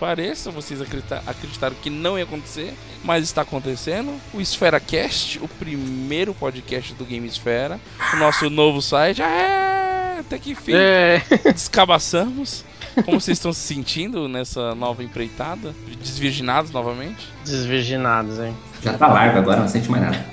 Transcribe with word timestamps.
pareça, 0.00 0.50
vocês 0.50 0.80
acredita 0.80 1.22
acreditaram 1.26 1.76
que 1.80 1.90
não 1.90 2.16
ia 2.18 2.24
acontecer, 2.24 2.72
mas 3.04 3.24
está 3.24 3.42
acontecendo. 3.42 4.12
O 4.32 4.40
Esfera 4.40 4.80
Cast, 4.80 5.38
o 5.40 5.46
primeiro 5.46 6.32
podcast 6.34 6.94
do 6.94 7.04
Game 7.04 7.28
Esfera, 7.28 7.78
o 8.14 8.16
nosso 8.16 8.48
novo 8.48 8.80
site. 8.80 9.20
É, 9.22 10.16
até 10.20 10.38
que 10.38 10.52
enfim, 10.52 10.72
É. 10.74 11.22
descabaçamos. 11.52 12.64
Como 13.04 13.20
vocês 13.20 13.38
estão 13.38 13.52
se 13.52 13.60
sentindo 13.60 14.26
nessa 14.26 14.74
nova 14.74 15.04
empreitada? 15.04 15.72
Desvirginados 16.02 16.72
novamente? 16.72 17.28
Desvirginados, 17.44 18.40
hein? 18.40 18.56
Já 18.82 18.94
tá 18.94 19.06
largo 19.06 19.38
agora, 19.38 19.60
não 19.60 19.68
sente 19.68 19.88
mais 19.90 20.02
nada. 20.02 20.24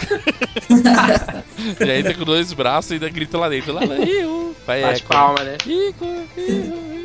E 1.80 1.92
ainda 1.92 2.14
com 2.14 2.24
dois 2.24 2.54
braços 2.54 2.92
e 2.92 2.94
ainda 2.96 3.10
grita 3.10 3.38
lá 3.38 3.50
dentro. 3.50 3.74
Lá, 3.74 3.82
lá, 3.84 3.96
iu. 3.98 4.56
Vai, 4.66 4.82
Bate 4.82 5.02
eco. 5.02 5.14
palma, 5.14 5.44
né? 5.44 5.58
Ico, 5.66 6.06
iu. 6.38 6.97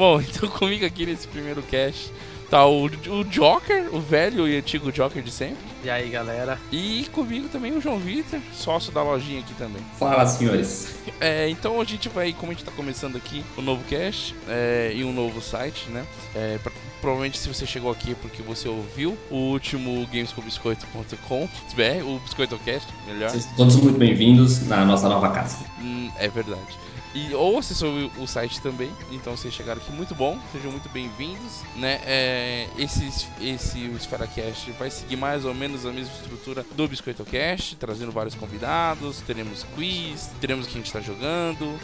Bom, 0.00 0.18
então 0.26 0.48
comigo 0.48 0.86
aqui 0.86 1.04
nesse 1.04 1.28
primeiro 1.28 1.62
cast 1.62 2.10
tá 2.48 2.66
o, 2.66 2.86
o 2.86 3.24
Joker, 3.24 3.94
o 3.94 4.00
velho 4.00 4.48
e 4.48 4.56
antigo 4.56 4.90
Joker 4.90 5.22
de 5.22 5.30
sempre. 5.30 5.62
E 5.84 5.90
aí, 5.90 6.08
galera? 6.08 6.58
E 6.72 7.06
comigo 7.12 7.48
também 7.48 7.76
o 7.76 7.80
João 7.82 7.98
Vitor, 7.98 8.40
sócio 8.50 8.90
da 8.90 9.02
lojinha 9.02 9.40
aqui 9.40 9.52
também. 9.54 9.82
Fala, 9.98 10.26
senhores. 10.26 10.96
É, 11.20 11.50
então 11.50 11.78
a 11.80 11.84
gente 11.84 12.08
vai, 12.08 12.32
como 12.32 12.50
a 12.50 12.54
gente 12.54 12.64
tá 12.64 12.72
começando 12.72 13.16
aqui 13.16 13.44
um 13.58 13.62
novo 13.62 13.84
cast 13.84 14.34
é, 14.48 14.90
e 14.96 15.04
um 15.04 15.12
novo 15.12 15.40
site, 15.42 15.90
né? 15.90 16.04
É, 16.34 16.58
pra- 16.62 16.72
provavelmente 17.02 17.38
se 17.38 17.46
você 17.48 17.66
chegou 17.66 17.92
aqui 17.92 18.12
é 18.12 18.14
porque 18.14 18.42
você 18.42 18.68
ouviu 18.68 19.16
o 19.30 19.36
último 19.36 20.06
gamescombiscoito.com, 20.06 21.44
o 21.44 22.18
BiscoitoCast, 22.20 22.88
melhor. 23.06 23.30
Vocês 23.30 23.48
todos 23.54 23.76
muito 23.76 23.98
bem-vindos 23.98 24.66
na 24.66 24.82
nossa 24.84 25.08
nova 25.10 25.30
casa. 25.30 25.58
Hum, 25.78 26.10
é 26.16 26.28
verdade. 26.28 26.78
E, 27.14 27.34
ou 27.34 27.58
acessou 27.58 28.10
o, 28.18 28.26
site 28.26 28.60
também, 28.60 28.92
então 29.10 29.36
vocês 29.36 29.52
chegaram 29.52 29.80
aqui. 29.80 29.90
Muito 29.90 30.14
bom, 30.14 30.38
sejam 30.52 30.70
muito 30.70 30.88
bem-vindos, 30.90 31.62
né? 31.74 32.00
É, 32.04 32.68
esse, 32.78 33.26
esse 33.40 33.78
o 33.88 33.96
EsferaCast 33.96 34.70
vai 34.72 34.90
seguir 34.90 35.16
mais 35.16 35.44
ou 35.44 35.52
menos 35.52 35.84
a 35.84 35.92
mesma 35.92 36.12
estrutura 36.14 36.64
do 36.76 36.86
BiscoitoCast, 36.86 37.76
trazendo 37.76 38.12
vários 38.12 38.36
convidados, 38.36 39.20
teremos 39.22 39.64
quiz, 39.74 40.30
teremos 40.40 40.66
o 40.66 40.68
que 40.68 40.74
a 40.74 40.78
gente 40.78 40.86
está 40.86 41.00
jogando, 41.00 41.78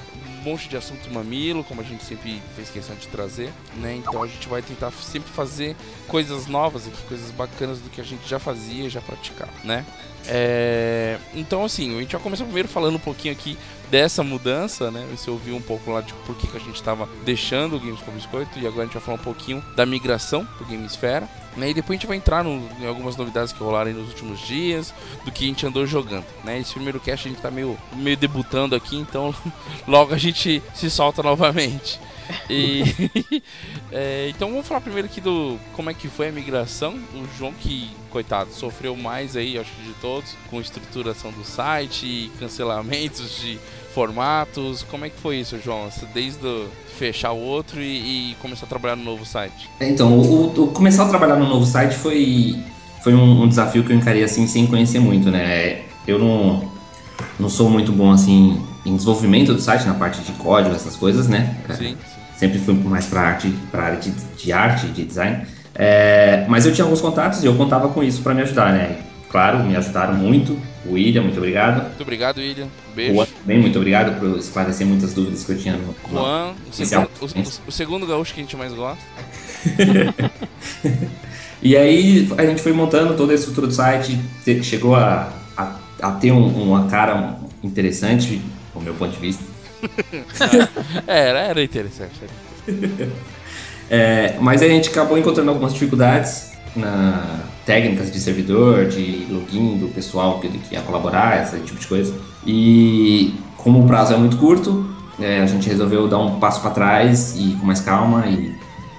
monte 0.47 0.69
de 0.69 0.77
assunto 0.77 1.13
mamilo, 1.13 1.65
como 1.65 1.81
a 1.81 1.85
gente 1.85 2.05
sempre 2.05 2.41
fez 2.55 2.71
questão 2.71 2.95
de 2.97 3.09
trazer, 3.09 3.53
né? 3.77 3.97
Então 3.97 4.23
a 4.23 4.27
gente 4.27 4.49
vai 4.49 4.63
tentar 4.63 4.93
sempre 4.93 5.31
fazer 5.33 5.77
coisas 6.07 6.47
novas 6.47 6.87
aqui, 6.87 7.03
coisas 7.09 7.31
bacanas 7.33 7.81
do 7.81 7.91
que 7.91 8.01
a 8.01 8.05
gente 8.05 8.27
já 8.29 8.39
fazia 8.39 8.87
e 8.87 8.91
já 8.91 9.01
praticava, 9.01 9.53
né? 9.65 9.85
É, 10.29 11.19
então, 11.35 11.65
assim, 11.65 11.97
a 11.97 12.01
gente 12.01 12.13
vai 12.13 12.21
começar 12.21 12.45
primeiro 12.45 12.69
falando 12.69 12.97
um 12.97 13.01
pouquinho 13.01 13.33
aqui 13.33 13.57
dessa 13.91 14.23
mudança, 14.23 14.91
né? 14.91 15.07
Você 15.11 15.31
ouviu 15.31 15.55
um 15.57 15.63
pouco 15.63 15.91
lá 15.91 16.01
de 16.01 16.13
por 16.13 16.35
que, 16.37 16.49
que 16.49 16.57
a 16.57 16.61
gente 16.61 16.75
estava 16.75 17.09
deixando 17.25 17.77
o 17.77 17.81
Games 17.81 18.01
com 18.01 18.11
Biscoito 18.11 18.59
e 18.59 18.67
agora 18.67 18.83
a 18.83 18.85
gente 18.87 18.95
vai 18.95 19.03
falar 19.03 19.19
um 19.19 19.25
pouquinho 19.25 19.65
da 19.77 19.87
migração 19.87 20.45
pro 20.45 20.67
Gamesfera. 20.67 21.29
Né? 21.57 21.71
E 21.71 21.75
depois 21.75 21.97
a 21.97 21.99
gente 21.99 22.07
vai 22.07 22.17
entrar 22.19 22.45
no- 22.45 22.71
em 22.79 22.85
algumas 22.85 23.17
novidades 23.17 23.53
que 23.53 23.63
rolaram 23.63 23.93
nos 23.95 24.09
últimos 24.09 24.39
dias, 24.39 24.95
do 25.25 25.33
que 25.33 25.45
a 25.45 25.49
gente 25.49 25.67
andou 25.67 25.87
jogando, 25.87 26.27
né? 26.43 26.61
Esse 26.61 26.75
primeiro 26.75 27.01
cast 27.01 27.27
a 27.27 27.31
gente 27.31 27.41
tá 27.41 27.51
meio, 27.51 27.81
meio 27.95 28.17
debutando 28.17 28.75
aqui, 28.75 28.97
então 28.97 29.35
logo 29.87 30.13
a 30.15 30.19
gente 30.19 30.63
se 30.73 30.91
solta 30.91 31.23
novamente. 31.23 32.01
E 32.49 32.83
é, 33.91 34.29
então 34.31 34.51
vamos 34.51 34.67
falar 34.67 34.81
primeiro 34.81 35.07
aqui 35.07 35.21
do 35.21 35.61
como 35.71 35.91
é 35.91 35.95
que 35.95 36.09
foi 36.11 36.29
a 36.29 36.33
migração. 36.33 37.07
O 37.13 37.27
João 37.27 37.55
que, 37.55 37.99
coitado, 38.17 38.51
sofreu 38.51 38.97
mais 38.97 39.37
aí, 39.37 39.59
acho 39.59 39.71
que 39.73 39.83
de 39.83 39.93
todos, 40.01 40.35
com 40.49 40.59
estruturação 40.59 41.31
do 41.33 41.45
site, 41.45 42.31
cancelamentos 42.41 43.31
de 43.43 43.59
formatos. 43.93 44.83
Como 44.85 45.05
é 45.05 45.11
que 45.11 45.21
foi 45.21 45.37
isso, 45.41 45.59
João? 45.61 45.87
Desde 46.15 46.41
fechar 46.99 47.33
o 47.33 47.39
outro 47.39 47.79
e, 47.83 48.31
e 48.33 48.35
começar 48.37 48.65
a 48.65 48.69
trabalhar 48.69 48.97
no 48.97 49.05
novo 49.05 49.27
site. 49.27 49.69
Então, 49.83 50.19
o, 50.19 50.47
o- 50.47 50.69
começar 50.69 51.05
a 51.05 51.09
trabalhar 51.11 51.37
no 51.37 51.47
novo 51.47 51.67
site 51.67 51.95
foi, 51.95 52.65
foi 53.03 53.15
um, 53.15 53.43
um 53.43 53.49
desafio 53.49 53.85
que 53.85 53.93
eu 53.93 53.97
encarei 53.97 54.25
assim 54.25 54.47
sem 54.47 54.67
conhecer 54.67 54.99
muito, 54.99 55.31
né? 55.31 55.85
Eu 56.07 56.19
não, 56.19 56.71
não 57.39 57.51
sou 57.51 57.69
muito 57.69 57.93
bom 57.93 58.11
assim 58.13 58.59
em 58.87 58.95
desenvolvimento 58.95 59.53
do 59.53 59.61
site, 59.61 59.85
na 59.87 59.95
parte 59.95 60.23
de 60.23 60.33
código, 60.39 60.75
essas 60.75 60.97
coisas, 60.97 61.29
né? 61.29 61.55
Sim, 61.77 61.99
sim. 62.07 62.21
Sempre 62.33 62.59
fui 62.61 62.73
mais 62.75 63.05
para 63.07 63.21
arte, 63.21 63.49
para 63.71 63.83
área 63.85 63.99
de, 63.99 64.11
de 64.11 64.53
arte, 64.53 64.87
de 64.89 65.05
design. 65.05 65.45
É, 65.79 66.47
mas 66.49 66.65
eu 66.67 66.73
tinha 66.73 66.85
alguns 66.85 67.01
contatos 67.01 67.43
e 67.43 67.47
eu 67.47 67.55
contava 67.57 67.89
com 67.91 68.03
isso 68.03 68.23
para 68.23 68.33
me 68.35 68.43
ajudar, 68.43 68.73
né? 68.73 68.99
Claro, 69.29 69.63
me 69.65 69.77
ajudaram 69.77 70.15
muito. 70.15 70.59
O 70.87 70.93
William, 70.93 71.23
muito 71.23 71.37
obrigado. 71.37 71.83
Muito 71.89 72.03
obrigado, 72.03 72.39
William. 72.39 72.67
O 72.91 72.95
Beijo. 72.97 73.15
Juan 73.15 73.27
também, 73.43 73.61
muito 73.61 73.77
obrigado 73.77 74.19
por 74.19 74.39
esclarecer 74.39 74.87
muitas 74.87 75.13
dúvidas 75.13 75.45
que 75.45 75.53
eu 75.53 75.59
tinha 75.59 75.77
no, 75.77 75.89
no, 76.09 76.19
Juan, 76.19 76.55
o 76.71 76.73
segundo, 76.73 77.11
o- 77.21 77.69
o- 77.69 77.73
segundo 77.73 78.07
gaúcho 78.07 78.33
que 78.33 78.41
a 78.41 78.43
gente 78.45 78.57
mais 78.57 78.73
gosta. 78.73 79.05
E 81.63 81.77
aí 81.77 82.29
a 82.39 82.45
gente 82.47 82.63
foi 82.63 82.73
montando 82.73 83.15
toda 83.17 83.33
a 83.33 83.35
estrutura 83.35 83.67
do 83.67 83.73
site, 83.73 84.19
te- 84.45 84.63
chegou 84.63 84.95
a, 84.95 85.33
a, 85.57 85.77
a 86.03 86.13
ter 86.13 86.31
um- 86.31 86.63
uma 86.63 86.87
cara 86.87 87.39
interessante, 87.63 88.41
do 88.75 88.81
meu 88.81 88.95
ponto 88.95 89.13
de 89.13 89.19
vista. 89.21 89.43
É, 91.07 91.29
era, 91.29 91.41
era 91.41 91.63
interessante. 91.63 92.21
era. 92.23 92.33
É, 93.91 94.37
mas 94.41 94.63
a 94.63 94.69
gente 94.69 94.89
acabou 94.89 95.17
encontrando 95.17 95.51
algumas 95.51 95.73
dificuldades 95.73 96.53
na 96.75 97.45
técnicas 97.67 98.13
de 98.13 98.21
servidor, 98.21 98.87
de 98.87 99.27
login 99.29 99.77
do 99.79 99.89
pessoal 99.89 100.39
que, 100.39 100.49
que 100.49 100.75
ia 100.75 100.81
colaborar, 100.83 101.43
esse 101.43 101.59
tipo 101.61 101.79
de 101.79 101.87
coisa. 101.87 102.15
E 102.47 103.35
como 103.57 103.83
o 103.83 103.87
prazo 103.87 104.15
é 104.15 104.17
muito 104.17 104.37
curto, 104.37 104.89
é, 105.21 105.41
a 105.41 105.47
gente 105.47 105.69
resolveu 105.69 106.07
dar 106.07 106.19
um 106.19 106.39
passo 106.39 106.61
para 106.61 106.71
trás 106.71 107.35
e 107.37 107.57
com 107.57 107.67
mais 107.67 107.81
calma 107.81 108.25
e, 108.27 108.55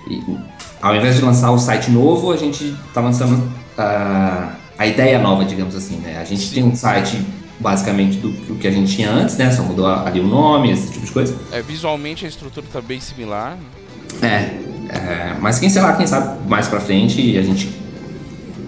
e 0.10 0.38
ao 0.82 0.96
invés 0.96 1.16
de 1.16 1.22
lançar 1.22 1.52
o 1.52 1.58
site 1.58 1.90
novo, 1.90 2.32
a 2.32 2.38
gente 2.38 2.76
está 2.88 3.00
lançando 3.00 3.42
a, 3.78 4.52
a 4.78 4.86
ideia 4.86 5.18
nova, 5.18 5.46
digamos 5.46 5.76
assim. 5.76 5.96
Né? 5.98 6.18
A 6.20 6.26
gente 6.26 6.52
tem 6.52 6.64
um 6.64 6.76
site 6.76 7.26
basicamente 7.60 8.18
do, 8.18 8.30
do 8.30 8.56
que 8.56 8.68
a 8.68 8.72
gente 8.72 8.96
tinha 8.96 9.10
antes, 9.10 9.38
né? 9.38 9.52
Só 9.52 9.64
mudou 9.64 9.88
ali 9.88 10.20
o 10.20 10.28
nome, 10.28 10.72
esse 10.72 10.92
tipo 10.92 11.06
de 11.06 11.12
coisa. 11.12 11.36
É, 11.52 11.62
visualmente 11.62 12.26
a 12.26 12.30
estrutura 12.30 12.66
tá 12.72 12.82
bem 12.82 13.00
similar. 13.00 13.58
É, 14.22 14.60
é, 14.90 15.38
mas 15.42 15.60
quem 15.60 15.70
sei 15.70 15.82
lá, 15.82 15.96
quem 15.96 16.08
sabe 16.08 16.50
mais 16.50 16.68
pra 16.68 16.80
frente 16.80 17.38
a 17.38 17.42
gente 17.42 17.68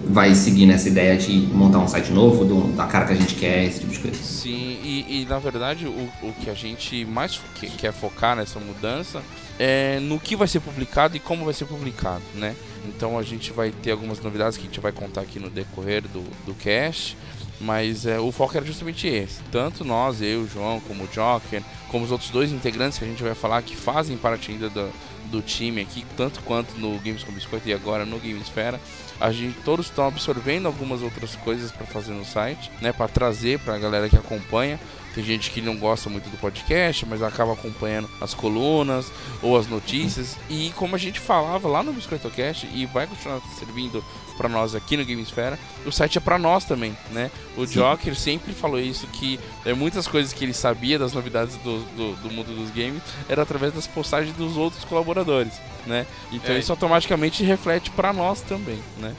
vai 0.06 0.34
seguir 0.34 0.66
nessa 0.66 0.88
ideia 0.88 1.16
de 1.16 1.30
montar 1.52 1.78
um 1.78 1.86
site 1.86 2.10
novo, 2.10 2.44
do- 2.44 2.72
da 2.72 2.84
cara 2.86 3.04
que 3.06 3.12
a 3.12 3.16
gente 3.16 3.34
quer, 3.36 3.64
esse 3.64 3.80
tipo 3.80 3.92
de 3.92 3.98
coisa. 4.00 4.16
Sim, 4.22 4.78
e, 4.82 5.22
e, 5.22 5.26
na 5.26 5.38
verdade 5.38 5.86
o, 5.86 6.10
o 6.22 6.32
que 6.32 6.50
a 6.50 6.54
gente 6.54 7.04
mais 7.04 7.38
que- 7.54 7.68
quer 7.68 7.92
focar 7.92 8.34
nessa 8.34 8.58
mudança 8.58 9.22
é 9.58 10.00
no 10.00 10.18
que 10.18 10.34
vai 10.34 10.48
ser 10.48 10.60
publicado 10.60 11.16
e 11.16 11.20
como 11.20 11.44
vai 11.44 11.54
ser 11.54 11.66
publicado, 11.66 12.24
né? 12.34 12.56
Então 12.84 13.18
a 13.18 13.22
gente 13.22 13.52
vai 13.52 13.70
ter 13.70 13.92
algumas 13.92 14.20
novidades 14.20 14.56
que 14.58 14.64
a 14.64 14.66
gente 14.66 14.80
vai 14.80 14.90
contar 14.90 15.20
aqui 15.20 15.38
no 15.38 15.48
decorrer 15.50 16.02
do, 16.08 16.22
do 16.44 16.54
cast. 16.54 17.16
Mas 17.60 18.06
é, 18.06 18.18
o 18.18 18.32
foco 18.32 18.56
era 18.56 18.64
justamente 18.64 19.06
esse. 19.06 19.42
Tanto 19.52 19.84
nós, 19.84 20.22
eu, 20.22 20.40
o 20.44 20.48
João, 20.48 20.80
como 20.80 21.04
o 21.04 21.08
Joker, 21.08 21.62
como 21.88 22.02
os 22.06 22.10
outros 22.10 22.30
dois 22.30 22.50
integrantes 22.50 22.98
que 22.98 23.04
a 23.04 23.06
gente 23.06 23.22
vai 23.22 23.34
falar 23.34 23.60
que 23.62 23.76
fazem 23.76 24.16
parte 24.16 24.50
ainda 24.50 24.70
do, 24.70 24.90
do 25.30 25.40
time 25.40 25.80
aqui, 25.80 26.04
tanto 26.16 26.40
quanto 26.42 26.74
no 26.78 26.98
Games 26.98 27.22
com 27.22 27.32
Biscoito 27.32 27.68
e 27.68 27.72
agora 27.72 28.04
no 28.04 28.18
Gamesfera, 28.18 28.80
a 29.20 29.30
gente 29.30 29.58
todos 29.60 29.86
estão 29.86 30.06
absorvendo 30.06 30.66
algumas 30.66 31.02
outras 31.02 31.36
coisas 31.36 31.70
para 31.70 31.86
fazer 31.86 32.12
no 32.12 32.24
site, 32.24 32.70
né, 32.80 32.92
para 32.92 33.08
trazer 33.08 33.58
para 33.60 33.74
a 33.74 33.78
galera 33.78 34.08
que 34.08 34.16
acompanha. 34.16 34.80
Tem 35.14 35.24
gente 35.24 35.50
que 35.50 35.60
não 35.60 35.76
gosta 35.76 36.08
muito 36.08 36.30
do 36.30 36.38
podcast, 36.38 37.04
mas 37.04 37.20
acaba 37.20 37.52
acompanhando 37.52 38.08
as 38.20 38.32
colunas 38.32 39.10
ou 39.42 39.56
as 39.56 39.66
notícias. 39.66 40.36
E 40.48 40.72
como 40.76 40.94
a 40.94 40.98
gente 40.98 41.18
falava 41.18 41.68
lá 41.68 41.82
no 41.82 41.92
BiscoitoCast 41.92 42.68
e 42.72 42.86
vai 42.86 43.08
continuar 43.08 43.40
servindo 43.58 44.04
para 44.40 44.48
nós 44.48 44.74
aqui 44.74 44.96
no 44.96 45.04
Gamesfera, 45.04 45.58
o 45.84 45.92
site 45.92 46.16
é 46.16 46.20
para 46.20 46.38
nós 46.38 46.64
também, 46.64 46.96
né? 47.10 47.30
O 47.58 47.66
Sim. 47.66 47.74
Joker 47.74 48.16
sempre 48.16 48.54
falou 48.54 48.80
isso 48.80 49.06
que 49.08 49.38
é, 49.66 49.74
muitas 49.74 50.08
coisas 50.08 50.32
que 50.32 50.42
ele 50.42 50.54
sabia 50.54 50.98
das 50.98 51.12
novidades 51.12 51.56
do, 51.56 51.80
do, 51.94 52.16
do 52.16 52.30
mundo 52.30 52.54
dos 52.56 52.70
games 52.70 53.02
era 53.28 53.42
através 53.42 53.74
das 53.74 53.86
postagens 53.86 54.34
dos 54.34 54.56
outros 54.56 54.82
colaboradores, 54.84 55.52
né? 55.86 56.06
Então 56.32 56.54
É. 56.54 56.58
isso 56.58 56.72
automaticamente 56.72 57.44
reflete 57.44 57.90
para 57.90 58.14
nós 58.14 58.40
também, 58.40 58.80
né? 58.96 59.14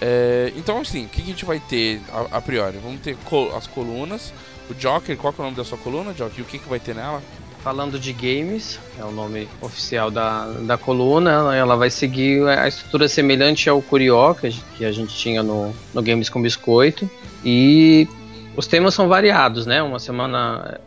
É, 0.00 0.52
então 0.56 0.80
assim, 0.80 1.06
o 1.06 1.08
que, 1.08 1.22
que 1.22 1.28
a 1.30 1.32
gente 1.32 1.44
vai 1.44 1.58
ter 1.58 2.00
a, 2.12 2.36
a 2.36 2.40
priori? 2.40 2.78
Vamos 2.78 3.00
ter 3.00 3.16
as 3.56 3.66
colunas. 3.66 4.32
O 4.70 4.74
Joker, 4.74 5.16
qual 5.16 5.34
é 5.36 5.40
o 5.40 5.44
nome 5.44 5.56
da 5.56 5.64
sua 5.64 5.78
coluna, 5.78 6.14
Joker? 6.14 6.38
E 6.38 6.42
o 6.42 6.44
que, 6.44 6.58
que 6.58 6.68
vai 6.68 6.78
ter 6.78 6.94
nela? 6.94 7.22
Falando 7.64 7.98
de 7.98 8.12
games, 8.12 8.78
é 9.00 9.02
o 9.02 9.10
nome 9.10 9.48
oficial 9.58 10.10
da, 10.10 10.48
da 10.48 10.76
coluna, 10.76 11.56
ela 11.56 11.76
vai 11.76 11.88
seguir 11.88 12.46
a 12.46 12.68
estrutura 12.68 13.08
semelhante 13.08 13.70
ao 13.70 13.80
Curió 13.80 14.34
que 14.34 14.46
a 14.46 14.50
gente, 14.50 14.64
que 14.76 14.84
a 14.84 14.92
gente 14.92 15.16
tinha 15.16 15.42
no, 15.42 15.74
no 15.94 16.02
Games 16.02 16.28
com 16.28 16.42
Biscoito. 16.42 17.08
E 17.42 18.06
os 18.54 18.66
temas 18.66 18.92
são 18.92 19.08
variados, 19.08 19.64
né? 19.64 19.82
Uma 19.82 19.98
semana, 19.98 20.78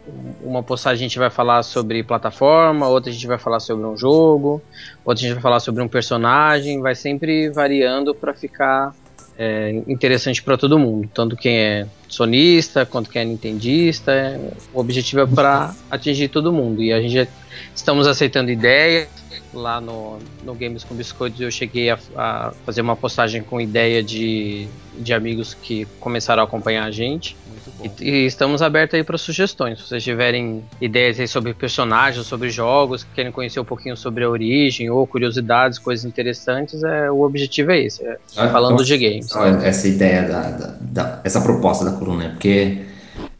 uma 0.44 0.62
postagem 0.62 1.06
a 1.06 1.10
gente 1.10 1.18
vai 1.18 1.32
falar 1.32 1.64
sobre 1.64 2.04
plataforma, 2.04 2.88
outra 2.88 3.10
a 3.10 3.14
gente 3.14 3.26
vai 3.26 3.40
falar 3.40 3.60
sobre 3.60 3.84
um 3.84 3.98
jogo, 3.98 4.62
outra 5.04 5.26
a 5.26 5.28
gente 5.28 5.34
vai 5.34 5.42
falar 5.42 5.60
sobre 5.60 5.82
um 5.82 5.88
personagem, 5.88 6.80
vai 6.80 6.94
sempre 6.94 7.50
variando 7.50 8.14
para 8.14 8.36
ficar 8.36 8.94
é, 9.38 9.84
interessante 9.88 10.42
para 10.42 10.58
todo 10.58 10.80
mundo, 10.80 11.10
tanto 11.14 11.36
quem 11.36 11.58
é 11.58 11.88
sonista 12.08 12.86
quanto 12.86 13.10
quem 13.10 13.22
é 13.22 13.26
nintendista. 13.26 14.12
É, 14.12 14.40
o 14.74 14.80
objetivo 14.80 15.22
é 15.22 15.28
para 15.28 15.76
atingir 15.92 16.30
todo 16.30 16.52
mundo 16.52 16.82
e 16.82 16.92
a 16.92 17.00
gente 17.02 17.30
estamos 17.76 18.08
aceitando 18.08 18.52
ideias 18.52 19.08
lá 19.54 19.82
no, 19.82 20.20
no 20.44 20.54
Games 20.54 20.84
com 20.84 20.96
Biscoitos 20.96 21.40
eu 21.40 21.52
cheguei 21.52 21.90
a, 21.90 21.98
a, 22.16 22.54
fazer 22.66 22.82
uma 22.82 22.96
postagem 22.96 23.42
com 23.42 23.60
ideia 23.60 24.04
de, 24.04 24.68
de 24.98 25.14
amigos 25.14 25.54
que 25.54 25.86
começaram 26.00 26.42
a 26.42 26.46
acompanhar 26.46 26.86
a 26.86 26.92
gente. 26.92 27.36
E, 27.84 28.04
e, 28.04 28.26
estamos 28.26 28.62
abertos 28.62 28.96
aí 28.96 29.04
para 29.04 29.18
sugestões. 29.18 29.80
Se 29.80 29.88
vocês 29.88 30.04
tiverem 30.04 30.64
ideias 30.82 31.20
aí 31.20 31.28
sobre 31.28 31.54
personagens, 31.54 32.26
sobre 32.26 32.50
jogos, 32.50 33.06
querem 33.16 33.32
conhecer 33.32 33.60
um 33.60 33.66
pouquinho 33.66 33.96
sobre 33.96 34.24
a 34.24 34.30
origem 34.30 34.90
ou 34.90 35.06
curiosidades, 35.06 35.78
coisas 35.78 36.06
interessantes, 36.06 36.84
é, 36.84 37.12
o 37.12 37.22
objetivo 37.22 37.72
é 37.72 37.80
esse, 37.80 38.06
é, 38.06 38.18
ah, 38.36 38.50
falando 38.50 38.84
de 38.84 38.98
games. 38.98 39.36
Essa 39.64 39.88
ideia, 39.88 40.24
da, 40.24 40.50
da, 40.50 40.78
da, 40.80 41.22
essa 41.24 41.42
proposta 41.42 41.86
da 41.86 41.92
coluna, 41.92 42.26
né? 42.26 42.30
porque 42.30 42.86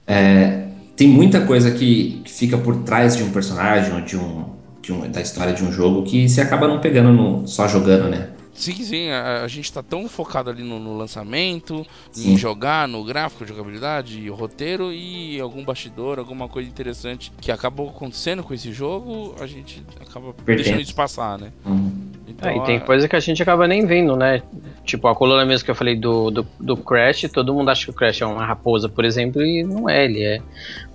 é, 0.06 0.67
tem 0.98 1.08
muita 1.08 1.42
coisa 1.46 1.72
que, 1.72 2.22
que 2.26 2.32
fica 2.32 2.58
por 2.58 2.84
trás 2.84 3.16
de 3.16 3.24
um 3.24 3.32
personagem 3.32 3.94
ou 3.94 4.02
de 4.02 4.18
um, 4.18 4.46
um, 4.90 5.10
da 5.12 5.22
história 5.22 5.54
de 5.54 5.64
um 5.64 5.72
jogo 5.72 6.04
que 6.04 6.28
você 6.28 6.42
acaba 6.42 6.68
não 6.68 6.82
pegando 6.82 7.14
no, 7.14 7.48
só 7.48 7.68
jogando, 7.68 8.10
né? 8.10 8.30
Sim, 8.52 8.74
sim, 8.74 9.10
a, 9.12 9.44
a 9.44 9.48
gente 9.48 9.72
tá 9.72 9.84
tão 9.84 10.10
focado 10.10 10.50
ali 10.50 10.64
no, 10.64 10.80
no 10.80 10.98
lançamento, 10.98 11.86
sim. 12.12 12.34
em 12.34 12.38
jogar, 12.38 12.88
no 12.88 13.04
gráfico, 13.04 13.46
jogabilidade, 13.46 14.28
roteiro 14.30 14.92
e 14.92 15.40
algum 15.40 15.64
bastidor, 15.64 16.18
alguma 16.18 16.48
coisa 16.48 16.68
interessante 16.68 17.32
que 17.40 17.52
acabou 17.52 17.90
acontecendo 17.90 18.42
com 18.42 18.56
esse 18.56 18.74
jogo, 18.74 19.36
a 19.40 19.46
gente 19.46 19.84
acaba 20.02 20.34
Perdendo. 20.34 20.66
deixando 20.66 20.82
isso 20.82 20.96
passar, 20.96 21.38
né? 21.38 21.52
Uhum. 21.64 22.08
Então, 22.28 22.50
é, 22.50 22.58
e 22.58 22.64
tem 22.64 22.78
a... 22.78 22.82
coisa 22.82 23.08
que 23.08 23.16
a 23.16 23.20
gente 23.20 23.44
acaba 23.44 23.68
nem 23.68 23.86
vendo, 23.86 24.16
né? 24.16 24.42
Tipo, 24.84 25.08
a 25.08 25.16
coluna 25.16 25.46
mesmo 25.46 25.64
que 25.64 25.70
eu 25.70 25.76
falei 25.76 25.96
do, 25.96 26.32
do, 26.32 26.48
do, 26.60 26.76
Crash, 26.76 27.28
todo 27.32 27.54
mundo 27.54 27.70
acha 27.70 27.86
que 27.86 27.92
o 27.92 27.94
Crash 27.94 28.22
é 28.22 28.26
uma 28.26 28.46
raposa, 28.46 28.90
por 28.90 29.06
exemplo, 29.06 29.44
e 29.44 29.64
não 29.64 29.88
é, 29.88 30.06
ele 30.06 30.24
é 30.24 30.42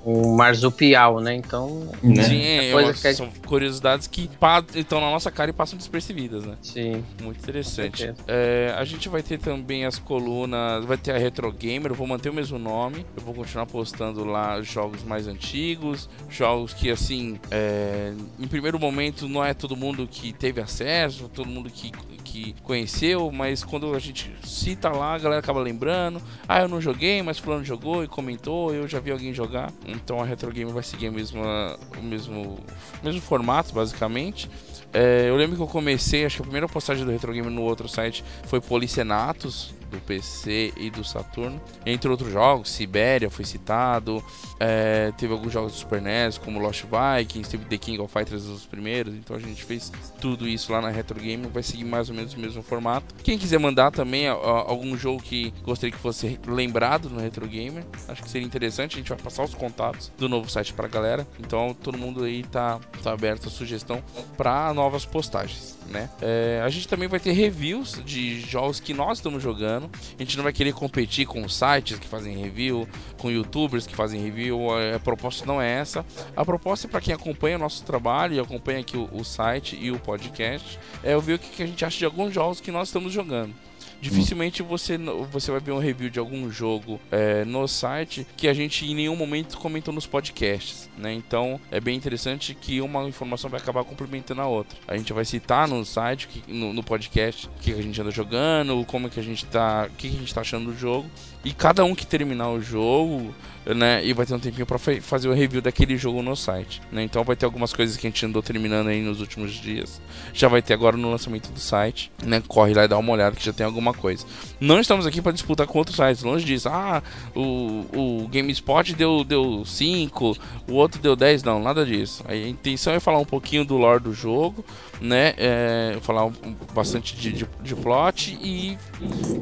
um 0.05 0.35
marsupial, 0.35 1.21
né? 1.21 1.35
Então. 1.35 1.89
Né? 2.03 2.23
Sim, 2.23 2.43
é, 2.43 2.73
coisa 2.73 2.93
que 2.93 3.09
é... 3.09 3.15
são 3.15 3.31
curiosidades 3.47 4.07
que 4.07 4.29
estão 4.75 5.01
na 5.01 5.11
nossa 5.11 5.31
cara 5.31 5.51
e 5.51 5.53
passam 5.53 5.79
despercebidas, 5.79 6.45
né? 6.45 6.57
Sim. 6.61 7.05
Muito 7.21 7.39
interessante. 7.39 8.13
É, 8.27 8.75
a 8.77 8.85
gente 8.85 9.09
vai 9.09 9.23
ter 9.23 9.39
também 9.39 9.85
as 9.85 9.99
colunas, 9.99 10.85
vai 10.85 10.97
ter 10.97 11.13
a 11.13 11.19
Retro 11.19 11.51
Gamer, 11.53 11.93
eu 11.93 11.95
vou 11.95 12.07
manter 12.07 12.31
o 12.31 12.35
mesmo 12.35 12.59
nome, 12.59 13.07
eu 13.17 13.23
vou 13.23 13.35
continuar 13.35 13.67
postando 13.67 14.25
lá 14.25 14.61
jogos 14.63 15.03
mais 15.05 15.27
antigos, 15.27 16.09
jogos 16.29 16.75
que, 16.75 16.91
assim, 16.91 17.39
é, 17.51 18.13
em 18.39 18.49
primeiro 18.49 18.79
momento 18.79 19.29
não 19.29 19.45
é 19.45 19.55
todo 19.55 19.77
mundo 19.77 20.09
que 20.11 20.33
teve 20.33 20.61
acesso, 20.61 21.29
todo 21.29 21.49
mundo 21.49 21.71
que, 21.71 21.93
que 22.25 22.55
conheceu, 22.63 23.31
mas 23.31 23.63
quando 23.63 23.95
a 23.95 23.99
gente 23.99 24.33
cita 24.45 24.89
lá, 24.91 25.15
a 25.15 25.19
galera 25.19 25.41
acaba 25.41 25.61
lembrando. 25.61 26.21
Ah, 26.49 26.61
eu 26.63 26.69
não 26.69 26.81
joguei, 26.81 27.23
mas 27.23 27.39
fulano 27.39 27.65
jogou 27.65 28.03
e 28.03 28.09
comentou, 28.09 28.75
eu 28.75 28.89
já 28.89 28.99
vi 28.99 29.11
alguém 29.11 29.33
jogar. 29.33 29.73
Então 29.93 30.21
a 30.21 30.25
Retro 30.25 30.51
Game 30.51 30.71
vai 30.73 30.83
seguir 30.83 31.09
a 31.09 31.11
mesma, 31.11 31.79
o 31.99 32.03
mesmo, 32.03 32.59
mesmo 33.03 33.21
formato, 33.21 33.75
basicamente. 33.75 34.51
É, 34.93 35.29
eu 35.29 35.37
lembro 35.37 35.57
que 35.57 35.63
eu 35.63 35.67
comecei, 35.67 36.25
acho 36.25 36.37
que 36.37 36.43
a 36.43 36.45
primeira 36.45 36.69
postagem 36.69 37.05
do 37.05 37.11
Retro 37.11 37.33
Game 37.33 37.49
no 37.49 37.63
outro 37.63 37.89
site 37.89 38.25
foi 38.45 38.61
Policenatos, 38.61 39.75
do 39.93 40.01
PC 40.01 40.73
e 40.77 40.91
do 40.91 41.05
Saturno. 41.05 41.61
Entre 41.85 42.11
outros 42.11 42.33
jogos, 42.33 42.71
Sibéria 42.71 43.31
foi 43.31 43.45
citado. 43.45 44.25
É, 44.59 45.13
teve 45.17 45.33
alguns 45.33 45.53
jogos 45.53 45.73
do 45.73 45.79
Super 45.79 46.01
NES, 46.01 46.39
como 46.39 46.59
Lost 46.59 46.85
Vikings, 46.85 47.51
teve 47.51 47.65
The 47.67 47.79
King 47.79 48.01
of 48.01 48.13
Fighters 48.13 48.45
os 48.45 48.65
primeiros. 48.65 49.15
Então 49.15 49.37
a 49.37 49.39
gente 49.39 49.63
fez 49.63 49.93
tudo 50.21 50.49
isso 50.49 50.73
lá 50.73 50.81
na 50.81 50.91
Retro 50.91 51.21
Game. 51.21 51.47
Vai 51.49 51.63
seguir 51.63 51.85
mais 51.85 52.09
ou 52.09 52.15
menos 52.15 52.35
o 52.35 52.41
mesmo 52.41 52.63
formato. 52.63 53.15
Quem 53.23 53.39
quiser 53.39 53.59
mandar 53.59 53.91
também 53.91 54.29
algum 54.29 54.97
jogo 54.97 55.23
que 55.23 55.53
gostaria 55.63 55.93
que 55.93 55.99
fosse 55.99 56.39
lembrado 56.47 57.11
no 57.11 57.21
Retro 57.21 57.47
Gamer, 57.47 57.85
acho 58.09 58.23
que 58.23 58.31
seria 58.31 58.47
interessante. 58.47 58.97
A 58.97 58.99
gente 58.99 59.09
vai 59.09 59.19
passar 59.19 59.45
os 59.45 59.55
contatos 59.55 60.11
do 60.17 60.29
novo 60.29 60.51
site 60.51 60.73
pra 60.73 60.89
galera. 60.89 61.27
Então 61.39 61.77
todo 61.83 61.99
mundo 61.99 62.25
aí 62.25 62.43
tá, 62.45 62.81
tá 63.03 63.13
aberto 63.13 63.49
a 63.49 63.51
sugestão 63.51 64.03
para 64.37 64.73
novas 64.73 65.05
postagens, 65.05 65.77
né? 65.93 66.11
É, 66.21 66.61
a 66.65 66.69
gente 66.69 66.89
também 66.89 67.07
vai 67.07 67.21
ter 67.21 67.33
reviews 67.33 68.03
de 68.05 68.41
jogos 68.41 68.81
que 68.81 68.93
nós 68.93 69.19
estamos 69.19 69.43
jogando. 69.43 69.91
A 70.19 70.23
gente 70.23 70.37
não 70.37 70.43
vai 70.43 70.53
querer 70.53 70.73
competir 70.73 71.27
com 71.27 71.49
sites 71.49 71.99
que 71.99 72.09
fazem 72.09 72.37
review, 72.37 72.89
com 73.19 73.31
youtubers 73.31 73.87
que 73.87 73.95
fazem 73.95 74.21
review. 74.21 74.69
A, 74.71 74.99
proposta 74.99 75.47
não 75.47 75.61
é 75.61 75.71
essa. 75.71 76.05
A 76.35 76.45
proposta 76.45 76.87
é 76.87 76.91
para 76.91 77.01
quem 77.01 77.15
acompanha 77.15 77.57
o 77.57 77.61
nosso 77.61 77.85
trabalho 77.85 78.35
e 78.35 78.41
acompanha 78.41 78.81
aqui 78.81 78.97
o, 78.97 79.09
o, 79.13 79.23
site 79.25 79.79
e 79.81 79.91
o 79.91 79.99
podcast 79.99 80.79
é 81.05 81.15
ouvir 81.15 81.35
o 81.35 81.39
que, 81.39 81.49
que 81.51 81.63
a 81.63 81.67
gente 81.67 81.85
acha 81.85 81.99
de 81.99 82.05
alguns 82.05 82.33
jogos 82.33 82.61
que 82.61 82.71
nós 82.71 82.89
estamos 82.89 83.13
jogando. 83.13 83.55
Dificilmente 84.03 84.65
você, 84.65 84.99
você 85.31 85.53
vai 85.53 85.61
ver 85.61 85.71
um 85.71 85.79
review 85.79 86.11
de 86.11 86.19
algum 86.19 86.51
jogo 86.51 87.01
é, 87.09 87.45
no 87.45 87.69
site 87.69 88.27
que 88.37 88.49
a 88.49 88.53
gente 88.53 88.85
em 88.85 88.97
nenhum 88.97 89.15
momento 89.15 89.57
comentou 89.59 89.95
nos 89.95 90.09
podcasts, 90.09 90.91
né? 90.97 91.13
Então 91.13 91.61
é 91.71 91.81
bem 91.81 91.97
interessante 91.97 92.55
que 92.55 92.81
uma 92.81 93.05
informação 93.05 93.49
vai 93.51 93.61
acabar 93.61 93.85
complementando 93.85 94.41
a 94.41 94.47
outra. 94.47 94.79
A 94.87 94.97
gente 94.97 95.13
vai 95.13 95.25
citar 95.25 95.67
no 95.69 95.85
site, 95.85 96.43
no, 96.47 96.73
no 96.73 96.83
podcast, 96.83 97.47
o 97.47 97.51
que 97.61 97.73
a 97.73 97.83
gente 97.83 98.01
anda 98.01 98.11
jogando, 98.11 98.85
como 98.87 99.09
que 99.09 99.21
a 99.21 99.23
gente 99.23 99.47
tá, 99.47 99.89
o 99.91 99.97
que 99.97 100.09
a 100.09 100.11
gente 100.11 100.35
tá 100.35 100.41
achando 100.41 100.73
do 100.73 100.79
jogo. 100.79 101.09
E 101.45 101.53
cada 101.53 101.85
um 101.85 101.95
que 101.95 102.07
terminar 102.07 102.51
o 102.51 102.61
jogo, 102.61 103.35
né, 103.67 104.05
e 104.05 104.13
vai 104.13 104.27
ter 104.27 104.35
um 104.35 104.39
tempinho 104.39 104.67
para 104.67 104.79
fazer 104.79 105.29
o 105.29 105.33
review 105.33 105.61
daquele 105.61 105.97
jogo 105.97 106.23
no 106.23 106.37
site, 106.37 106.81
né? 106.91 107.03
Então 107.03 107.25
vai 107.25 107.35
ter 107.35 107.45
algumas 107.45 107.73
coisas 107.73 107.97
que 107.97 108.07
a 108.07 108.11
gente 108.11 108.25
andou 108.25 108.43
terminando 108.43 108.89
aí 108.89 109.01
nos 109.01 109.21
últimos 109.21 109.53
dias. 109.53 110.01
Já 110.33 110.49
vai 110.49 110.63
ter 110.63 110.75
agora 110.75 110.97
no 110.97 111.11
lançamento 111.11 111.51
do 111.51 111.59
site, 111.59 112.13
né? 112.25 112.43
Corre 112.47 112.75
lá 112.75 112.85
e 112.85 112.89
dá 112.89 112.99
uma 112.99 113.13
olhada 113.13 113.35
que 113.35 113.45
já 113.45 113.53
tem 113.53 113.67
alguma 113.67 113.93
coisa. 113.93 114.25
Não 114.61 114.81
estamos 114.81 115.07
aqui 115.07 115.21
para 115.21 115.33
disputar 115.33 115.67
com 115.67 115.79
outros 115.79 115.97
sites, 115.97 116.23
longe 116.23 116.45
disso. 116.45 116.69
Ah, 116.69 117.03
o, 117.35 117.87
o 118.23 118.29
GameSpot 118.29 118.95
deu 118.95 119.25
deu 119.25 119.65
5, 119.65 120.37
o 120.69 120.75
outro 120.75 120.92
deu 120.99 121.17
10, 121.17 121.43
não, 121.43 121.61
nada 121.61 121.85
disso. 121.85 122.25
A 122.27 122.37
intenção 122.37 122.93
é 122.93 123.01
falar 123.01 123.19
um 123.19 123.25
pouquinho 123.25 123.65
do 123.65 123.77
lore 123.77 124.03
do 124.03 124.13
jogo, 124.13 124.65
né? 125.01 125.35
É, 125.37 125.99
falar 126.03 126.27
um, 126.27 126.33
bastante 126.75 127.17
de, 127.17 127.33
de, 127.33 127.49
de 127.61 127.75
plot 127.75 128.39
e 128.41 128.79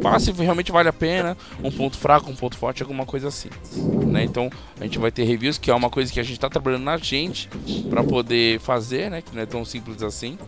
falar 0.02 0.18
se 0.18 0.32
realmente 0.32 0.72
vale 0.72 0.88
a 0.88 0.92
pena, 0.92 1.36
um 1.62 1.70
ponto 1.70 1.96
fraco, 1.96 2.30
um 2.30 2.36
ponto 2.36 2.56
forte, 2.56 2.82
alguma 2.82 3.04
coisa 3.04 3.28
assim. 3.28 3.50
Né? 4.06 4.24
Então 4.24 4.50
a 4.80 4.84
gente 4.84 4.98
vai 4.98 5.10
ter 5.10 5.24
reviews, 5.24 5.58
que 5.58 5.70
é 5.70 5.74
uma 5.74 5.90
coisa 5.90 6.12
que 6.12 6.20
a 6.20 6.22
gente 6.22 6.34
está 6.34 6.48
trabalhando 6.48 6.84
na 6.84 6.96
gente 6.96 7.48
para 7.88 8.02
poder 8.02 8.58
fazer, 8.60 9.10
né? 9.10 9.22
Que 9.22 9.34
não 9.34 9.42
é 9.42 9.46
tão 9.46 9.64
simples 9.64 10.02
assim. 10.02 10.38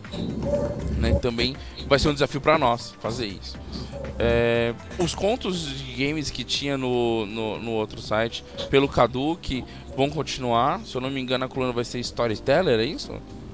Né? 0.97 1.13
Também 1.15 1.55
vai 1.87 1.99
ser 1.99 2.09
um 2.09 2.13
desafio 2.13 2.41
para 2.41 2.57
nós 2.57 2.93
fazer 2.99 3.27
isso. 3.27 3.57
É, 4.19 4.73
os 4.99 5.15
contos 5.15 5.67
de 5.67 5.93
games 5.93 6.29
que 6.29 6.43
tinha 6.43 6.77
no, 6.77 7.25
no, 7.25 7.59
no 7.59 7.71
outro 7.71 8.01
site, 8.01 8.43
pelo 8.69 8.87
Cadu, 8.87 9.37
que 9.41 9.63
vão 9.95 10.09
continuar. 10.09 10.81
Se 10.85 10.95
eu 10.95 11.01
não 11.01 11.09
me 11.09 11.21
engano, 11.21 11.45
a 11.45 11.49
coluna 11.49 11.71
vai 11.71 11.83
ser 11.83 11.99
Storyteller, 11.99 12.79
é 12.79 12.85
isso? 12.85 13.11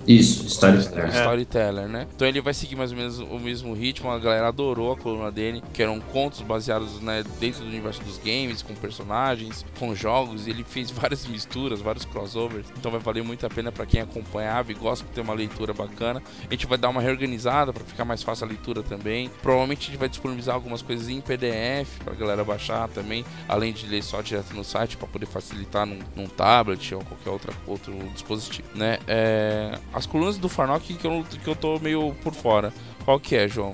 Isso, 0.07 0.45
Storyteller. 0.47 1.05
É. 1.05 1.19
Storyteller, 1.19 1.87
né? 1.87 2.07
Então 2.15 2.27
ele 2.27 2.41
vai 2.41 2.53
seguir 2.53 2.75
mais 2.75 2.91
ou 2.91 2.97
menos 2.97 3.19
o 3.19 3.39
mesmo 3.39 3.73
ritmo. 3.73 4.09
A 4.09 4.19
galera 4.19 4.47
adorou 4.47 4.91
a 4.91 4.97
coluna 4.97 5.31
dele, 5.31 5.63
que 5.73 5.81
eram 5.81 5.99
contos 5.99 6.41
baseados 6.41 6.99
né, 7.01 7.23
dentro 7.39 7.61
do 7.61 7.67
universo 7.67 8.01
dos 8.03 8.17
games, 8.17 8.61
com 8.61 8.73
personagens, 8.75 9.65
com 9.77 9.93
jogos. 9.93 10.47
E 10.47 10.49
ele 10.49 10.63
fez 10.63 10.89
várias 10.91 11.25
misturas, 11.25 11.81
vários 11.81 12.05
crossovers. 12.05 12.67
Então 12.77 12.91
vai 12.91 12.99
valer 12.99 13.23
muito 13.23 13.45
a 13.45 13.49
pena 13.49 13.71
para 13.71 13.85
quem 13.85 14.01
acompanhava 14.01 14.71
e 14.71 14.75
gosta 14.75 15.05
de 15.05 15.11
ter 15.11 15.21
uma 15.21 15.33
leitura 15.33 15.73
bacana. 15.73 16.21
A 16.47 16.53
gente 16.53 16.65
vai 16.65 16.77
dar 16.77 16.89
uma 16.89 17.01
reorganizada 17.01 17.71
para 17.71 17.83
ficar 17.83 18.05
mais 18.05 18.23
fácil 18.23 18.45
a 18.45 18.49
leitura 18.49 18.81
também. 18.83 19.29
Provavelmente 19.41 19.83
a 19.83 19.91
gente 19.91 19.99
vai 19.99 20.09
disponibilizar 20.09 20.55
algumas 20.55 20.81
coisas 20.81 21.07
em 21.09 21.21
PDF 21.21 21.99
para 22.03 22.13
galera 22.15 22.43
baixar 22.43 22.87
também, 22.89 23.25
além 23.47 23.73
de 23.73 23.85
ler 23.87 24.03
só 24.03 24.21
direto 24.21 24.53
no 24.53 24.63
site 24.63 24.97
para 24.97 25.07
poder 25.07 25.25
facilitar 25.25 25.85
num, 25.85 25.99
num, 26.15 26.27
tablet 26.27 26.93
ou 26.93 27.03
qualquer 27.03 27.29
outra, 27.29 27.53
outro 27.67 27.93
dispositivo, 28.13 28.67
né? 28.75 28.99
É, 29.07 29.77
as 29.93 30.05
colunas 30.05 30.37
do 30.37 30.49
Farnock 30.49 30.93
que 30.93 31.05
eu, 31.05 31.25
que 31.43 31.49
eu 31.49 31.55
tô 31.55 31.79
meio 31.79 32.15
por 32.23 32.33
fora. 32.33 32.73
Qual 33.05 33.19
que 33.19 33.35
é, 33.35 33.47
João? 33.47 33.73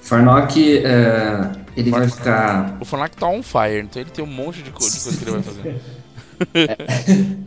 Farnock, 0.00 0.78
é, 0.78 1.52
ele 1.76 1.90
vai 1.90 2.08
ficar. 2.08 2.76
O 2.80 2.84
Farnock 2.84 3.16
tá 3.16 3.26
on 3.26 3.42
fire, 3.42 3.80
então 3.80 4.00
ele 4.00 4.10
tem 4.10 4.24
um 4.24 4.28
monte 4.28 4.62
de, 4.62 4.70
co 4.70 4.78
de 4.88 5.00
coisa 5.00 5.18
que 5.18 5.24
ele 5.24 5.30
vai 5.32 5.42
fazer. 5.42 5.80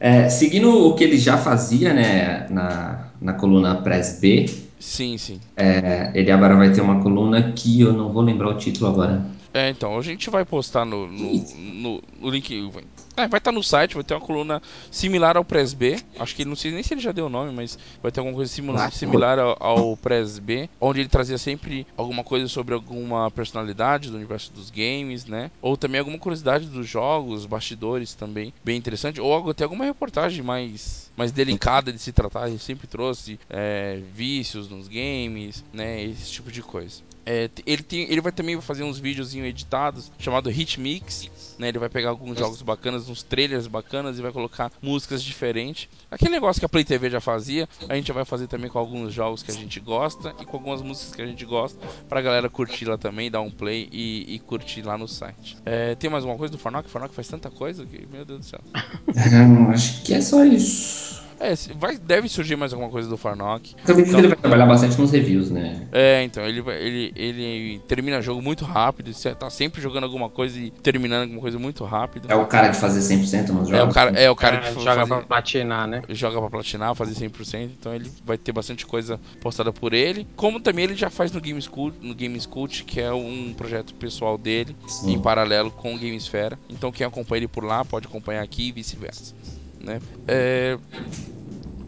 é, 0.00 0.28
seguindo 0.28 0.88
o 0.88 0.94
que 0.94 1.04
ele 1.04 1.18
já 1.18 1.38
fazia, 1.38 1.94
né, 1.94 2.46
na, 2.50 3.10
na 3.20 3.32
coluna 3.34 3.76
Press 3.76 4.18
B. 4.20 4.46
Sim, 4.78 5.18
sim. 5.18 5.38
É, 5.56 6.10
ele 6.14 6.30
agora 6.32 6.56
vai 6.56 6.72
ter 6.72 6.80
uma 6.80 7.00
coluna 7.00 7.52
que 7.52 7.80
eu 7.80 7.92
não 7.92 8.12
vou 8.12 8.22
lembrar 8.22 8.48
o 8.48 8.54
título 8.54 8.90
agora. 8.90 9.24
É, 9.52 9.68
então, 9.68 9.98
a 9.98 10.02
gente 10.02 10.30
vai 10.30 10.44
postar 10.44 10.84
no, 10.84 11.06
no, 11.06 11.32
no, 11.56 12.02
no 12.20 12.30
link. 12.30 12.70
É, 13.16 13.26
vai 13.26 13.38
estar 13.38 13.40
tá 13.40 13.52
no 13.52 13.62
site, 13.62 13.94
vai 13.94 14.04
ter 14.04 14.14
uma 14.14 14.20
coluna 14.20 14.62
similar 14.90 15.36
ao 15.36 15.44
Press 15.44 15.74
B. 15.74 16.00
Acho 16.18 16.34
que 16.34 16.44
não 16.44 16.54
sei 16.54 16.70
nem 16.70 16.82
se 16.82 16.94
ele 16.94 17.00
já 17.00 17.10
deu 17.10 17.26
o 17.26 17.30
nome, 17.30 17.52
mas 17.52 17.78
vai 18.02 18.12
ter 18.12 18.20
alguma 18.20 18.36
coisa 18.36 18.50
similar, 18.50 18.92
similar 18.92 19.38
ao, 19.38 19.56
ao 19.60 19.96
Press 19.96 20.38
B, 20.38 20.70
onde 20.80 21.00
ele 21.00 21.08
trazia 21.08 21.36
sempre 21.36 21.86
alguma 21.96 22.22
coisa 22.22 22.46
sobre 22.48 22.74
alguma 22.74 23.30
personalidade 23.30 24.10
do 24.10 24.16
universo 24.16 24.52
dos 24.52 24.70
games, 24.70 25.26
né? 25.26 25.50
Ou 25.60 25.76
também 25.76 25.98
alguma 25.98 26.18
curiosidade 26.18 26.66
dos 26.66 26.88
jogos, 26.88 27.44
bastidores 27.44 28.14
também, 28.14 28.54
bem 28.64 28.76
interessante. 28.76 29.20
Ou 29.20 29.50
até 29.50 29.64
alguma 29.64 29.84
reportagem 29.84 30.42
mais 30.42 31.10
mais 31.16 31.32
delicada 31.32 31.92
de 31.92 31.98
se 31.98 32.12
tratar. 32.12 32.48
Ele 32.48 32.58
sempre 32.58 32.86
trouxe 32.86 33.38
é, 33.50 34.00
vícios 34.14 34.70
nos 34.70 34.88
games, 34.88 35.62
né? 35.72 36.02
Esse 36.02 36.32
tipo 36.32 36.50
de 36.50 36.62
coisa. 36.62 37.02
É, 37.24 37.50
ele, 37.66 37.82
tem, 37.82 38.10
ele 38.10 38.20
vai 38.20 38.32
também 38.32 38.60
fazer 38.60 38.82
uns 38.82 38.98
vídeos 38.98 39.34
editados 39.34 40.10
chamado 40.18 40.50
Hit 40.50 40.80
Mix. 40.80 41.30
Né? 41.58 41.68
Ele 41.68 41.78
vai 41.78 41.88
pegar 41.88 42.10
alguns 42.10 42.38
jogos 42.38 42.62
bacanas, 42.62 43.08
uns 43.08 43.22
trailers 43.22 43.66
bacanas 43.66 44.18
e 44.18 44.22
vai 44.22 44.32
colocar 44.32 44.72
músicas 44.80 45.22
diferentes. 45.22 45.88
Aquele 46.10 46.30
negócio 46.30 46.60
que 46.60 46.66
a 46.66 46.68
Play 46.68 46.84
TV 46.84 47.10
já 47.10 47.20
fazia, 47.20 47.68
a 47.88 47.94
gente 47.94 48.10
vai 48.12 48.24
fazer 48.24 48.46
também 48.46 48.70
com 48.70 48.78
alguns 48.78 49.12
jogos 49.12 49.42
que 49.42 49.50
a 49.50 49.54
gente 49.54 49.78
gosta 49.78 50.34
e 50.40 50.44
com 50.44 50.56
algumas 50.56 50.82
músicas 50.82 51.14
que 51.14 51.22
a 51.22 51.26
gente 51.26 51.44
gosta 51.44 51.78
pra 52.08 52.22
galera 52.22 52.48
curtir 52.48 52.86
lá 52.86 52.96
também, 52.96 53.30
dar 53.30 53.40
um 53.40 53.50
play 53.50 53.88
e, 53.92 54.34
e 54.34 54.38
curtir 54.38 54.82
lá 54.82 54.96
no 54.96 55.06
site. 55.06 55.56
É, 55.64 55.94
tem 55.94 56.08
mais 56.08 56.24
alguma 56.24 56.38
coisa 56.38 56.52
do 56.52 56.58
Farnock? 56.58 56.88
O 56.88 56.90
Farnock 56.90 57.14
faz 57.14 57.28
tanta 57.28 57.50
coisa 57.50 57.84
que, 57.84 58.06
meu 58.10 58.24
Deus 58.24 58.40
do 58.40 58.46
céu. 58.46 58.60
acho 59.70 60.02
que 60.02 60.14
é 60.14 60.20
só 60.20 60.44
isso. 60.44 61.09
É, 61.40 61.54
vai, 61.76 61.96
deve 61.96 62.28
surgir 62.28 62.54
mais 62.54 62.70
alguma 62.74 62.90
coisa 62.90 63.08
do 63.08 63.16
Farnock. 63.16 63.74
Também 63.86 64.04
então, 64.04 64.18
ele 64.18 64.28
vai 64.28 64.36
trabalhar 64.36 64.66
bastante 64.66 65.00
nos 65.00 65.10
reviews, 65.10 65.50
né? 65.50 65.88
É, 65.90 66.22
então, 66.22 66.44
ele, 66.44 66.62
ele, 66.70 67.12
ele 67.16 67.78
termina 67.88 68.20
jogo 68.20 68.42
muito 68.42 68.62
rápido, 68.62 69.10
tá 69.38 69.48
sempre 69.48 69.80
jogando 69.80 70.04
alguma 70.04 70.28
coisa 70.28 70.60
e 70.60 70.70
terminando 70.70 71.22
alguma 71.22 71.40
coisa 71.40 71.58
muito 71.58 71.82
rápido. 71.84 72.30
É 72.30 72.36
o 72.36 72.46
cara 72.46 72.68
de 72.68 72.76
fazer 72.76 73.00
100% 73.00 73.48
nos 73.48 73.68
jogos? 73.68 73.72
É 73.72 73.82
o 73.82 73.88
cara, 73.88 74.10
é 74.10 74.30
o 74.30 74.36
cara 74.36 74.56
é, 74.56 74.60
de 74.60 74.74
joga 74.74 75.06
fazer, 75.06 75.06
pra 75.06 75.22
platinar, 75.22 75.88
né? 75.88 76.02
Joga 76.10 76.38
pra 76.40 76.50
platinar, 76.50 76.94
fazer 76.94 77.14
100%, 77.14 77.70
então 77.80 77.94
ele 77.94 78.12
vai 78.22 78.36
ter 78.36 78.52
bastante 78.52 78.84
coisa 78.84 79.18
postada 79.40 79.72
por 79.72 79.94
ele. 79.94 80.26
Como 80.36 80.60
também 80.60 80.84
ele 80.84 80.94
já 80.94 81.08
faz 81.08 81.32
no 81.32 81.40
Games 81.40 81.66
Cult, 81.66 81.96
no 82.02 82.14
Games 82.14 82.44
Cult 82.44 82.84
que 82.84 83.00
é 83.00 83.12
um 83.12 83.54
projeto 83.56 83.94
pessoal 83.94 84.36
dele, 84.36 84.76
Sim. 84.86 85.14
em 85.14 85.18
paralelo 85.18 85.70
com 85.70 85.94
o 85.94 85.98
Gamesfera. 85.98 86.58
Então 86.68 86.92
quem 86.92 87.06
acompanha 87.06 87.40
ele 87.40 87.48
por 87.48 87.64
lá 87.64 87.82
pode 87.82 88.06
acompanhar 88.06 88.42
aqui 88.42 88.68
e 88.68 88.72
vice-versa 88.72 89.34
né? 89.82 90.00
É, 90.28 90.78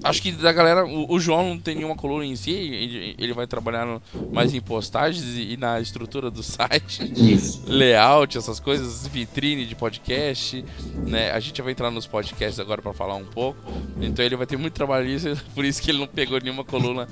acho 0.02 0.20
que 0.22 0.32
da 0.32 0.52
galera, 0.52 0.84
o, 0.84 1.12
o, 1.12 1.20
João 1.20 1.50
não 1.50 1.58
tem 1.58 1.76
nenhuma 1.76 1.94
coluna 1.94 2.24
em 2.24 2.34
si, 2.34 2.50
ele, 2.50 3.14
ele 3.18 3.32
vai 3.32 3.46
trabalhar 3.46 3.86
no, 3.86 4.02
mais 4.32 4.54
em 4.54 4.60
postagens 4.60 5.24
e, 5.36 5.52
e, 5.52 5.56
na 5.56 5.80
estrutura 5.80 6.30
do 6.30 6.42
site, 6.42 7.12
isso. 7.16 7.62
layout, 7.66 8.36
essas 8.36 8.58
coisas, 8.58 9.06
vitrine 9.06 9.66
de 9.66 9.74
podcast, 9.74 10.64
né? 11.06 11.30
A 11.30 11.40
gente 11.40 11.60
vai 11.62 11.72
entrar 11.72 11.90
nos 11.90 12.06
podcasts 12.06 12.58
agora 12.58 12.82
para 12.82 12.92
falar 12.92 13.14
um 13.14 13.24
pouco, 13.24 13.58
então 14.00 14.24
ele 14.24 14.36
vai 14.36 14.46
ter 14.46 14.56
muito 14.56 14.74
trabalho 14.74 15.06
nisso, 15.06 15.28
por 15.54 15.64
isso 15.64 15.80
que 15.80 15.90
ele 15.90 15.98
não 15.98 16.06
pegou 16.06 16.38
nenhuma 16.40 16.64
coluna, 16.64 17.06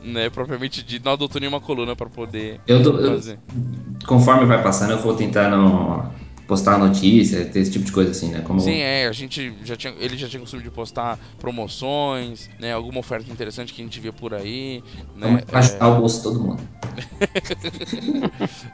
né, 0.00 0.30
propriamente 0.30 0.82
de, 0.82 1.02
não 1.02 1.12
adotou 1.12 1.40
nenhuma 1.40 1.60
coluna 1.60 1.96
para 1.96 2.08
poder 2.08 2.60
eu. 2.66 2.76
Eu, 2.82 3.20
conforme 4.06 4.44
vai 4.44 4.62
passando, 4.62 4.92
eu 4.92 4.98
vou 4.98 5.14
tentar 5.14 5.48
não 5.48 6.10
postar 6.46 6.78
notícia, 6.78 7.44
ter 7.44 7.60
esse 7.60 7.70
tipo 7.70 7.84
de 7.84 7.92
coisa 7.92 8.10
assim, 8.10 8.30
né? 8.30 8.40
Como... 8.40 8.60
Sim, 8.60 8.78
é, 8.78 9.06
a 9.06 9.12
gente 9.12 9.54
já 9.64 9.76
tinha, 9.76 9.94
ele 9.98 10.16
já 10.16 10.28
tinha 10.28 10.40
costume 10.40 10.62
de 10.62 10.70
postar 10.70 11.18
promoções, 11.38 12.48
né? 12.58 12.72
Alguma 12.72 13.00
oferta 13.00 13.30
interessante 13.30 13.72
que 13.72 13.82
a 13.82 13.84
gente 13.84 14.00
vê 14.00 14.12
por 14.12 14.32
aí, 14.32 14.82
né? 15.14 15.42
Vamos 15.46 15.72
é... 15.72 15.84
o 15.84 16.00
bolso 16.00 16.16
de 16.18 16.22
todo 16.22 16.40
mundo. 16.40 16.62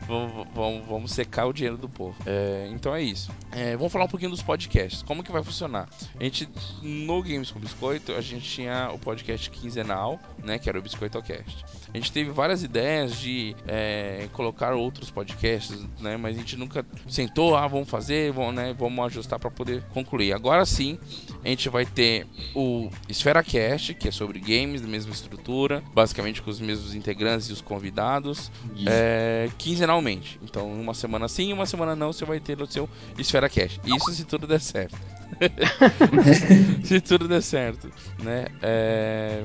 vamos, 0.07 0.47
vamos, 0.55 0.89
vamos, 0.89 1.13
secar 1.13 1.47
o 1.47 1.53
dinheiro 1.53 1.77
do 1.77 1.89
povo. 1.89 2.17
É, 2.27 2.69
então 2.73 2.95
é 2.95 3.03
isso. 3.03 3.31
É, 3.51 3.77
vamos 3.77 3.93
falar 3.93 4.05
um 4.05 4.09
pouquinho 4.09 4.31
dos 4.31 4.43
podcasts. 4.43 5.03
Como 5.03 5.23
que 5.23 5.33
vai 5.33 5.43
funcionar? 5.43 5.89
A 6.19 6.25
gente, 6.25 6.49
no 6.83 7.23
Games 7.23 7.51
com 7.51 7.59
Biscoito, 7.59 8.13
a 8.13 8.21
gente 8.21 8.49
tinha 8.49 8.91
o 8.93 8.99
podcast 8.99 9.51
quinzenal, 9.51 10.21
né? 10.43 10.59
Que 10.59 10.69
era 10.69 10.79
o 10.79 10.83
BiscoitoCast. 10.83 11.65
A 11.93 11.97
gente 11.97 12.13
teve 12.13 12.31
várias 12.31 12.63
ideias 12.63 13.19
de 13.19 13.57
é, 13.67 14.29
colocar 14.33 14.75
outros 14.75 15.11
podcasts, 15.11 15.87
né? 16.01 16.17
Mas 16.17 16.37
a 16.37 16.39
gente 16.39 16.57
nunca 16.57 16.85
sentou, 17.09 17.57
ah, 17.63 17.69
vamos 17.69 17.89
fazer, 17.89 18.33
vamos, 18.33 18.55
né, 18.55 18.75
vamos 18.79 19.05
ajustar 19.07 19.39
para 19.39 19.51
poder 19.51 19.83
concluir. 19.93 20.33
Agora 20.33 20.65
sim, 20.65 20.99
a 21.45 21.49
gente 21.49 21.69
vai 21.69 21.87
ter 21.87 22.27
o 22.55 22.91
Esfera 23.09 23.43
Cast, 23.43 23.95
que 23.95 24.09
é 24.09 24.11
sobre 24.11 24.39
games, 24.39 24.81
da 24.81 24.89
mesma 24.89 25.13
estrutura, 25.13 25.83
basicamente 25.95 26.43
com 26.43 26.51
os 26.51 26.61
mesmos 26.61 26.95
integrantes 26.95 27.49
e 27.49 27.53
os 27.53 27.61
convidados, 27.61 28.51
é, 28.87 29.49
quinzenalmente. 29.59 30.39
Então, 30.43 30.71
uma 30.73 30.95
semana 30.95 31.29
sim, 31.29 31.53
uma 31.53 31.67
semana 31.67 31.95
não, 31.95 32.13
você 32.13 32.25
vai 32.25 32.41
ter 32.41 32.61
o 32.61 32.67
seu 32.67 32.89
Esfera 33.19 33.49
Cast. 33.49 33.81
Isso 33.85 34.13
se 34.13 34.25
tudo 34.25 34.47
der 34.47 34.61
certo. 34.61 34.97
se 36.85 37.01
tudo 37.01 37.29
der 37.29 37.43
certo, 37.43 37.91
né? 38.23 38.47
É... 38.61 39.45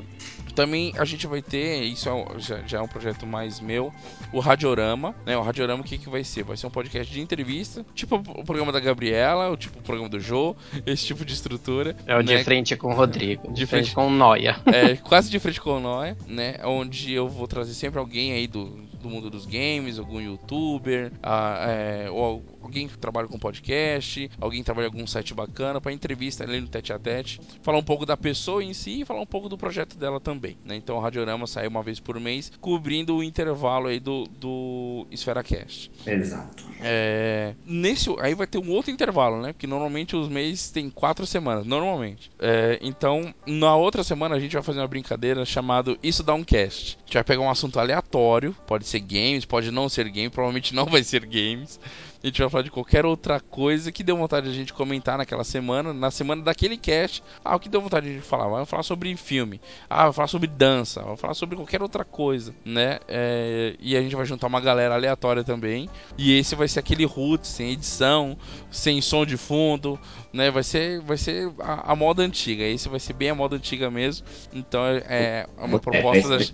Também 0.57 0.91
a 0.97 1.05
gente 1.05 1.27
vai 1.27 1.39
ter, 1.39 1.83
isso 1.83 2.09
é, 2.09 2.39
já, 2.39 2.57
já, 2.65 2.77
é 2.79 2.81
um 2.81 2.87
projeto 2.87 3.27
mais 3.27 3.59
meu, 3.59 3.93
o 4.33 4.39
Radiorama, 4.39 5.13
né? 5.23 5.37
O 5.37 5.43
Radiorama 5.43 5.81
o 5.81 5.85
que, 5.85 5.99
que 5.99 6.09
vai 6.09 6.23
ser? 6.23 6.43
Vai 6.43 6.57
ser 6.57 6.65
um 6.65 6.71
podcast 6.71 7.13
de 7.13 7.21
entrevista, 7.21 7.85
tipo 7.93 8.15
o 8.15 8.43
programa 8.43 8.71
da 8.71 8.79
Gabriela, 8.79 9.51
o 9.51 9.55
tipo 9.55 9.77
o 9.77 9.83
programa 9.83 10.09
do 10.09 10.19
Jô, 10.19 10.55
esse 10.83 11.05
tipo 11.05 11.23
de 11.23 11.31
estrutura. 11.31 11.95
É 12.07 12.15
o 12.15 12.23
né? 12.23 12.37
de 12.37 12.43
frente 12.43 12.75
com 12.75 12.87
o 12.87 12.95
Rodrigo, 12.95 13.49
de, 13.49 13.53
de 13.53 13.65
frente, 13.67 13.91
frente, 13.91 13.93
com 13.93 14.07
o 14.07 14.09
Noia. 14.09 14.59
É, 14.65 14.95
quase 15.07 15.29
de 15.29 15.37
frente 15.37 15.61
com 15.61 15.77
o 15.77 15.79
Noia, 15.79 16.17
né? 16.25 16.55
Onde 16.65 17.13
eu 17.13 17.29
vou 17.29 17.47
trazer 17.47 17.75
sempre 17.75 17.99
alguém 17.99 18.31
aí 18.31 18.47
do, 18.47 18.65
do 18.99 19.11
mundo 19.11 19.29
dos 19.29 19.45
games, 19.45 19.99
algum 19.99 20.19
youtuber, 20.19 21.11
a, 21.21 21.67
é, 21.69 22.09
ou 22.09 22.43
alguém 22.67 22.87
que 22.87 22.97
trabalha 22.97 23.27
com 23.27 23.39
podcast, 23.39 24.29
alguém 24.39 24.59
que 24.59 24.65
trabalha 24.65 24.85
em 24.85 24.91
algum 24.91 25.07
site 25.07 25.33
bacana 25.33 25.79
para 25.79 25.93
entrevista 25.93 26.43
ali 26.43 26.59
no 26.59 26.67
tete 26.67 26.91
a 26.91 26.99
tete, 26.99 27.39
falar 27.61 27.77
um 27.77 27.83
pouco 27.83 28.05
da 28.05 28.17
pessoa 28.17 28.63
em 28.63 28.73
si 28.73 29.01
e 29.01 29.05
falar 29.05 29.21
um 29.21 29.25
pouco 29.25 29.47
do 29.47 29.57
projeto 29.57 29.97
dela 29.97 30.19
também, 30.19 30.57
né? 30.65 30.75
Então 30.75 30.97
o 30.97 30.99
Radiorama 30.99 31.47
sai 31.47 31.67
uma 31.67 31.81
vez 31.81 31.99
por 31.99 32.19
mês, 32.19 32.51
cobrindo 32.59 33.15
o 33.15 33.23
intervalo 33.23 33.87
aí 33.87 33.99
do, 33.99 34.25
do 34.25 35.07
Esfera 35.09 35.41
Cast. 35.41 35.89
Exato. 36.05 36.65
É, 36.81 37.55
nesse, 37.65 38.13
aí 38.19 38.35
vai 38.35 38.45
ter 38.45 38.57
um 38.57 38.69
outro 38.69 38.91
intervalo, 38.91 39.41
né? 39.41 39.53
Porque 39.53 39.65
normalmente 39.65 40.15
os 40.15 40.27
meses 40.27 40.69
tem 40.69 40.89
quatro 40.89 41.25
semanas, 41.25 41.65
normalmente. 41.65 42.29
É, 42.39 42.77
então, 42.81 43.33
na 43.45 43.75
outra 43.75 44.03
semana 44.03 44.35
a 44.35 44.39
gente 44.39 44.53
vai 44.53 44.61
fazer 44.61 44.79
uma 44.79 44.87
brincadeira 44.87 45.45
chamada 45.45 45.97
Isso 46.03 46.21
Dá 46.21 46.33
um 46.33 46.43
Cast. 46.43 46.97
A 46.97 47.05
gente 47.05 47.13
vai 47.13 47.23
pegar 47.23 47.41
um 47.41 47.49
assunto 47.49 47.79
aleatório, 47.79 48.55
pode 48.67 48.85
ser 48.85 48.99
games, 48.99 49.45
pode 49.45 49.71
não 49.71 49.87
ser 49.87 50.09
game, 50.09 50.29
provavelmente 50.29 50.75
não 50.75 50.85
vai 50.85 51.03
ser 51.03 51.25
games 51.25 51.79
a 52.27 52.29
gente 52.29 52.41
vai 52.41 52.49
falar 52.49 52.63
de 52.63 52.71
qualquer 52.71 53.05
outra 53.05 53.39
coisa 53.39 53.91
que 53.91 54.03
deu 54.03 54.17
vontade 54.17 54.47
de 54.47 54.51
a 54.51 54.55
gente 54.55 54.73
comentar 54.73 55.17
naquela 55.17 55.43
semana, 55.43 55.93
na 55.93 56.11
semana 56.11 56.41
daquele 56.41 56.77
cast. 56.77 57.23
Ah, 57.43 57.55
o 57.55 57.59
que 57.59 57.69
deu 57.69 57.81
vontade 57.81 58.05
de 58.05 58.11
a 58.11 58.15
gente 58.15 58.25
falar? 58.27 58.47
Vamos 58.47 58.69
falar 58.69 58.83
sobre 58.83 59.15
filme. 59.15 59.61
Ah, 59.89 60.03
vamos 60.03 60.15
falar 60.15 60.27
sobre 60.27 60.47
dança. 60.47 61.01
Vamos 61.01 61.19
falar 61.19 61.33
sobre 61.33 61.55
qualquer 61.55 61.81
outra 61.81 62.03
coisa, 62.03 62.53
né? 62.65 62.99
É, 63.07 63.75
e 63.79 63.95
a 63.95 64.01
gente 64.01 64.15
vai 64.15 64.25
juntar 64.25 64.47
uma 64.47 64.59
galera 64.59 64.95
aleatória 64.95 65.43
também. 65.43 65.89
E 66.17 66.37
esse 66.37 66.55
vai 66.55 66.67
ser 66.67 66.79
aquele 66.79 67.05
root, 67.05 67.47
sem 67.47 67.71
edição, 67.71 68.37
sem 68.69 69.01
som 69.01 69.25
de 69.25 69.37
fundo, 69.37 69.99
né? 70.33 70.51
Vai 70.51 70.63
ser, 70.63 71.01
vai 71.01 71.17
ser 71.17 71.51
a, 71.59 71.93
a 71.93 71.95
moda 71.95 72.23
antiga. 72.23 72.63
Esse 72.63 72.89
vai 72.89 72.99
ser 72.99 73.13
bem 73.13 73.29
a 73.29 73.35
moda 73.35 73.55
antiga 73.55 73.89
mesmo. 73.89 74.25
Então 74.53 74.85
é, 74.85 75.03
é 75.07 75.47
uma 75.57 75.79
proposta 75.79 76.37
da 76.37 76.45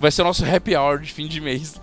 vai 0.00 0.10
ser 0.10 0.22
o 0.22 0.24
nosso 0.24 0.44
happy 0.44 0.74
hour 0.74 0.98
de 0.98 1.12
fim 1.12 1.28
de 1.28 1.42
mês 1.42 1.78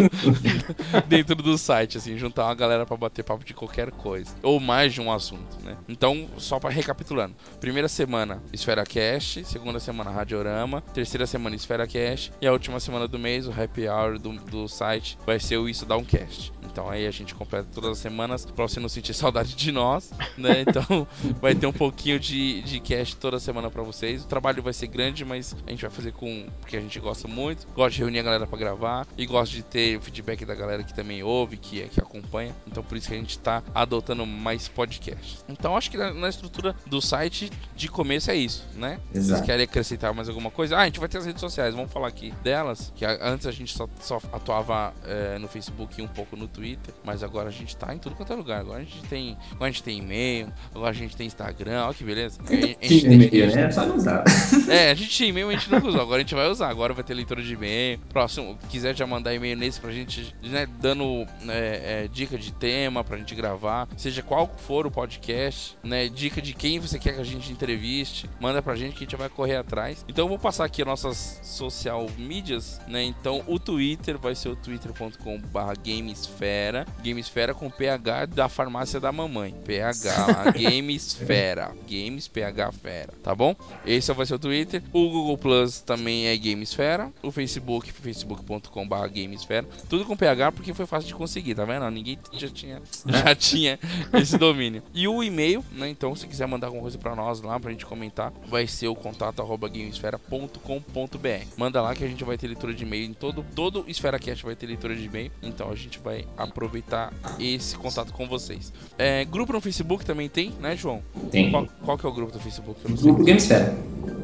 dentro 1.06 1.36
do 1.36 1.58
site, 1.58 1.98
assim, 1.98 2.16
juntar 2.16 2.46
uma 2.46 2.54
galera 2.54 2.69
para 2.86 2.96
bater 2.96 3.24
papo 3.24 3.44
de 3.44 3.54
qualquer 3.54 3.90
coisa 3.90 4.34
ou 4.42 4.60
mais 4.60 4.92
de 4.92 5.00
um 5.00 5.12
assunto, 5.12 5.58
né? 5.62 5.76
Então, 5.88 6.28
só 6.38 6.58
para 6.58 6.70
recapitulando: 6.70 7.34
primeira 7.60 7.88
semana 7.88 8.42
Esfera 8.52 8.84
Cash, 8.84 9.40
segunda 9.44 9.80
semana 9.80 10.10
Radiorama, 10.10 10.80
terceira 10.94 11.26
semana 11.26 11.56
Esfera 11.56 11.86
Cash 11.86 12.32
e 12.40 12.46
a 12.46 12.52
última 12.52 12.80
semana 12.80 13.06
do 13.06 13.18
mês 13.18 13.46
o 13.46 13.50
happy 13.50 13.88
hour 13.88 14.18
do, 14.18 14.32
do 14.32 14.68
site 14.68 15.18
vai 15.26 15.38
ser 15.38 15.56
o 15.56 15.68
Isso 15.68 15.86
Dá 15.86 15.96
um 15.96 16.04
Cast. 16.04 16.52
Então 16.64 16.88
aí 16.88 17.06
a 17.06 17.10
gente 17.10 17.34
completa 17.34 17.68
todas 17.74 17.92
as 17.92 17.98
semanas 17.98 18.46
pra 18.46 18.66
você 18.66 18.78
não 18.78 18.88
sentir 18.88 19.12
saudade 19.14 19.54
de 19.54 19.72
nós, 19.72 20.12
né? 20.36 20.62
Então 20.62 21.06
vai 21.40 21.54
ter 21.54 21.66
um 21.66 21.72
pouquinho 21.72 22.18
de, 22.18 22.62
de 22.62 22.80
cast 22.80 23.16
toda 23.16 23.38
semana 23.38 23.70
para 23.70 23.82
vocês. 23.82 24.24
O 24.24 24.26
trabalho 24.26 24.62
vai 24.62 24.72
ser 24.72 24.86
grande, 24.86 25.24
mas 25.24 25.56
a 25.66 25.70
gente 25.70 25.82
vai 25.82 25.90
fazer 25.90 26.12
com 26.12 26.46
porque 26.60 26.76
a 26.76 26.80
gente 26.80 26.98
gosta 27.00 27.26
muito, 27.26 27.66
gosta 27.74 27.90
de 27.92 27.98
reunir 27.98 28.20
a 28.20 28.22
galera 28.22 28.46
para 28.46 28.58
gravar 28.58 29.06
e 29.16 29.26
gosta 29.26 29.54
de 29.54 29.62
ter 29.62 29.96
o 29.96 30.00
feedback 30.00 30.44
da 30.44 30.54
galera 30.54 30.82
que 30.82 30.94
também 30.94 31.22
ouve, 31.22 31.56
que, 31.56 31.82
é, 31.82 31.86
que 31.86 32.00
acompanha. 32.00 32.49
Então 32.66 32.82
por 32.82 32.96
isso 32.96 33.08
que 33.08 33.14
a 33.14 33.18
gente 33.18 33.38
tá 33.38 33.62
adotando 33.74 34.26
mais 34.26 34.68
podcasts. 34.68 35.44
Então 35.48 35.76
acho 35.76 35.90
que 35.90 35.96
na, 35.96 36.12
na 36.12 36.28
estrutura 36.28 36.74
do 36.86 37.00
site 37.00 37.50
de 37.74 37.88
começo 37.88 38.30
é 38.30 38.36
isso, 38.36 38.64
né? 38.76 38.98
Exato. 39.14 39.38
Vocês 39.38 39.46
querem 39.46 39.64
acrescentar 39.64 40.14
mais 40.14 40.28
alguma 40.28 40.50
coisa? 40.50 40.76
Ah, 40.76 40.82
a 40.82 40.84
gente 40.84 41.00
vai 41.00 41.08
ter 41.08 41.18
as 41.18 41.26
redes 41.26 41.40
sociais, 41.40 41.74
vamos 41.74 41.92
falar 41.92 42.08
aqui 42.08 42.32
delas, 42.42 42.92
que 42.94 43.04
antes 43.04 43.46
a 43.46 43.50
gente 43.50 43.76
só, 43.76 43.88
só 44.00 44.20
atuava 44.32 44.92
é, 45.04 45.38
no 45.38 45.48
Facebook 45.48 46.00
e 46.00 46.04
um 46.04 46.08
pouco 46.08 46.36
no 46.36 46.46
Twitter, 46.46 46.94
mas 47.04 47.22
agora 47.22 47.48
a 47.48 47.52
gente 47.52 47.76
tá 47.76 47.94
em 47.94 47.98
tudo 47.98 48.14
quanto 48.14 48.32
é 48.32 48.36
lugar. 48.36 48.60
Agora 48.60 48.80
a 48.80 48.84
gente 48.84 49.02
tem, 49.04 49.36
agora 49.52 49.68
a 49.68 49.72
gente 49.72 49.82
tem 49.82 49.98
e-mail, 49.98 50.52
agora 50.74 50.90
a 50.90 50.94
gente 50.94 51.16
tem 51.16 51.26
Instagram, 51.26 51.84
olha 51.84 51.94
que 51.94 52.04
beleza. 52.04 52.40
A, 52.46 52.54
gente, 52.54 52.78
a 52.80 52.86
gente, 52.86 53.06
e-mail, 53.06 53.54
né? 53.54 53.70
Só 53.70 53.86
não 53.86 53.96
usar. 53.96 54.24
É, 54.68 54.90
a 54.90 54.94
gente 54.94 55.10
tinha 55.10 55.28
e-mail, 55.28 55.48
a 55.48 55.52
gente 55.52 55.70
nunca 55.70 55.88
usou, 55.88 56.00
agora 56.00 56.18
a 56.18 56.20
gente 56.20 56.34
vai 56.34 56.48
usar. 56.48 56.68
Agora 56.68 56.94
vai 56.94 57.02
ter 57.02 57.14
leitura 57.14 57.30
leitura 57.30 57.42
de 57.42 57.54
e-mail. 57.54 57.98
Próximo, 58.10 58.58
quiser 58.68 58.96
já 58.96 59.06
mandar 59.06 59.34
e-mail 59.34 59.56
nesse 59.56 59.80
pra 59.80 59.90
gente, 59.90 60.34
né, 60.42 60.66
dando 60.80 61.26
é, 61.48 62.04
é, 62.04 62.08
dica 62.08 62.36
de 62.40 62.52
tema 62.52 63.04
pra 63.04 63.16
gente 63.16 63.34
gravar, 63.34 63.88
seja 63.96 64.22
qual 64.22 64.52
for 64.58 64.86
o 64.86 64.90
podcast, 64.90 65.76
né, 65.82 66.08
dica 66.08 66.40
de 66.40 66.54
quem 66.54 66.78
você 66.78 66.96
quer 66.98 67.14
que 67.14 67.20
a 67.20 67.24
gente 67.24 67.52
entreviste, 67.52 68.30
manda 68.40 68.62
pra 68.62 68.74
gente 68.74 68.92
que 68.92 69.04
a 69.04 69.06
gente 69.06 69.16
vai 69.16 69.28
correr 69.28 69.56
atrás. 69.56 70.02
Então 70.08 70.24
eu 70.24 70.28
vou 70.28 70.38
passar 70.38 70.64
aqui 70.64 70.80
as 70.82 70.88
nossas 70.88 71.40
social 71.42 72.08
mídias, 72.16 72.80
né? 72.86 73.02
Então 73.02 73.42
o 73.46 73.58
Twitter 73.58 74.16
vai 74.18 74.34
ser 74.34 74.48
o 74.48 74.56
twitter.com/gamesfera, 74.56 76.86
Gamesfera 77.02 77.52
com 77.54 77.70
PH 77.70 78.26
da 78.26 78.48
farmácia 78.48 79.00
da 79.00 79.12
mamãe. 79.12 79.54
PH 79.64 80.26
lá, 80.26 80.50
Gamesfera, 80.52 81.72
Games 81.88 82.26
PH 82.28 82.72
Fera, 82.72 83.12
tá 83.22 83.34
bom? 83.34 83.56
Esse 83.84 84.12
vai 84.12 84.26
ser 84.26 84.34
o 84.34 84.38
Twitter. 84.38 84.82
O 84.92 85.08
Google 85.08 85.38
Plus 85.38 85.80
também 85.80 86.26
é 86.26 86.36
Gamesfera, 86.36 87.10
o 87.22 87.30
Facebook 87.30 87.92
facebook.com/gamesfera, 87.92 89.66
tudo 89.88 90.04
com 90.04 90.16
PH 90.16 90.52
porque 90.52 90.74
foi 90.74 90.86
fácil 90.86 91.08
de 91.08 91.14
conseguir, 91.14 91.54
tá 91.54 91.64
vendo? 91.64 91.88
Ninguém 91.90 92.18
já 92.32 92.48
tinha 92.48 92.80
já 93.06 93.34
tinha 93.34 93.78
esse 94.14 94.38
domínio. 94.38 94.82
E 94.94 95.08
o 95.08 95.22
e-mail, 95.22 95.64
né? 95.72 95.88
Então 95.88 96.14
se 96.14 96.26
quiser 96.26 96.46
mandar 96.46 96.68
alguma 96.68 96.82
coisa 96.82 96.98
para 96.98 97.14
nós 97.14 97.40
lá 97.40 97.58
pra 97.58 97.70
gente 97.70 97.86
comentar, 97.86 98.32
vai 98.46 98.66
ser 98.66 98.88
o 98.88 98.94
contato@gamesfera.com.br. 98.94 101.46
Manda 101.56 101.82
lá 101.82 101.94
que 101.94 102.04
a 102.04 102.08
gente 102.08 102.24
vai 102.24 102.38
ter 102.38 102.48
leitura 102.48 102.74
de 102.74 102.84
e-mail 102.84 103.10
em 103.10 103.14
todo 103.14 103.44
todo 103.54 103.84
EsferaCast 103.86 104.44
vai 104.44 104.56
ter 104.56 104.66
leitura 104.66 104.94
de 104.94 105.04
e-mail, 105.04 105.30
então 105.42 105.70
a 105.70 105.74
gente 105.74 105.98
vai 105.98 106.26
aproveitar 106.36 107.12
esse 107.38 107.76
contato 107.76 108.12
com 108.12 108.26
vocês. 108.26 108.72
É, 108.98 109.24
grupo 109.24 109.52
no 109.52 109.60
Facebook 109.60 110.04
também 110.04 110.28
tem, 110.28 110.50
né, 110.60 110.76
João? 110.76 111.02
Tem. 111.30 111.50
Qual, 111.50 111.66
qual 111.84 111.98
que 111.98 112.06
é 112.06 112.08
o 112.08 112.12
grupo 112.12 112.32
do 112.32 112.40
Facebook? 112.40 112.80
Grupo 112.92 113.24
Gamesfera. 113.24 113.76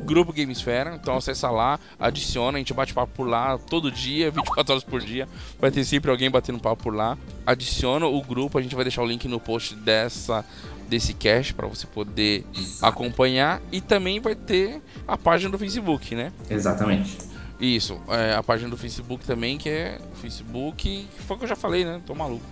Grupo 0.04 0.32
Gamesfera, 0.32 0.94
então 0.94 1.16
acessa 1.16 1.50
lá, 1.50 1.80
adiciona, 1.98 2.58
a 2.58 2.60
gente 2.60 2.72
bate 2.72 2.94
papo 2.94 3.12
por 3.12 3.28
lá 3.28 3.58
todo 3.58 3.90
dia, 3.90 4.30
24 4.30 4.72
horas 4.72 4.84
por 4.84 5.00
dia. 5.00 5.28
Vai 5.58 5.70
ter 5.70 5.84
sempre 5.84 6.10
alguém 6.10 6.30
batendo 6.30 6.60
papo 6.60 6.84
por 6.84 6.94
lá. 6.94 7.18
Adiciona 7.44 7.95
o 8.04 8.22
grupo, 8.22 8.58
a 8.58 8.62
gente 8.62 8.74
vai 8.74 8.84
deixar 8.84 9.02
o 9.02 9.06
link 9.06 9.26
no 9.28 9.40
post 9.40 9.74
dessa 9.74 10.44
desse 10.88 11.14
cast 11.14 11.52
para 11.52 11.66
você 11.66 11.86
poder 11.86 12.44
acompanhar 12.80 13.60
e 13.72 13.80
também 13.80 14.20
vai 14.20 14.34
ter 14.34 14.80
a 15.06 15.16
página 15.16 15.50
do 15.50 15.58
Facebook, 15.58 16.14
né? 16.14 16.32
Exatamente. 16.48 17.18
Isso, 17.58 17.98
é, 18.08 18.34
a 18.34 18.42
página 18.42 18.68
do 18.68 18.76
Facebook 18.76 19.24
também, 19.24 19.56
que 19.56 19.68
é 19.68 19.98
Facebook, 20.20 20.76
que 20.76 21.22
foi 21.22 21.36
o 21.36 21.38
que 21.38 21.44
eu 21.46 21.48
já 21.48 21.56
falei, 21.56 21.84
né? 21.84 22.02
Tô 22.04 22.14
maluco. 22.14 22.44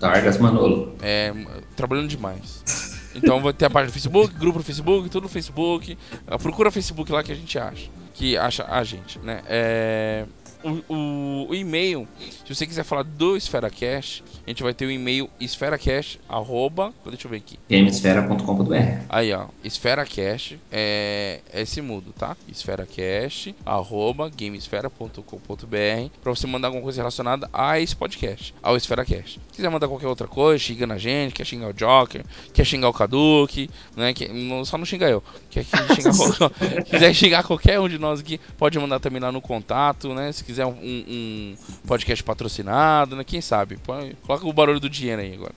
Targas 0.00 0.38
Manolo. 0.38 0.96
É, 1.02 1.32
trabalhando 1.76 2.08
demais. 2.08 2.98
Então 3.14 3.40
vai 3.42 3.52
ter 3.52 3.66
a 3.66 3.70
página 3.70 3.90
do 3.90 3.92
Facebook, 3.92 4.34
grupo 4.34 4.58
do 4.58 4.64
Facebook, 4.64 5.08
tudo 5.10 5.24
no 5.24 5.28
Facebook. 5.28 5.98
Procura 6.40 6.70
o 6.70 6.72
Facebook 6.72 7.12
lá 7.12 7.22
que 7.22 7.32
a 7.32 7.34
gente 7.34 7.58
acha. 7.58 7.90
Que 8.14 8.36
acha 8.38 8.64
a 8.68 8.82
gente, 8.82 9.18
né? 9.18 9.42
É, 9.46 10.24
o, 10.64 10.92
o- 10.94 11.46
o 11.50 11.54
e-mail, 11.54 12.06
se 12.44 12.54
você 12.54 12.66
quiser 12.66 12.84
falar 12.84 13.02
do 13.04 13.36
EsferaCast, 13.36 14.22
a 14.46 14.50
gente 14.50 14.62
vai 14.62 14.74
ter 14.74 14.86
o 14.86 14.90
e-mail 14.90 15.28
esferacast, 15.40 16.20
arroba, 16.28 16.92
deixa 17.06 17.26
eu 17.26 17.30
ver 17.30 17.38
aqui. 17.38 17.58
Gamesfera.com.br. 17.70 18.74
Aí, 19.08 19.32
ó, 19.32 19.46
EsferaCast 19.64 20.58
é, 20.70 21.40
é 21.52 21.62
esse 21.62 21.80
mudo, 21.80 22.12
tá? 22.12 22.36
EsferaCast, 22.48 23.54
arroba, 23.64 24.28
gamesfera.com.br, 24.28 26.10
pra 26.22 26.34
você 26.34 26.46
mandar 26.46 26.68
alguma 26.68 26.82
coisa 26.82 27.00
relacionada 27.00 27.48
a 27.52 27.78
esse 27.80 27.94
podcast, 27.96 28.54
ao 28.62 28.76
EsferaCast. 28.76 29.40
Se 29.50 29.56
quiser 29.56 29.70
mandar 29.70 29.88
qualquer 29.88 30.06
outra 30.06 30.26
coisa, 30.26 30.58
xingando 30.62 30.92
a 30.94 30.98
gente, 30.98 31.34
quer 31.34 31.44
xingar 31.44 31.68
o 31.68 31.72
Joker, 31.74 32.24
quer 32.52 32.64
xingar 32.64 32.88
o 32.88 32.92
Caduque, 32.92 33.68
né? 33.96 34.12
Que, 34.12 34.28
não, 34.28 34.64
só 34.64 34.78
não 34.78 34.84
xinga 34.84 35.08
eu. 35.08 35.22
Quer 35.50 35.64
que 35.64 35.76
xingar 35.94 36.50
quiser 36.88 37.14
xingar 37.14 37.42
qualquer 37.44 37.80
um 37.80 37.88
de 37.88 37.98
nós 37.98 38.20
aqui, 38.20 38.38
pode 38.56 38.78
mandar 38.78 39.00
também 39.00 39.20
lá 39.20 39.32
no 39.32 39.40
contato, 39.40 40.14
né? 40.14 40.32
Se 40.32 40.44
quiser 40.48 40.64
um, 40.66 40.72
um 40.72 41.56
podcast 41.86 42.24
patrocinado, 42.24 43.14
né? 43.14 43.22
Quem 43.22 43.40
sabe? 43.40 43.76
Põe- 43.76 44.14
coloca 44.26 44.46
o 44.46 44.52
barulho 44.52 44.80
do 44.80 44.88
dinheiro 44.88 45.20
aí 45.20 45.34
agora. 45.34 45.54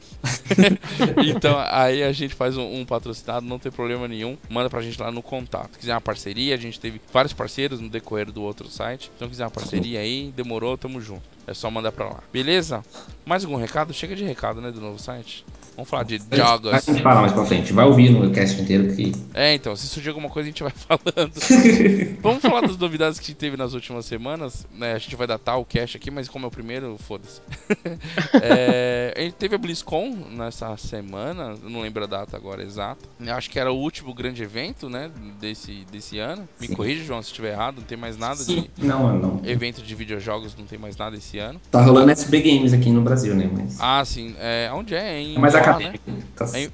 então, 1.25 1.57
aí 1.69 2.03
a 2.03 2.11
gente 2.11 2.35
faz 2.35 2.57
um, 2.57 2.81
um 2.81 2.85
patrocinado, 2.85 3.45
não 3.45 3.57
tem 3.57 3.71
problema 3.71 4.07
nenhum. 4.07 4.37
Manda 4.49 4.69
pra 4.69 4.81
gente 4.81 4.99
lá 5.01 5.09
no 5.11 5.21
contato. 5.23 5.73
Se 5.73 5.79
quiser 5.79 5.93
uma 5.93 6.01
parceria, 6.01 6.53
a 6.55 6.57
gente 6.57 6.79
teve 6.79 7.01
vários 7.11 7.33
parceiros 7.33 7.79
no 7.79 7.89
decorrer 7.89 8.31
do 8.31 8.43
outro 8.43 8.69
site. 8.69 9.09
Então, 9.15 9.27
se 9.27 9.31
quiser 9.31 9.45
uma 9.45 9.51
parceria 9.51 9.99
aí, 10.01 10.31
demorou, 10.35 10.77
tamo 10.77 10.99
junto. 10.99 11.23
É 11.51 11.53
só 11.53 11.69
mandar 11.69 11.91
pra 11.91 12.05
lá. 12.05 12.19
Beleza? 12.31 12.81
Mais 13.25 13.43
algum 13.43 13.57
recado? 13.57 13.93
Chega 13.93 14.15
de 14.15 14.23
recado, 14.23 14.61
né? 14.61 14.71
Do 14.71 14.79
novo 14.79 14.97
site. 14.97 15.45
Vamos 15.75 15.89
falar 15.89 16.03
de 16.03 16.19
jogos. 16.33 16.73
A 16.73 16.79
gente 16.79 17.01
fala 17.01 17.21
mais 17.21 17.31
pra 17.33 17.45
frente. 17.45 17.71
Vai 17.71 17.85
ouvir 17.85 18.09
no 18.09 18.29
cast 18.31 18.61
inteiro 18.61 18.93
que. 18.93 19.13
É, 19.33 19.53
então, 19.53 19.73
se 19.75 19.87
surgir 19.87 20.09
alguma 20.09 20.29
coisa, 20.29 20.47
a 20.47 20.51
gente 20.51 20.61
vai 20.63 20.71
falando. 20.75 21.31
Vamos 22.21 22.41
falar 22.41 22.61
das 22.61 22.77
novidades 22.77 23.19
que 23.19 23.33
teve 23.33 23.55
nas 23.55 23.73
últimas 23.73 24.05
semanas. 24.05 24.67
Né? 24.73 24.93
A 24.93 24.97
gente 24.97 25.15
vai 25.15 25.25
datar 25.27 25.57
o 25.59 25.65
cast 25.65 25.95
aqui, 25.97 26.11
mas 26.11 26.27
como 26.27 26.45
é 26.45 26.47
o 26.47 26.51
primeiro, 26.51 26.97
foda-se. 26.99 27.41
É, 28.33 29.13
a 29.15 29.21
gente 29.21 29.33
teve 29.33 29.55
a 29.55 29.57
BlizzCon 29.57 30.09
nessa 30.31 30.75
semana, 30.77 31.55
não 31.63 31.81
lembro 31.81 32.03
a 32.03 32.07
data 32.07 32.35
agora 32.37 32.63
exata. 32.63 33.07
Acho 33.27 33.49
que 33.49 33.59
era 33.59 33.71
o 33.71 33.75
último 33.77 34.13
grande 34.13 34.41
evento, 34.43 34.89
né, 34.89 35.11
desse, 35.39 35.85
desse 35.91 36.17
ano. 36.17 36.47
Me 36.59 36.67
Sim. 36.67 36.73
corrija, 36.73 37.03
João, 37.03 37.21
se 37.21 37.29
estiver 37.29 37.51
errado, 37.51 37.77
não 37.77 37.83
tem 37.83 37.97
mais 37.97 38.17
nada 38.17 38.43
de 38.43 38.69
Não, 38.77 39.17
não. 39.17 39.41
evento 39.43 39.81
de 39.81 39.93
videojogos, 39.95 40.55
não 40.55 40.65
tem 40.65 40.79
mais 40.79 40.95
nada 40.95 41.15
esse 41.15 41.37
ano. 41.41 41.61
Tá 41.71 41.81
rolando 41.81 42.11
SB 42.11 42.41
Games 42.41 42.73
aqui 42.73 42.89
no 42.91 43.01
Brasil, 43.01 43.35
né? 43.35 43.49
Mas. 43.51 43.77
Ah, 43.79 44.03
sim, 44.05 44.35
é, 44.39 44.69
onde 44.73 44.95
é? 44.95 45.15
É 45.15 45.21
em 45.21 45.35
é 45.35 45.39
mais 45.39 45.53
Poá, 45.53 45.79
né? 45.79 45.93
Tá- 46.35 46.49
É 46.53 46.69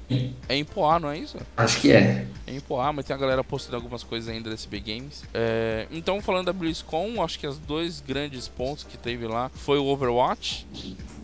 É 0.48 0.56
em 0.56 0.64
Poá, 0.64 0.98
não 0.98 1.10
é 1.10 1.18
isso? 1.18 1.36
Acho 1.56 1.80
que 1.80 1.92
é. 1.92 2.26
É 2.46 2.54
em 2.54 2.60
Poá, 2.60 2.92
mas 2.92 3.04
tem 3.04 3.14
a 3.14 3.18
galera 3.18 3.44
postando 3.44 3.76
algumas 3.76 4.02
coisas 4.02 4.28
ainda 4.28 4.48
desse 4.48 4.68
B 4.68 4.80
Games. 4.80 5.22
É, 5.34 5.86
então, 5.90 6.22
falando 6.22 6.46
da 6.46 6.52
BlizzCon, 6.52 7.22
acho 7.22 7.38
que 7.38 7.46
os 7.46 7.58
dois 7.58 8.00
grandes 8.00 8.48
pontos 8.48 8.84
que 8.84 8.96
teve 8.96 9.26
lá 9.26 9.50
foi 9.54 9.78
o 9.78 9.84
Overwatch, 9.84 10.66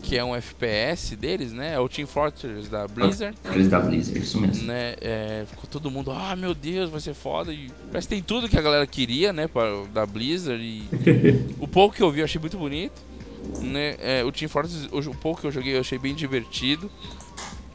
que 0.03 0.15
é 0.15 0.23
um 0.23 0.35
FPS 0.35 1.15
deles, 1.15 1.51
né? 1.51 1.73
É 1.73 1.79
o 1.79 1.89
Team 1.89 2.05
Fortress 2.07 2.69
da 2.69 2.87
Blizzard. 2.87 3.35
Eles 3.51 3.67
da 3.67 3.79
Blizzard, 3.79 4.19
isso 4.19 4.39
mesmo. 4.39 4.65
Né, 4.67 4.93
é, 5.01 5.43
ficou 5.47 5.67
todo 5.67 5.89
mundo, 5.89 6.11
ah 6.11 6.35
meu 6.35 6.53
Deus, 6.53 6.91
vai 6.91 6.99
ser 7.01 7.15
foda. 7.15 7.51
E 7.51 7.71
parece 7.89 8.07
que 8.07 8.13
tem 8.13 8.21
tudo 8.23 8.47
que 8.47 8.57
a 8.57 8.61
galera 8.61 8.85
queria, 8.85 9.33
né? 9.33 9.47
Pra, 9.47 9.65
da 9.91 10.05
Blizzard. 10.05 10.63
E 10.63 10.83
o 11.57 11.67
pouco 11.67 11.95
que 11.95 12.03
eu 12.03 12.11
vi 12.11 12.19
eu 12.19 12.25
achei 12.25 12.39
muito 12.39 12.57
bonito. 12.57 13.01
Né? 13.59 13.95
É, 13.99 14.23
o 14.23 14.31
Team 14.31 14.49
Fortress, 14.49 14.87
hoje, 14.91 15.09
o 15.09 15.15
pouco 15.15 15.41
que 15.41 15.47
eu 15.47 15.51
joguei 15.51 15.75
eu 15.75 15.79
achei 15.79 15.97
bem 15.97 16.13
divertido. 16.13 16.89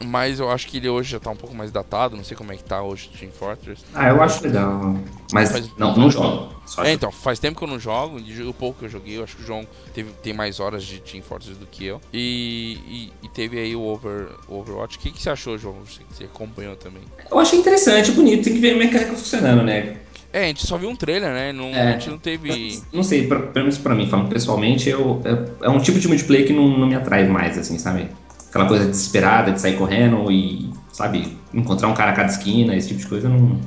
Mas 0.03 0.39
eu 0.39 0.49
acho 0.49 0.67
que 0.67 0.77
ele 0.77 0.89
hoje 0.89 1.11
já 1.11 1.19
tá 1.19 1.29
um 1.29 1.35
pouco 1.35 1.55
mais 1.55 1.71
datado. 1.71 2.17
Não 2.17 2.23
sei 2.23 2.35
como 2.35 2.51
é 2.51 2.57
que 2.57 2.63
tá 2.63 2.81
hoje 2.81 3.07
o 3.13 3.17
Team 3.19 3.31
Fortress. 3.31 3.83
Ah, 3.93 4.09
eu 4.09 4.21
acho 4.21 4.43
legal. 4.43 4.95
Mas 5.31 5.51
Mas- 5.51 5.75
não, 5.77 5.95
não 5.95 6.09
jogo. 6.09 6.51
Só 6.65 6.83
É, 6.83 6.91
então, 6.91 7.11
faz 7.11 7.37
tempo 7.37 7.57
que 7.57 7.63
eu 7.63 7.67
não 7.67 7.77
jogo, 7.77 8.17
o 8.19 8.53
pouco 8.53 8.79
que 8.79 8.85
eu 8.85 8.89
joguei, 8.89 9.17
eu 9.17 9.23
acho 9.23 9.35
que 9.35 9.43
o 9.43 9.45
João 9.45 9.67
teve, 9.93 10.11
tem 10.23 10.33
mais 10.33 10.59
horas 10.59 10.83
de 10.85 10.99
Team 11.01 11.21
Fortress 11.21 11.55
do 11.59 11.67
que 11.67 11.85
eu. 11.85 12.01
E, 12.11 13.11
e- 13.21 13.25
e 13.25 13.29
teve 13.29 13.59
aí 13.59 13.75
o, 13.75 13.81
Over, 13.81 14.29
Overwatch. 14.47 14.97
O 14.97 14.99
que, 15.01 15.11
que 15.11 15.21
você 15.21 15.29
achou, 15.29 15.55
João? 15.57 15.75
Você, 15.85 16.01
você 16.11 16.23
acompanhou 16.23 16.75
também. 16.75 17.03
Eu 17.29 17.37
achei 17.37 17.59
interessante, 17.59 18.11
bonito. 18.11 18.45
Tem 18.45 18.53
que 18.53 18.59
ver 18.59 18.73
a 18.73 18.77
mecânica 18.77 19.13
funcionando, 19.13 19.61
né? 19.63 19.97
É, 20.33 20.43
a 20.45 20.47
gente 20.47 20.65
só 20.65 20.77
viu 20.77 20.89
um 20.89 20.95
trailer, 20.95 21.31
né? 21.33 21.51
Não, 21.51 21.65
É. 21.65 21.89
A 21.89 21.91
gente 21.91 22.09
não 22.09 22.17
teve. 22.17 22.81
Não 22.93 23.03
sei, 23.03 23.27
pra- 23.27 23.39
pelo 23.39 23.65
menos 23.65 23.77
pra 23.77 23.93
mim, 23.93 24.07
falando 24.07 24.29
pessoalmente, 24.29 24.89
eu, 24.89 25.21
é, 25.25 25.65
é 25.65 25.69
um 25.69 25.79
tipo 25.79 25.99
de 25.99 26.07
multiplayer 26.07 26.47
que 26.47 26.53
não, 26.53 26.67
não 26.77 26.87
me 26.87 26.95
atrai 26.95 27.27
mais, 27.27 27.57
assim, 27.57 27.77
sabe? 27.77 28.07
Aquela 28.49 28.65
coisa 28.67 28.85
desesperada 28.85 29.51
de 29.51 29.59
sair 29.61 29.77
correndo 29.77 30.31
e, 30.31 30.69
sabe, 30.91 31.37
encontrar 31.53 31.87
um 31.87 31.93
cara 31.93 32.11
a 32.11 32.13
cada 32.13 32.29
esquina, 32.29 32.75
esse 32.75 32.89
tipo 32.89 32.99
de 32.99 33.07
coisa 33.07 33.29
não, 33.29 33.59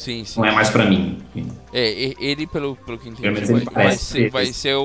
Sim, 0.00 0.24
sim. 0.24 0.40
não 0.40 0.48
é 0.48 0.52
mais 0.52 0.70
pra 0.70 0.86
mim. 0.86 1.22
É, 1.74 2.14
ele, 2.18 2.46
pelo, 2.46 2.74
pelo 2.74 2.98
que 2.98 3.10
entendi, 3.10 3.44
vai, 3.52 3.64
vai 3.64 3.98
ser, 3.98 4.30
vai 4.30 4.46
ser 4.46 4.74
o, 4.76 4.82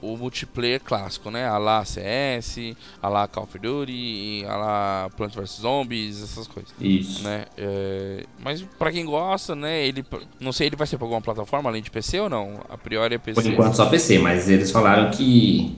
o, 0.00 0.14
o 0.14 0.16
multiplayer 0.16 0.80
clássico, 0.80 1.30
né? 1.30 1.46
A 1.46 1.58
lá 1.58 1.84
CS, 1.84 2.74
a 3.02 3.10
lá 3.10 3.28
Call 3.28 3.44
of 3.44 3.58
Duty, 3.58 4.42
a 4.48 4.56
lá 4.56 5.10
Plants 5.14 5.34
vs 5.36 5.60
Zombies, 5.60 6.22
essas 6.22 6.48
coisas. 6.48 6.72
Isso. 6.80 7.22
né? 7.22 7.44
É, 7.58 8.24
mas 8.42 8.62
pra 8.78 8.90
quem 8.90 9.04
gosta, 9.04 9.54
né? 9.54 9.86
Ele 9.86 10.02
não 10.40 10.50
sei, 10.50 10.68
ele 10.68 10.76
vai 10.76 10.86
ser 10.86 10.96
pra 10.96 11.04
alguma 11.04 11.20
plataforma 11.20 11.68
além 11.68 11.82
de 11.82 11.90
PC 11.90 12.18
ou 12.20 12.30
não? 12.30 12.58
A 12.70 12.78
priori 12.78 13.14
é 13.14 13.18
PC. 13.18 13.42
Por 13.42 13.52
enquanto 13.52 13.74
só 13.74 13.84
PC, 13.90 14.18
mas 14.18 14.48
eles 14.48 14.70
falaram 14.70 15.10
que, 15.10 15.76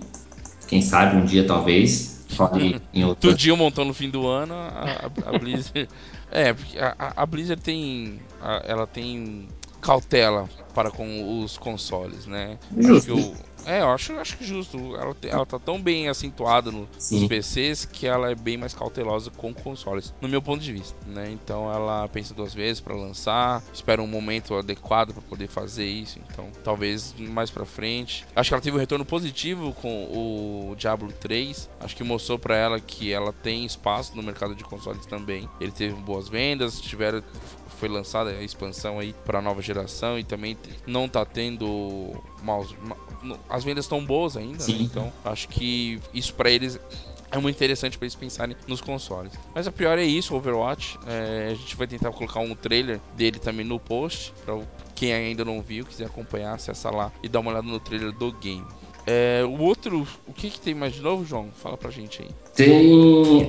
quem 0.68 0.80
sabe, 0.80 1.16
um 1.16 1.24
dia 1.24 1.44
talvez, 1.44 2.24
fale 2.28 2.80
em 2.94 3.02
outro. 3.04 3.30
Tudinho 3.30 3.56
montou 3.56 3.84
no 3.84 3.92
fim 3.92 4.08
do 4.08 4.28
ano, 4.28 4.54
a- 4.54 5.10
a 5.26 5.38
Blizzard. 5.38 5.88
é, 6.34 6.52
porque 6.52 6.78
a, 6.78 6.94
a- 6.98 7.12
Blizzard 7.26 7.62
tem. 7.62 8.20
a- 8.40 8.60
ela 8.66 8.86
tem 8.86 9.48
cautela 9.80 10.48
para 10.74 10.90
com 10.90 11.40
os 11.42 11.56
consoles, 11.56 12.26
né? 12.26 12.58
Acho 12.78 12.82
Justo. 12.88 13.14
que 13.14 13.20
o- 13.20 13.36
é, 13.66 13.80
eu 13.80 13.90
acho, 13.90 14.12
acho 14.18 14.36
que 14.36 14.44
justo. 14.44 14.76
Ela, 14.96 15.16
ela 15.24 15.46
tá 15.46 15.58
tão 15.58 15.80
bem 15.80 16.08
acentuada 16.08 16.70
no- 16.70 16.88
nos. 17.10 17.28
PCs 17.28 17.84
que 17.84 18.06
ela 18.06 18.30
é 18.30 18.34
bem 18.34 18.56
mais 18.56 18.74
cautelosa 18.74 19.30
com 19.30 19.52
consoles, 19.54 20.12
no 20.20 20.28
meu 20.28 20.40
ponto 20.42 20.62
de 20.62 20.72
vista, 20.72 20.96
né? 21.06 21.30
Então 21.30 21.72
ela 21.72 22.08
pensa 22.08 22.34
duas 22.34 22.54
vezes 22.54 22.80
para 22.80 22.94
lançar, 22.94 23.62
espera 23.72 24.02
um 24.02 24.06
momento 24.06 24.54
adequado 24.54 25.12
para 25.12 25.22
poder 25.22 25.48
fazer 25.48 25.86
isso. 25.86 26.18
Então, 26.30 26.50
talvez 26.62 27.14
mais 27.18 27.50
para 27.50 27.64
frente. 27.64 28.24
Acho 28.34 28.50
que 28.50 28.54
ela 28.54 28.62
teve 28.62 28.76
um 28.76 28.80
retorno 28.80 29.04
positivo 29.04 29.72
com 29.74 30.70
o 30.70 30.74
Diablo 30.76 31.12
3. 31.12 31.68
Acho 31.80 31.96
que 31.96 32.04
mostrou 32.04 32.38
para 32.38 32.56
ela 32.56 32.80
que 32.80 33.12
ela 33.12 33.32
tem 33.32 33.64
espaço 33.64 34.16
no 34.16 34.22
mercado 34.22 34.54
de 34.54 34.64
consoles 34.64 35.06
também. 35.06 35.48
Ele 35.60 35.72
teve 35.72 35.94
boas 35.94 36.28
vendas, 36.28 36.80
tiveram 36.80 37.22
foi 37.84 37.88
lançada 37.88 38.30
a 38.30 38.42
expansão 38.42 38.98
aí 38.98 39.14
para 39.26 39.42
nova 39.42 39.60
geração 39.60 40.18
e 40.18 40.24
também 40.24 40.56
não 40.86 41.06
tá 41.06 41.22
tendo 41.22 42.12
mouse, 42.42 42.74
as 43.48 43.62
vendas 43.62 43.84
estão 43.84 44.02
boas 44.02 44.38
ainda, 44.38 44.66
né? 44.66 44.74
então 44.80 45.12
acho 45.22 45.48
que 45.48 46.00
isso 46.14 46.32
para 46.32 46.50
eles 46.50 46.80
é 47.30 47.38
muito 47.38 47.56
interessante 47.56 47.98
para 47.98 48.06
eles 48.06 48.14
pensarem 48.14 48.56
nos 48.66 48.80
consoles. 48.80 49.32
Mas 49.54 49.66
a 49.66 49.72
pior 49.72 49.98
é 49.98 50.04
isso, 50.04 50.34
Overwatch. 50.34 50.98
É, 51.06 51.48
a 51.50 51.54
gente 51.54 51.76
vai 51.76 51.86
tentar 51.86 52.12
colocar 52.12 52.38
um 52.38 52.54
trailer 52.54 53.00
dele 53.16 53.40
também 53.40 53.66
no 53.66 53.80
post. 53.80 54.32
Pra 54.44 54.56
quem 54.94 55.12
ainda 55.12 55.44
não 55.44 55.60
viu, 55.60 55.84
quiser 55.84 56.06
acompanhar, 56.06 56.54
acessa 56.54 56.90
lá 56.90 57.10
e 57.24 57.28
dá 57.28 57.40
uma 57.40 57.50
olhada 57.50 57.66
no 57.66 57.80
trailer 57.80 58.12
do 58.12 58.30
game. 58.32 58.64
É, 59.06 59.42
o 59.44 59.60
outro, 59.60 60.06
o 60.26 60.32
que, 60.32 60.48
que 60.50 60.60
tem 60.60 60.74
mais 60.74 60.94
de 60.94 61.02
novo, 61.02 61.24
João? 61.24 61.48
Fala 61.62 61.76
pra 61.76 61.90
gente 61.90 62.22
aí. 62.22 62.28
Tem 62.54 62.94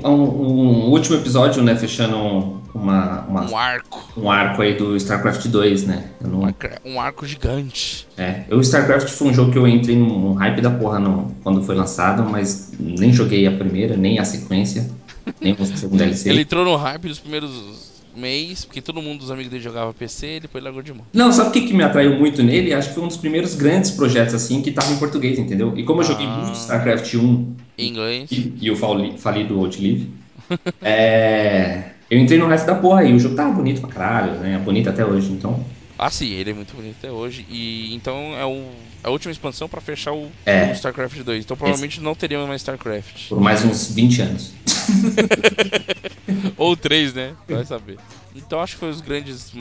um, 0.03 0.09
um 0.09 0.89
último 0.89 1.15
episódio, 1.17 1.63
né, 1.63 1.75
fechando 1.75 2.61
uma, 2.73 3.21
uma, 3.21 3.49
um 3.49 3.57
arco. 3.57 4.13
Um 4.17 4.29
arco 4.29 4.61
aí 4.61 4.75
do 4.75 4.95
StarCraft 4.97 5.47
2, 5.47 5.83
né? 5.85 6.09
Não... 6.21 6.41
Um 6.83 6.99
arco 6.99 7.25
gigante. 7.25 8.07
É, 8.17 8.43
o 8.51 8.59
StarCraft 8.59 9.09
foi 9.09 9.29
um 9.29 9.33
jogo 9.33 9.51
que 9.51 9.57
eu 9.57 9.67
entrei 9.67 9.95
num 9.95 10.33
hype 10.33 10.61
da 10.61 10.71
porra 10.71 10.99
no, 10.99 11.33
quando 11.41 11.63
foi 11.63 11.75
lançado, 11.75 12.23
mas 12.23 12.73
nem 12.77 13.13
joguei 13.13 13.47
a 13.47 13.51
primeira, 13.51 13.95
nem 13.95 14.19
a 14.19 14.25
sequência, 14.25 14.89
nem 15.39 15.53
o 15.53 15.65
segundo 15.65 15.99
DLC. 15.99 16.29
Ele 16.29 16.41
entrou 16.41 16.65
no 16.65 16.75
hype 16.75 17.07
dos 17.07 17.19
primeiros 17.19 17.94
mês, 18.15 18.65
porque 18.65 18.81
todo 18.81 19.01
mundo 19.01 19.19
dos 19.19 19.31
amigos 19.31 19.51
dele 19.51 19.63
jogava 19.63 19.93
PC, 19.93 20.27
ele 20.27 20.39
depois 20.41 20.63
largou 20.63 20.81
de 20.81 20.93
mão. 20.93 21.05
Não, 21.13 21.31
sabe 21.31 21.49
o 21.49 21.51
que, 21.51 21.61
que 21.61 21.73
me 21.73 21.83
atraiu 21.83 22.17
muito 22.17 22.41
nele? 22.43 22.73
Acho 22.73 22.89
que 22.89 22.95
foi 22.95 23.03
um 23.03 23.07
dos 23.07 23.17
primeiros 23.17 23.55
grandes 23.55 23.91
projetos 23.91 24.33
assim 24.33 24.61
que 24.61 24.71
tava 24.71 24.91
em 24.91 24.97
português, 24.97 25.37
entendeu? 25.39 25.73
E 25.77 25.83
como 25.83 26.01
eu 26.01 26.05
joguei 26.05 26.25
ah, 26.25 26.37
muito 26.37 26.55
StarCraft 26.55 27.13
1 27.13 27.55
em 27.77 27.89
inglês 27.89 28.31
e, 28.31 28.53
e 28.61 28.71
o 28.71 28.75
falido 28.75 29.59
Outlive, 29.59 30.09
é, 30.81 31.91
eu 32.09 32.19
entrei 32.19 32.37
no 32.37 32.47
resto 32.47 32.65
da 32.65 32.75
porra 32.75 33.01
aí. 33.01 33.13
O 33.13 33.19
jogo 33.19 33.35
tava 33.35 33.51
bonito 33.51 33.81
pra 33.81 33.89
caralho, 33.89 34.33
né? 34.39 34.55
É 34.55 34.57
bonito 34.57 34.89
até 34.89 35.05
hoje, 35.05 35.31
então. 35.31 35.63
Ah, 35.97 36.09
sim, 36.09 36.31
ele 36.33 36.51
é 36.51 36.53
muito 36.53 36.75
bonito 36.75 36.95
até 36.99 37.11
hoje. 37.11 37.45
E 37.49 37.95
então 37.95 38.17
é 38.37 38.45
o, 38.45 38.65
a 39.03 39.09
última 39.09 39.31
expansão 39.31 39.67
para 39.69 39.79
fechar 39.79 40.13
o, 40.13 40.29
é. 40.45 40.71
o, 40.71 40.73
StarCraft 40.73 41.17
2. 41.21 41.45
Então 41.45 41.55
provavelmente 41.55 41.97
Esse... 41.97 42.03
não 42.03 42.13
teríamos 42.13 42.47
mais 42.47 42.61
StarCraft. 42.61 43.29
Por 43.29 43.39
mais 43.39 43.63
uns 43.63 43.91
20 43.91 44.21
anos. 44.21 44.53
Ou 46.57 46.75
3, 46.75 47.13
né? 47.13 47.35
Vai 47.47 47.65
saber. 47.65 47.97
Então 48.35 48.59
acho 48.59 48.73
que 48.73 48.79
foi 48.79 48.89
os 48.89 48.99
grandes, 49.01 49.53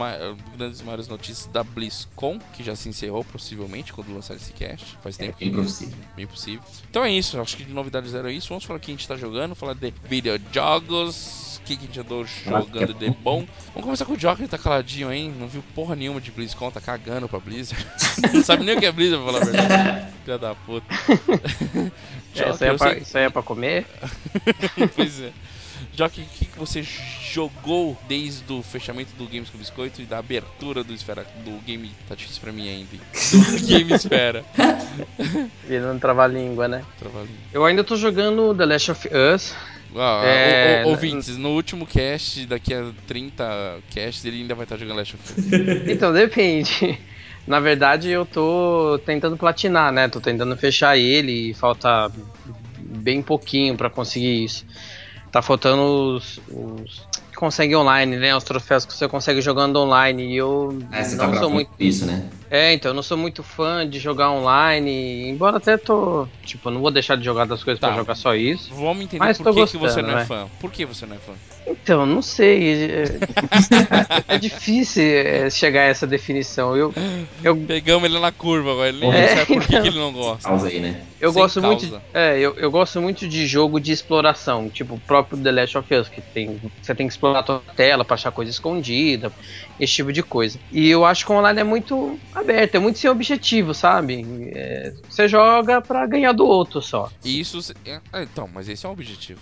grandes 0.56 0.82
maiores 0.82 1.06
notícias 1.06 1.46
da 1.52 1.62
BlizzCon, 1.62 2.40
que 2.52 2.64
já 2.64 2.74
se 2.74 2.88
encerrou 2.88 3.24
possivelmente 3.24 3.92
quando 3.92 4.12
lançar 4.12 4.34
esse 4.34 4.52
cast. 4.52 4.98
Faz 5.02 5.16
tempo. 5.16 5.37
É 5.40 5.44
bem 5.44 5.54
possível. 5.54 5.98
Bem 6.16 6.26
possível. 6.26 6.62
Então 6.90 7.04
é 7.04 7.10
isso, 7.10 7.40
acho 7.40 7.56
que 7.56 7.64
de 7.64 7.72
novidades 7.72 8.14
era 8.14 8.32
isso. 8.32 8.48
Vamos 8.48 8.64
falar 8.64 8.78
o 8.78 8.80
que 8.80 8.90
a 8.90 8.94
gente 8.94 9.06
tá 9.06 9.16
jogando, 9.16 9.54
falar 9.54 9.74
de 9.74 9.94
videojogos 10.08 11.53
que, 11.64 11.77
que 11.77 11.85
a 11.85 11.87
gente 11.87 12.00
andou 12.00 12.24
jogando 12.24 12.94
de 12.94 13.11
bom. 13.11 13.46
Vamos 13.68 13.85
começar 13.85 14.05
com 14.05 14.12
o 14.12 14.16
Joker, 14.16 14.42
ele 14.42 14.48
tá 14.48 14.59
caladinho, 14.59 15.12
hein? 15.12 15.35
Não 15.38 15.48
viu 15.48 15.64
porra 15.74 15.96
nenhuma 15.96 16.20
de 16.20 16.31
BlizzCon, 16.31 16.70
tá 16.70 16.81
cagando 16.81 17.29
pra 17.29 17.40
Blizzard. 17.40 17.85
não 18.33 18.42
sabe 18.42 18.64
nem 18.64 18.77
o 18.77 18.81
que 18.81 18.87
é 18.87 18.92
Blizzard, 18.92 19.22
pra 19.22 19.33
falar 19.33 19.42
a 19.42 19.50
verdade. 19.50 20.12
Filha 20.24 20.38
da 20.38 20.55
puta. 20.55 20.87
Joker, 22.35 22.55
isso, 22.55 22.64
aí 22.64 22.70
é 22.70 22.77
pra, 22.77 22.94
isso 22.98 23.18
aí 23.18 23.24
é 23.24 23.31
pra 23.31 23.42
comer? 23.42 23.87
pois 24.94 25.20
é. 25.20 25.33
Jock, 25.92 26.20
o 26.20 26.24
que, 26.24 26.44
que 26.46 26.59
você 26.59 26.83
jogou 26.83 27.96
desde 28.09 28.53
o 28.53 28.62
fechamento 28.62 29.14
do 29.16 29.27
Games 29.27 29.48
com 29.48 29.59
Biscoito 29.59 30.03
e 30.03 30.05
da 30.05 30.18
abertura 30.18 30.83
do 30.83 30.92
Esfera 30.92 31.24
do 31.44 31.62
Game. 31.64 31.90
Tá 32.09 32.14
difícil 32.14 32.40
pra 32.40 32.53
mim 32.53 32.68
ainda. 32.68 32.96
Do 32.96 33.66
Game 33.66 33.92
Esfera. 33.92 34.44
Virando 35.66 36.00
trava-língua, 36.00 36.66
né? 36.66 36.85
Trava-língua. 36.98 37.37
Eu 37.53 37.64
ainda 37.64 37.85
tô 37.85 37.96
jogando 37.96 38.55
The 38.55 38.66
Last 38.66 38.90
of 38.90 39.09
Us. 39.09 39.55
Ah, 39.94 40.22
é, 40.24 40.83
o, 40.85 40.88
o, 40.88 40.90
ouvintes, 40.90 41.37
no 41.37 41.50
último 41.50 41.87
cast, 41.87 42.44
daqui 42.46 42.74
a 42.74 42.92
30 43.07 43.78
casts, 43.94 44.24
ele 44.24 44.42
ainda 44.42 44.54
vai 44.54 44.64
estar 44.64 44.76
jogando 44.76 44.96
Last 44.96 45.14
of 45.14 45.24
Us. 45.24 45.46
então, 45.87 46.12
depende. 46.12 46.98
Na 47.46 47.61
verdade, 47.61 48.11
eu 48.11 48.24
tô 48.24 48.98
tentando 49.04 49.37
platinar, 49.37 49.92
né? 49.92 50.09
Tô 50.09 50.20
tentando 50.20 50.57
fechar 50.57 50.96
ele 50.96 51.50
e 51.50 51.54
falta 51.54 52.11
bem 52.78 53.22
pouquinho 53.22 53.76
para 53.76 53.90
conseguir 53.90 54.44
isso. 54.44 54.64
Tá 55.34 55.42
faltando 55.42 56.14
os, 56.14 56.40
os 56.48 57.08
que 57.28 57.34
consegue 57.34 57.74
online, 57.74 58.16
né? 58.16 58.36
Os 58.36 58.44
troféus 58.44 58.84
que 58.84 58.94
você 58.94 59.08
consegue 59.08 59.40
jogando 59.40 59.80
online. 59.80 60.32
E 60.32 60.36
eu 60.36 60.78
é, 60.92 61.02
você 61.02 61.16
não 61.16 61.32
tá 61.32 61.40
sou 61.40 61.50
muito 61.50 61.70
isso, 61.76 62.06
né? 62.06 62.30
É, 62.48 62.72
então 62.72 62.92
eu 62.92 62.94
não 62.94 63.02
sou 63.02 63.18
muito 63.18 63.42
fã 63.42 63.84
de 63.84 63.98
jogar 63.98 64.30
online. 64.30 65.28
Embora 65.28 65.56
até 65.56 65.76
tô, 65.76 66.28
tipo, 66.44 66.70
não 66.70 66.80
vou 66.80 66.92
deixar 66.92 67.16
de 67.16 67.24
jogar 67.24 67.46
das 67.46 67.64
coisas 67.64 67.80
tá. 67.80 67.88
para 67.88 67.96
jogar 67.96 68.14
só 68.14 68.32
isso. 68.32 68.72
Vamos 68.76 69.02
entender 69.02 69.24
mas 69.24 69.36
por 69.36 69.52
que, 69.52 69.66
que 69.66 69.76
você 69.76 70.00
não 70.00 70.10
é 70.10 70.14
né? 70.14 70.24
fã. 70.24 70.46
Por 70.60 70.70
que 70.70 70.86
você 70.86 71.04
não 71.04 71.16
é 71.16 71.18
fã? 71.18 71.32
Então, 71.66 72.05
não 72.05 72.22
sei. 72.22 72.85
É, 74.29 74.35
é 74.35 74.38
difícil 74.38 75.03
é, 75.03 75.50
chegar 75.50 75.83
a 75.83 75.85
essa 75.85 76.07
definição. 76.07 76.77
Eu, 76.77 76.92
eu... 77.42 77.57
Pegamos 77.57 78.09
ele 78.09 78.18
na 78.18 78.33
curva 78.33 78.72
agora. 78.72 78.88
Ele 78.88 79.00
nem 79.00 79.12
é, 79.12 79.29
sabe 79.29 79.46
por 79.46 79.62
que, 79.66 79.81
que, 79.81 79.88
ele 79.88 79.98
não 79.98 80.12
gosta. 80.12 80.48
Causa 80.48 80.68
aí, 80.68 80.81
né? 80.81 81.03
Eu 81.20 81.33
Sem 81.33 81.40
gosto 81.40 81.61
causa. 81.62 81.87
muito. 81.87 82.03
É, 82.12 82.38
eu, 82.38 82.55
eu 82.57 82.70
gosto 82.70 83.00
muito 83.00 83.27
de 83.27 83.46
jogo 83.46 83.81
de 83.81 83.92
exploração, 83.92 84.68
tipo 84.68 84.94
o 84.94 85.00
próprio 85.00 85.38
The 85.38 85.53
Last 85.53 85.79
of 85.79 85.94
Us, 85.94 86.09
que 86.09 86.20
tem. 86.20 86.61
Você 86.83 86.94
tem 86.94 87.07
que 87.07 87.12
explorar 87.12 87.40
a 87.40 87.42
tua 87.42 87.62
tela 87.74 88.05
pra 88.05 88.14
achar 88.14 88.31
coisa 88.31 88.50
escondida, 88.50 89.33
esse 89.81 89.94
tipo 89.94 90.12
de 90.12 90.22
coisa. 90.22 90.59
E 90.70 90.88
eu 90.88 91.05
acho 91.05 91.24
que 91.24 91.33
o 91.33 91.37
online 91.37 91.61
é 91.61 91.64
muito 91.64 92.18
aberto, 92.35 92.74
é 92.74 92.79
muito 92.79 92.98
sem 92.98 93.09
objetivo, 93.09 93.72
sabe? 93.72 94.24
É, 94.55 94.92
você 95.09 95.27
joga 95.27 95.81
pra 95.81 96.07
ganhar 96.07 96.33
do 96.33 96.46
outro 96.46 96.83
só. 96.83 97.11
Isso. 97.24 97.74
É, 97.87 98.00
então, 98.22 98.48
mas 98.53 98.68
esse 98.68 98.85
é 98.85 98.88
o 98.88 98.92
objetivo. 98.92 99.40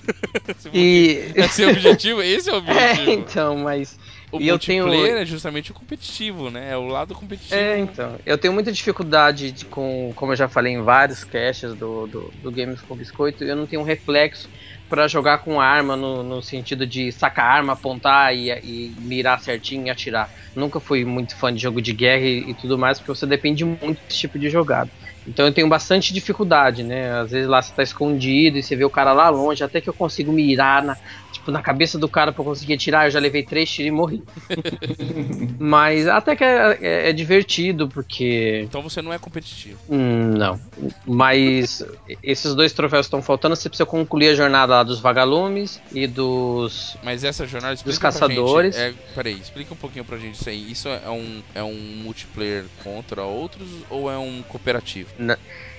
e... 0.72 1.32
Esse 1.34 1.64
é 1.64 1.66
o 1.66 1.70
objetivo? 1.70 2.11
Esse 2.20 2.50
é 2.50 2.52
o 2.52 2.56
objetivo. 2.56 3.10
É, 3.10 3.14
então, 3.14 3.56
mas. 3.58 3.98
O 4.32 4.40
e 4.40 4.50
multiplayer 4.50 5.04
tenho... 5.04 5.18
é 5.18 5.24
justamente 5.26 5.70
o 5.70 5.74
competitivo, 5.74 6.50
né? 6.50 6.72
É 6.72 6.76
o 6.76 6.86
lado 6.86 7.14
competitivo. 7.14 7.54
É, 7.54 7.78
então. 7.78 8.18
Eu 8.24 8.38
tenho 8.38 8.52
muita 8.52 8.72
dificuldade 8.72 9.52
de, 9.52 9.64
com, 9.66 10.10
como 10.16 10.32
eu 10.32 10.36
já 10.36 10.48
falei 10.48 10.72
em 10.72 10.82
vários 10.82 11.22
caches 11.22 11.74
do, 11.74 12.06
do, 12.06 12.32
do 12.42 12.50
Games 12.50 12.80
com 12.80 12.96
Biscoito, 12.96 13.44
eu 13.44 13.54
não 13.54 13.66
tenho 13.66 13.82
um 13.82 13.84
reflexo 13.84 14.48
para 14.92 15.08
jogar 15.08 15.38
com 15.38 15.58
arma 15.58 15.96
no, 15.96 16.22
no, 16.22 16.42
sentido 16.42 16.86
de 16.86 17.10
sacar 17.12 17.46
arma, 17.46 17.72
apontar 17.72 18.36
e, 18.36 18.50
e, 18.50 18.94
mirar 18.98 19.40
certinho 19.40 19.86
e 19.86 19.90
atirar. 19.90 20.30
Nunca 20.54 20.78
fui 20.80 21.02
muito 21.02 21.34
fã 21.34 21.50
de 21.50 21.62
jogo 21.62 21.80
de 21.80 21.94
guerra 21.94 22.26
e, 22.26 22.50
e, 22.50 22.54
tudo 22.54 22.76
mais, 22.76 22.98
porque 22.98 23.14
você 23.14 23.26
depende 23.26 23.64
muito 23.64 24.02
desse 24.06 24.18
tipo 24.18 24.38
de 24.38 24.50
jogada. 24.50 24.90
Então 25.26 25.46
eu 25.46 25.52
tenho 25.52 25.66
bastante 25.66 26.12
dificuldade, 26.12 26.82
né? 26.82 27.20
Às 27.20 27.30
vezes 27.30 27.48
lá 27.48 27.62
você 27.62 27.72
tá 27.72 27.82
escondido 27.82 28.58
e 28.58 28.62
você 28.62 28.76
vê 28.76 28.84
o 28.84 28.90
cara 28.90 29.14
lá 29.14 29.30
longe, 29.30 29.64
até 29.64 29.80
que 29.80 29.88
eu 29.88 29.94
consigo 29.94 30.30
mirar 30.30 30.82
na, 30.82 30.96
tipo, 31.32 31.50
na 31.50 31.62
cabeça 31.62 31.98
do 31.98 32.08
cara 32.08 32.32
pra 32.32 32.44
conseguir 32.44 32.76
tirar, 32.76 33.06
eu 33.06 33.10
já 33.10 33.18
levei 33.18 33.42
três 33.42 33.70
tiros 33.70 33.88
e 33.88 33.90
morri. 33.90 34.22
Mas 35.58 36.06
até 36.06 36.36
que 36.36 36.44
é, 36.44 36.78
é, 36.80 37.10
é, 37.10 37.12
divertido, 37.12 37.88
porque. 37.88 38.62
Então 38.64 38.82
você 38.82 39.00
não 39.02 39.12
é 39.12 39.18
competitivo. 39.18 39.78
Hum, 39.88 40.34
não. 40.36 40.60
Mas 41.06 41.84
esses 42.22 42.54
dois 42.54 42.72
troféus 42.72 43.06
estão 43.06 43.22
faltando, 43.22 43.56
você 43.56 43.68
precisa 43.68 43.86
concluir 43.86 44.28
a 44.28 44.34
jornada 44.34 44.74
lá 44.74 44.82
dos 44.82 45.00
vagalumes 45.00 45.80
e 45.92 46.06
dos. 46.06 46.96
Mas 47.02 47.24
essa 47.24 47.46
jornada 47.46 47.74
dos 47.82 47.98
caçadores. 47.98 48.76
Gente, 48.76 48.96
é, 48.96 49.14
peraí, 49.14 49.38
explica 49.38 49.74
um 49.74 49.76
pouquinho 49.76 50.04
pra 50.04 50.18
gente 50.18 50.34
isso 50.34 50.48
aí. 50.48 50.70
Isso 50.70 50.88
é 50.88 51.10
um, 51.10 51.42
é 51.54 51.62
um 51.62 51.78
multiplayer 52.02 52.64
contra 52.82 53.22
outros 53.24 53.68
ou 53.88 54.10
é 54.10 54.18
um 54.18 54.42
cooperativo? 54.42 55.10
Na 55.18 55.36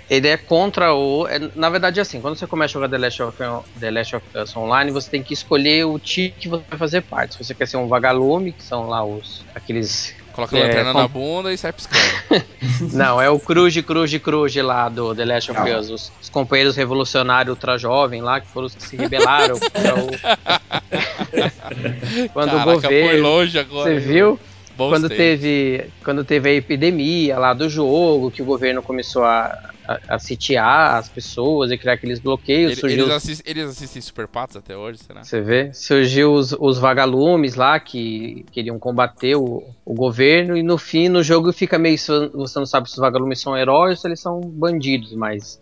ele 0.09 0.27
é 0.27 0.37
contra 0.37 0.93
o. 0.93 1.27
É, 1.27 1.39
na 1.55 1.69
verdade, 1.69 1.99
é 1.99 2.01
assim, 2.01 2.19
quando 2.19 2.35
você 2.35 2.45
começa 2.45 2.71
a 2.71 2.73
jogar 2.73 2.89
The 2.89 2.97
Last, 2.97 3.23
of, 3.23 3.37
The 3.79 3.91
Last 3.91 4.15
of 4.15 4.25
Us 4.35 4.55
Online, 4.55 4.91
você 4.91 5.09
tem 5.09 5.23
que 5.23 5.33
escolher 5.33 5.85
o 5.85 5.97
tipo 5.97 6.39
que 6.39 6.49
você 6.49 6.63
vai 6.69 6.79
fazer 6.79 7.01
parte. 7.01 7.35
Se 7.35 7.43
você 7.43 7.53
quer 7.53 7.67
ser 7.67 7.77
um 7.77 7.87
vagalume, 7.87 8.51
que 8.51 8.63
são 8.63 8.87
lá 8.87 9.03
os. 9.03 9.43
aqueles. 9.55 10.13
Coloca 10.33 10.55
a 10.55 10.59
é, 10.59 10.63
lanterna 10.63 10.93
com... 10.93 10.99
na 10.99 11.07
bunda 11.07 11.53
e 11.53 11.57
sai 11.57 11.71
piscando. 11.71 12.03
Não, 12.91 13.21
é 13.21 13.29
o 13.29 13.39
Cruz, 13.39 13.79
Cruz, 13.81 14.17
Cruz 14.17 14.55
lá 14.55 14.89
do 14.89 15.13
The 15.13 15.25
Last 15.25 15.51
of 15.51 15.61
Us. 15.61 15.91
Os, 15.91 16.11
os 16.21 16.29
companheiros 16.29 16.75
revolucionários 16.75 17.51
ultra 17.51 17.77
jovem 17.77 18.21
lá, 18.21 18.41
que 18.41 18.47
foram 18.47 18.65
os 18.65 18.73
que 18.73 18.81
se 18.81 18.97
rebelaram 18.97 19.59
contra 19.59 19.95
o. 19.95 20.09
Quando 22.33 22.49
Caraca, 22.49 22.69
o 22.69 22.73
governo. 22.73 23.09
Foi 23.09 23.21
longe 23.21 23.59
agora. 23.59 23.93
Você 23.93 23.99
viu? 23.99 24.39
quando 24.75 25.07
teve 25.07 25.85
quando 26.03 26.25
teve 26.25 26.49
a 26.49 26.53
epidemia 26.53 27.37
lá 27.37 27.53
do 27.53 27.69
jogo, 27.69 28.31
que 28.31 28.41
o 28.41 28.45
governo 28.45 28.81
começou 28.81 29.23
a, 29.23 29.71
a, 29.87 30.15
a 30.15 30.19
sitiar 30.19 30.97
as 30.97 31.09
pessoas 31.09 31.71
e 31.71 31.77
criar 31.77 31.93
aqueles 31.93 32.19
bloqueios. 32.19 32.71
Ele, 32.71 32.79
surgiu 32.79 33.05
eles, 33.05 33.15
assistem, 33.15 33.51
eles 33.51 33.69
assistem 33.69 34.01
Super 34.01 34.27
Patos 34.27 34.55
até 34.55 34.75
hoje, 34.75 34.99
será? 34.99 35.23
Você 35.23 35.41
vê? 35.41 35.73
Surgiu 35.73 36.33
os, 36.33 36.53
os 36.59 36.77
vagalumes 36.77 37.55
lá 37.55 37.79
que 37.79 38.45
queriam 38.51 38.79
combater 38.79 39.35
o, 39.35 39.63
o 39.85 39.93
governo 39.93 40.55
e 40.57 40.63
no 40.63 40.77
fim, 40.77 41.09
no 41.09 41.23
jogo 41.23 41.51
fica 41.51 41.77
meio... 41.77 41.97
Você 41.97 42.59
não 42.59 42.65
sabe 42.65 42.89
se 42.89 42.95
os 42.95 42.99
vagalumes 42.99 43.39
são 43.41 43.57
heróis 43.57 43.97
ou 43.97 44.01
se 44.01 44.07
eles 44.07 44.19
são 44.19 44.39
bandidos, 44.41 45.13
mas 45.13 45.59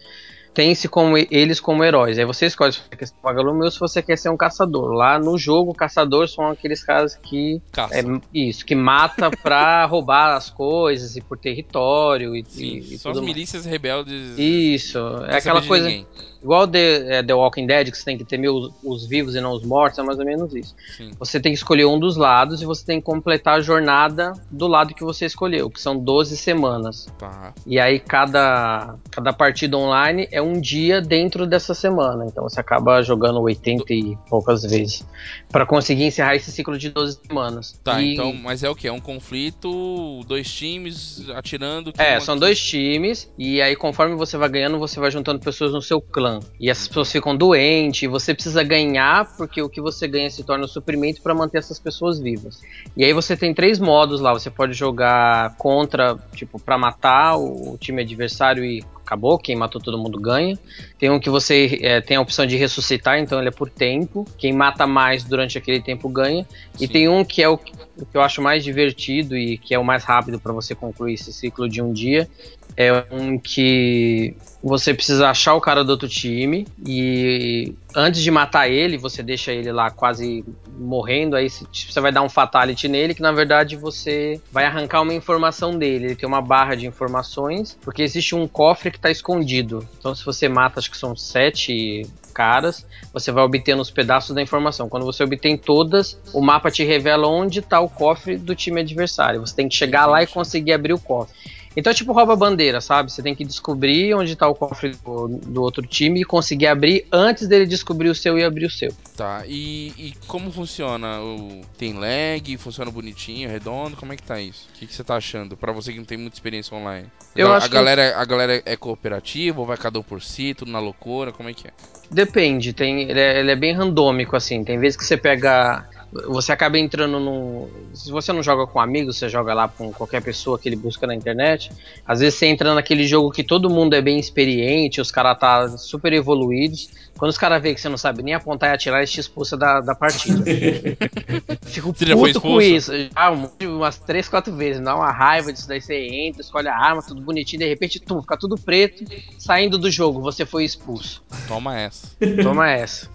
tem-se 0.54 0.88
como 0.88 1.18
eles 1.18 1.60
como 1.60 1.84
heróis. 1.84 2.18
Aí 2.18 2.26
você 2.26 2.46
escolhe 2.46 2.74
se 2.74 2.80
você 2.80 2.96
quer 2.96 3.06
ser 3.08 3.14
um 3.14 3.22
vagalume 3.24 3.64
ou 3.64 3.72
se 3.72 3.80
você 3.80 4.02
quer 4.02 4.18
ser 4.18 4.30
um 4.30 4.38
caçador. 4.38 4.92
Lá 4.92 5.18
no 5.18 5.38
jogo, 5.38 5.74
caçadores 5.74 6.32
são 6.34 6.48
aqueles 6.48 6.84
caras 6.84 7.16
que. 7.16 7.62
Caça. 7.72 7.96
É, 8.00 8.04
isso, 8.34 8.66
que 8.66 8.76
mata 8.76 9.32
pra 9.42 9.86
roubar 9.86 10.36
as 10.36 10.50
coisas 10.50 11.16
e 11.16 11.22
por 11.22 11.38
território 11.38 12.36
e, 12.36 12.44
Sim, 12.48 12.64
e, 12.64 12.78
e 12.80 12.98
são 12.98 13.12
as 13.12 13.18
tudo 13.18 13.24
mais. 13.24 13.36
milícias 13.36 13.66
rebeldes. 13.66 14.38
Isso, 14.38 15.00
é 15.28 15.38
aquela 15.38 15.62
coisa. 15.62 15.88
ninguém. 15.88 16.08
Igual 16.44 16.68
The, 16.68 17.18
é, 17.18 17.24
The 17.24 17.34
Walking 17.34 17.68
Dead, 17.68 17.92
que 17.92 17.98
você 17.98 18.06
tem 18.06 18.18
que 18.18 18.24
temer 18.24 18.52
os, 18.52 18.72
os 18.84 19.06
vivos 19.08 19.36
e 19.36 19.42
não 19.42 19.52
os 19.54 19.64
mortos, 19.64 20.00
é 20.00 20.04
mais 20.04 20.18
ou 20.18 20.26
menos 20.26 20.54
isso. 20.56 20.76
Sim. 20.98 21.12
Você 21.20 21.40
tem 21.40 21.52
que 21.52 21.58
escolher 21.58 21.86
um 21.86 22.00
dos 22.00 22.18
lados 22.18 22.62
e 22.62 22.66
você 22.66 22.86
tem 22.86 23.00
que 23.00 23.06
completar 23.06 23.58
a 23.58 23.62
jornada 23.62 24.34
do 24.50 24.68
lado 24.68 24.94
que 24.94 25.04
você 25.04 25.26
escolheu, 25.26 25.70
que 25.70 25.80
são 25.80 25.98
12 25.98 26.36
semanas. 26.38 27.08
Tá. 27.18 27.54
E 27.66 27.80
aí 27.80 28.00
cada, 28.00 28.96
cada 29.12 29.34
partida 29.34 29.78
online 29.78 30.28
é 30.32 30.42
um 30.42 30.60
dia 30.60 31.02
dentro 31.02 31.46
dessa 31.46 31.74
semana. 31.74 32.26
Então 32.26 32.44
você 32.44 32.60
acaba 32.60 33.02
jogando 33.02 33.40
80 33.42 33.94
e 33.94 34.18
poucas 34.30 34.64
vezes 34.64 35.06
para 35.52 35.66
conseguir 35.66 36.06
encerrar 36.06 36.36
esse 36.36 36.52
ciclo 36.52 36.78
de 36.78 36.90
12 36.90 37.20
semanas. 37.28 37.80
Tá, 37.84 38.02
E- 38.02 38.14
então, 38.14 38.34
mas 38.34 38.64
é 38.64 38.70
o 38.70 38.76
que? 38.76 38.88
É 38.88 38.92
um 38.92 39.00
conflito, 39.00 40.22
dois 40.28 40.52
times 40.52 41.30
atirando. 41.36 41.92
É, 41.98 42.20
são 42.20 42.38
dois 42.38 42.60
times, 42.60 43.30
e 43.38 43.62
aí 43.62 43.76
conforme 43.76 44.16
você 44.16 44.38
vai 44.38 44.50
ganhando, 44.50 44.80
você 44.80 45.00
vai 45.00 45.12
juntando 45.12 45.40
pessoas 45.40 45.72
no 45.74 45.82
seu 45.82 46.00
clã. 46.02 46.40
E 46.60 46.70
essas 46.70 46.88
pessoas 46.88 47.12
ficam 47.12 47.36
doentes, 47.36 48.04
e 48.04 48.08
você 48.08 48.34
precisa 48.34 48.64
ganhar, 48.64 49.36
porque 49.36 49.62
o 49.62 49.70
que 49.70 49.82
você 49.82 50.08
ganha 50.08 50.30
se 50.30 50.44
torna 50.44 50.66
um 50.66 50.68
suprimento 50.68 51.22
para 51.22 51.34
manter 51.34 51.58
essas 51.60 51.80
pessoas 51.80 52.20
vivas. 52.20 52.62
E 52.96 53.04
aí 53.04 53.14
você 53.14 53.36
tem 53.36 53.54
três 53.54 53.80
modos 53.80 54.22
lá, 54.22 54.34
você 54.34 54.50
pode 54.50 54.74
jogar 54.74 55.56
contra, 55.58 56.18
tipo, 56.34 56.60
para 56.60 56.78
matar 56.78 57.36
o 57.38 57.78
time 57.80 58.02
adversário 58.02 58.64
e 58.64 58.84
acabou, 59.12 59.38
quem 59.38 59.58
matou 59.58 59.82
todo 59.82 59.98
mundo 59.98 60.20
ganha. 60.20 60.58
Tem 60.98 61.10
um 61.10 61.20
que 61.20 61.30
você 61.30 61.78
é, 61.82 62.00
tem 62.00 62.16
a 62.16 62.22
opção 62.22 62.46
de 62.46 62.56
ressuscitar, 62.56 63.20
então 63.20 63.40
ele 63.40 63.50
é 63.50 63.52
por 63.52 63.70
tempo. 63.70 64.26
Quem 64.38 64.54
mata 64.54 64.88
mais 64.88 65.24
durante 65.26 65.58
aquele 65.58 65.82
tempo 65.82 66.08
ganha. 66.08 66.48
E 66.76 66.88
Sim. 66.88 66.88
tem 66.88 67.10
um 67.10 67.26
que 67.26 67.44
é 67.44 67.50
o, 67.50 67.56
o 67.56 68.06
que 68.06 68.16
eu 68.16 68.22
acho 68.22 68.42
mais 68.42 68.64
divertido 68.64 69.36
e 69.36 69.58
que 69.58 69.74
é 69.74 69.80
o 69.80 69.84
mais 69.84 70.06
rápido 70.06 70.40
para 70.40 70.54
você 70.54 70.74
concluir 70.74 71.16
esse 71.16 71.34
ciclo 71.34 71.68
de 71.68 71.82
um 71.82 71.92
dia. 71.92 72.30
É 72.78 73.06
um 73.12 73.38
que 73.38 74.36
você 74.64 74.94
precisa 74.94 75.30
achar 75.30 75.56
o 75.56 75.62
cara 75.62 75.84
do 75.84 75.90
outro 75.90 76.08
time 76.08 76.68
e 76.86 77.74
antes 77.96 78.22
de 78.22 78.30
matar 78.30 78.70
ele, 78.70 78.98
você 78.98 79.24
deixa 79.24 79.52
ele 79.52 79.72
lá 79.72 79.90
quase 79.90 80.46
morrendo, 80.78 81.36
aí 81.36 81.50
você 81.50 81.66
você 81.72 82.00
vai 82.00 82.12
dar 82.12 82.22
um 82.22 82.30
fatality 82.30 82.88
nele, 82.88 83.16
que 83.16 83.22
na 83.22 83.32
verdade 83.32 83.76
você 83.76 84.40
vai 84.52 84.66
arrancar 84.66 85.02
uma 85.02 85.14
informação 85.14 85.78
dele. 85.78 86.06
Ele 86.06 86.16
tem 86.16 86.28
uma 86.28 86.42
barra 86.42 86.76
de 86.76 86.86
informações, 86.86 87.78
porque 87.82 88.04
existe 88.04 88.36
um 88.36 88.48
cofre 88.48 88.92
que 88.92 88.98
está 88.98 89.10
escondido. 89.10 89.88
Então 89.98 90.14
se 90.14 90.24
você 90.24 90.48
mata, 90.48 90.80
acho 90.80 90.92
que 90.92 90.98
são 90.98 91.16
sete 91.16 92.04
caras, 92.32 92.86
você 93.12 93.32
vai 93.32 93.44
obtendo 93.44 93.82
os 93.82 93.92
pedaços 93.92 94.34
da 94.34 94.42
informação. 94.42 94.88
Quando 94.88 95.06
você 95.06 95.24
obtém 95.24 95.58
todas, 95.58 96.18
o 96.34 96.42
mapa 96.42 96.72
te 96.72 96.84
revela 96.84 97.28
onde 97.28 97.60
está 97.60 97.80
o 97.80 97.90
cofre 97.90 98.38
do 98.38 98.56
time 98.56 98.82
adversário. 98.82 99.42
Você 99.42 99.56
tem 99.56 99.68
que 99.68 99.76
chegar 99.76 100.06
lá 100.06 100.24
e 100.24 100.28
conseguir 100.28 100.74
abrir 100.74 100.94
o 100.94 101.00
cofre. 101.00 101.36
Então 101.76 101.92
é 101.92 101.94
tipo 101.94 102.12
rouba 102.12 102.36
bandeira, 102.36 102.82
sabe? 102.82 103.12
Você 103.12 103.22
tem 103.24 103.34
que 103.34 103.46
descobrir 103.46 104.14
onde 104.14 104.36
tá 104.36 104.48
o 104.48 104.56
cofre 104.56 104.96
do, 105.06 105.28
do 105.28 105.62
outro 105.62 105.82
time 105.86 106.22
e 106.22 106.26
conseguir 106.26 106.68
abrir 106.68 107.06
antes 107.12 107.48
dele 107.48 107.66
descobrir 107.66 108.10
o 108.10 108.16
seu 108.16 108.38
e 108.38 108.44
abrir 108.44 108.66
o 108.66 108.70
seu. 108.70 108.94
Tá, 109.16 109.44
e, 109.48 109.94
e 109.98 110.14
como 110.28 110.52
funciona? 110.52 111.22
O, 111.22 111.62
tem 111.78 111.94
lag? 111.94 112.58
Funciona 112.58 112.90
bonitinho, 112.92 113.50
redondo? 113.50 113.96
Como 113.96 114.12
é 114.12 114.16
que 114.18 114.24
tá 114.24 114.40
isso? 114.42 114.68
O 114.76 114.80
que, 114.80 114.88
que 114.88 114.94
você 114.94 115.04
tá 115.04 115.16
achando? 115.16 115.56
Pra 115.56 115.72
você 115.72 115.92
que 115.94 115.98
não 116.00 116.06
tem 116.06 116.18
muita 116.18 116.36
experiência 116.36 116.76
online. 116.76 117.08
Eu 117.36 117.52
a, 117.52 117.58
acho 117.58 117.68
a 117.68 117.70
que- 117.70 117.76
galera, 117.76 118.18
a 118.18 118.26
galera 118.26 118.62
é 118.66 118.76
cooperativa 118.76 119.60
ou 119.60 119.66
vai 119.66 119.78
cada 119.78 120.00
um 120.00 120.04
por 120.04 120.22
si, 120.22 120.54
tudo 120.54 120.72
na 120.72 120.80
loucura? 120.80 121.32
Como 121.32 121.48
é 121.50 121.54
que 121.54 121.68
é? 121.68 121.72
Depende, 122.10 122.74
tem, 122.74 123.04
ele, 123.10 123.20
é, 123.20 123.40
ele 123.40 123.52
é 123.52 123.56
bem 123.56 123.74
randômico, 123.74 124.36
assim. 124.36 124.64
Tem 124.66 124.78
vezes 124.78 124.98
que 124.98 125.06
você 125.06 125.16
pega. 125.16 125.86
Você 126.28 126.52
acaba 126.52 126.78
entrando 126.78 127.20
num. 127.20 127.70
Se 127.94 128.12
você 128.12 128.34
não 128.34 128.44
joga 128.44 128.68
com 128.68 128.80
amigos, 128.82 129.18
você 129.18 129.30
joga 129.30 129.54
lá 129.54 129.68
com 129.70 129.94
qualquer 129.94 130.22
pessoa 130.22 130.60
que 130.60 130.68
ele 130.68 130.76
busca 130.76 131.08
na 131.08 131.16
internet. 131.16 131.72
Às 132.06 132.20
vezes 132.20 132.38
você 132.38 132.48
entra 132.48 132.76
naquele 132.76 133.08
jogo 133.08 133.32
que 133.32 133.44
todo 133.44 133.70
mundo 133.70 133.94
é 133.96 134.02
bem 134.02 134.20
experiente, 134.20 135.00
os 135.00 135.10
caras 135.10 135.38
tá 135.40 135.70
super 135.78 136.12
evoluídos. 136.12 136.90
Quando 137.18 137.30
os 137.32 137.38
caras 137.38 137.62
veem 137.62 137.76
que 137.76 137.80
você 137.82 137.88
não 137.88 137.98
sabe 137.98 138.24
nem 138.24 138.34
apontar 138.34 138.72
e 138.72 138.74
atirar, 138.74 138.98
eles 138.98 139.12
te 139.12 139.20
expulsam 139.22 139.58
da, 139.58 139.80
da 139.80 139.94
partida. 139.96 140.44
Fico 141.66 141.94
Você 141.96 142.06
já 142.06 142.16
foi 142.18 142.34
puto 142.34 142.42
com 142.42 142.60
expulso? 142.62 142.94
isso. 142.96 143.10
Já 143.14 143.32
um- 143.32 143.50
umas 143.78 143.98
três, 144.00 144.28
quatro 144.28 144.54
vezes. 144.56 144.80
Me 144.80 144.86
dá 144.86 144.96
uma 144.96 145.12
raiva 145.12 145.54
disso. 145.54 145.68
Daí 145.68 145.80
você 145.80 145.96
entra, 145.96 146.42
escolhe 146.42 146.68
a 146.68 146.76
arma, 146.76 147.02
tudo 147.02 147.22
bonitinho. 147.22 147.60
De 147.62 147.68
repente, 147.68 148.00
tum, 148.00 148.22
fica 148.22 148.36
tudo 148.38 148.58
preto. 148.58 149.04
Saindo 149.38 149.78
do 149.78 149.90
jogo, 149.92 150.20
você 150.20 150.46
foi 150.46 150.66
expulso. 150.66 151.24
Toma 151.48 151.80
essa. 151.80 152.08
Toma 152.44 152.70
essa. 152.70 153.08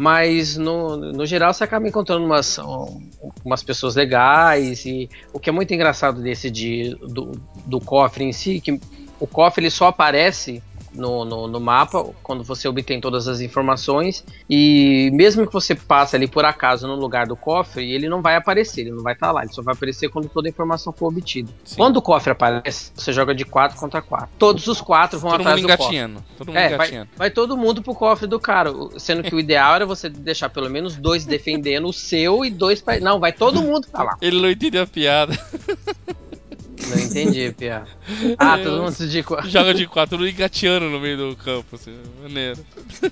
Mas 0.00 0.56
no, 0.56 0.96
no 0.96 1.26
geral 1.26 1.52
você 1.52 1.64
acaba 1.64 1.88
encontrando 1.88 2.24
umas, 2.24 2.56
um, 2.60 3.10
umas 3.44 3.64
pessoas 3.64 3.96
legais 3.96 4.86
e 4.86 5.10
o 5.32 5.40
que 5.40 5.50
é 5.50 5.52
muito 5.52 5.74
engraçado 5.74 6.22
desse 6.22 6.48
de, 6.48 6.96
do, 7.00 7.32
do 7.66 7.80
cofre 7.80 8.22
em 8.22 8.30
si, 8.30 8.60
que 8.60 8.78
o 9.18 9.26
cofre 9.26 9.64
ele 9.64 9.70
só 9.70 9.88
aparece 9.88 10.62
no, 10.98 11.24
no, 11.24 11.46
no 11.46 11.60
mapa 11.60 12.04
quando 12.22 12.44
você 12.44 12.68
obtém 12.68 13.00
todas 13.00 13.28
as 13.28 13.40
informações 13.40 14.24
e 14.50 15.10
mesmo 15.14 15.46
que 15.46 15.52
você 15.52 15.74
passe 15.74 16.16
ali 16.16 16.26
por 16.28 16.44
acaso 16.44 16.86
no 16.86 16.94
lugar 16.96 17.26
do 17.26 17.36
cofre, 17.36 17.90
ele 17.92 18.08
não 18.08 18.20
vai 18.20 18.36
aparecer, 18.36 18.82
ele 18.82 18.90
não 18.90 19.02
vai 19.02 19.14
estar 19.14 19.32
lá, 19.32 19.42
ele 19.42 19.52
só 19.52 19.62
vai 19.62 19.74
aparecer 19.74 20.08
quando 20.08 20.28
toda 20.28 20.48
a 20.48 20.50
informação 20.50 20.92
for 20.92 21.06
obtida. 21.08 21.50
Sim. 21.64 21.76
Quando 21.76 21.96
o 21.98 22.02
cofre 22.02 22.32
aparece, 22.32 22.92
você 22.94 23.12
joga 23.12 23.34
de 23.34 23.44
4 23.44 23.78
contra 23.78 24.02
4. 24.02 24.28
Todos 24.38 24.66
os 24.66 24.80
quatro 24.80 25.18
vão 25.18 25.30
Todo 25.30 25.40
atrás 25.40 25.60
mundo 25.60 25.70
do 25.70 25.76
cofre. 25.78 25.98
Todo 26.36 26.46
mundo 26.48 26.56
É, 26.56 26.68
vai, 26.68 26.74
engatinhando. 26.74 27.08
vai 27.16 27.30
todo 27.30 27.56
mundo 27.56 27.82
pro 27.82 27.94
cofre 27.94 28.26
do 28.26 28.40
cara. 28.40 28.72
Sendo 28.98 29.22
que 29.22 29.34
o 29.34 29.40
ideal 29.40 29.74
era 29.74 29.86
você 29.86 30.08
deixar 30.08 30.48
pelo 30.50 30.68
menos 30.68 30.96
dois 30.96 31.24
defendendo 31.24 31.86
o 31.88 31.92
seu 31.92 32.44
e 32.44 32.50
dois 32.50 32.80
pra. 32.80 32.98
Não, 33.00 33.20
vai 33.20 33.32
todo 33.32 33.62
mundo 33.62 33.86
pra 33.90 34.02
lá. 34.02 34.16
Ele 34.20 34.40
não 34.40 34.50
entendeu 34.50 34.82
a 34.82 34.86
piada. 34.86 35.38
Não 36.86 36.98
entendi, 36.98 37.52
Pia. 37.58 37.84
Ah, 38.38 38.56
todo 38.58 38.82
mundo 38.82 39.06
de. 39.06 39.22
co- 39.22 39.40
Joga 39.46 39.74
de 39.74 39.86
quatro, 39.88 40.16
mundo 40.18 40.28
engateando 40.28 40.88
no 40.88 40.98
meio 40.98 41.16
do 41.16 41.36
campo, 41.36 41.76
assim. 41.76 41.94
Maneiro. 42.22 42.58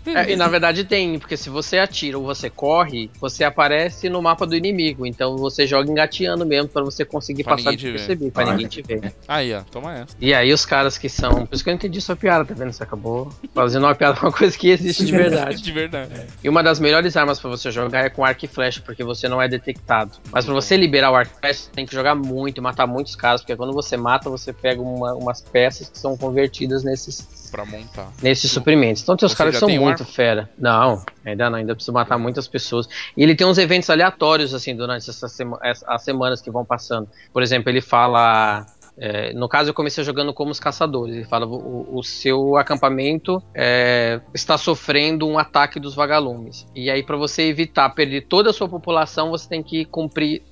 É, 0.06 0.32
e 0.32 0.36
na 0.36 0.48
verdade 0.48 0.84
tem, 0.84 1.18
porque 1.18 1.36
se 1.36 1.50
você 1.50 1.78
atira 1.78 2.18
ou 2.18 2.24
você 2.24 2.48
corre, 2.48 3.10
você 3.20 3.44
aparece 3.44 4.08
no 4.08 4.22
mapa 4.22 4.46
do 4.46 4.56
inimigo. 4.56 5.04
Então 5.06 5.36
você 5.36 5.66
joga 5.66 5.90
engateando 5.90 6.46
mesmo 6.46 6.68
pra 6.68 6.82
você 6.82 7.04
conseguir 7.04 7.44
Pra 7.44 7.56
passar 7.56 7.70
ver. 7.70 7.76
despercebido, 7.76 8.30
pra 8.32 8.44
Ah, 8.44 8.50
ninguém 8.52 8.66
te 8.68 8.82
ver. 8.82 9.12
Aí, 9.28 9.52
ó, 9.54 9.60
toma 9.70 9.92
essa. 9.98 10.16
E 10.20 10.32
aí 10.32 10.52
os 10.52 10.64
caras 10.64 10.96
que 10.96 11.08
são. 11.08 11.46
Por 11.46 11.54
isso 11.54 11.62
que 11.64 11.70
eu 11.70 11.72
não 11.72 11.76
entendi 11.76 12.00
sua 12.00 12.16
piada, 12.16 12.44
tá 12.44 12.54
vendo? 12.54 12.72
Você 12.72 12.82
acabou 12.82 13.32
fazendo 13.54 13.84
uma 13.84 13.94
piada 13.94 14.18
com 14.18 14.26
uma 14.26 14.32
coisa 14.32 14.56
que 14.56 14.68
existe 14.68 15.04
de 15.04 15.12
verdade. 15.12 15.62
De 15.62 15.72
verdade. 15.72 16.10
E 16.42 16.48
uma 16.48 16.62
das 16.62 16.80
melhores 16.80 17.16
armas 17.16 17.38
pra 17.38 17.50
você 17.50 17.70
jogar 17.70 18.04
é 18.06 18.08
com 18.10 18.24
arco 18.24 18.44
e 18.44 18.48
flecha, 18.48 18.80
porque 18.84 19.04
você 19.04 19.28
não 19.28 19.40
é 19.42 19.48
detectado. 19.48 20.12
Mas 20.32 20.44
pra 20.44 20.54
você 20.54 20.76
liberar 20.76 21.10
o 21.10 21.14
arco 21.14 21.32
e 21.36 21.40
flecha, 21.40 21.60
você 21.64 21.70
tem 21.70 21.84
que 21.86 21.94
jogar 21.94 22.14
muito, 22.14 22.62
matar 22.62 22.86
muitos 22.86 23.14
caras, 23.14 23.40
porque 23.42 23.56
quando 23.56 23.65
você 23.72 23.96
mata, 23.96 24.28
você 24.30 24.52
pega 24.52 24.80
uma- 24.80 25.14
umas 25.14 25.40
peças 25.40 25.88
que 25.88 25.98
são 25.98 26.16
convertidas 26.16 26.82
nesses, 26.84 27.48
Pra 27.50 27.64
montar. 27.64 28.10
nesses 28.22 28.50
suprimentos. 28.50 29.02
Então 29.02 29.16
tem 29.16 29.26
os 29.26 29.34
caras 29.34 29.56
são 29.56 29.68
muito 29.68 30.02
arco? 30.02 30.12
fera. 30.12 30.50
Não, 30.58 31.02
ainda 31.24 31.48
não, 31.50 31.58
ainda 31.58 31.74
preciso 31.74 31.92
matar 31.92 32.18
muitas 32.18 32.46
pessoas. 32.48 32.88
E 33.16 33.22
ele 33.22 33.34
tem 33.34 33.46
uns 33.46 33.58
eventos 33.58 33.88
aleatórios, 33.90 34.52
assim, 34.54 34.74
durante 34.76 35.08
essas 35.08 35.32
sema- 35.32 35.58
as 35.86 36.02
semanas 36.02 36.40
que 36.40 36.50
vão 36.50 36.64
passando. 36.64 37.08
Por 37.32 37.42
exemplo, 37.42 37.70
ele 37.70 37.80
fala. 37.80 38.66
É, 38.98 39.32
no 39.34 39.46
caso, 39.46 39.70
eu 39.70 39.74
comecei 39.74 40.02
jogando 40.02 40.32
como 40.32 40.50
os 40.50 40.58
caçadores. 40.58 41.14
Ele 41.14 41.24
fala: 41.24 41.46
o, 41.46 41.98
o 41.98 42.02
seu 42.02 42.56
acampamento 42.56 43.42
é, 43.54 44.20
está 44.32 44.56
sofrendo 44.56 45.26
um 45.28 45.38
ataque 45.38 45.78
dos 45.78 45.94
vagalumes. 45.94 46.66
E 46.74 46.90
aí, 46.90 47.02
para 47.02 47.16
você 47.16 47.42
evitar 47.42 47.90
perder 47.90 48.22
toda 48.22 48.50
a 48.50 48.52
sua 48.52 48.68
população, 48.68 49.30
você 49.30 49.48
tem 49.48 49.62
que 49.62 49.84
cumprir 49.84 50.42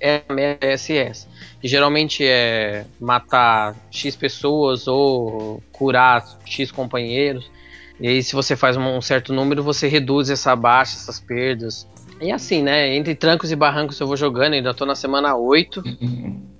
SS. 0.76 1.26
Que 1.61 1.66
geralmente 1.66 2.24
é 2.26 2.85
matar 3.00 3.74
X 3.90 4.14
pessoas 4.14 4.87
ou 4.87 5.62
curar 5.72 6.24
X 6.44 6.70
companheiros. 6.70 7.50
E 7.98 8.09
aí, 8.09 8.22
se 8.22 8.35
você 8.35 8.57
faz 8.57 8.76
um 8.76 9.00
certo 9.00 9.33
número, 9.33 9.62
você 9.62 9.88
reduz 9.88 10.28
essa 10.28 10.54
baixa, 10.54 10.96
essas 10.96 11.18
perdas. 11.18 11.88
E 12.20 12.31
assim, 12.33 12.62
né? 12.62 12.94
Entre 12.96 13.14
trancos 13.14 13.50
e 13.50 13.57
barrancos 13.57 13.98
eu 14.00 14.07
vou 14.07 14.16
jogando, 14.16 14.55
ainda 14.55 14.72
tô 14.72 14.87
na 14.87 14.94
semana 14.94 15.37
8 15.37 15.83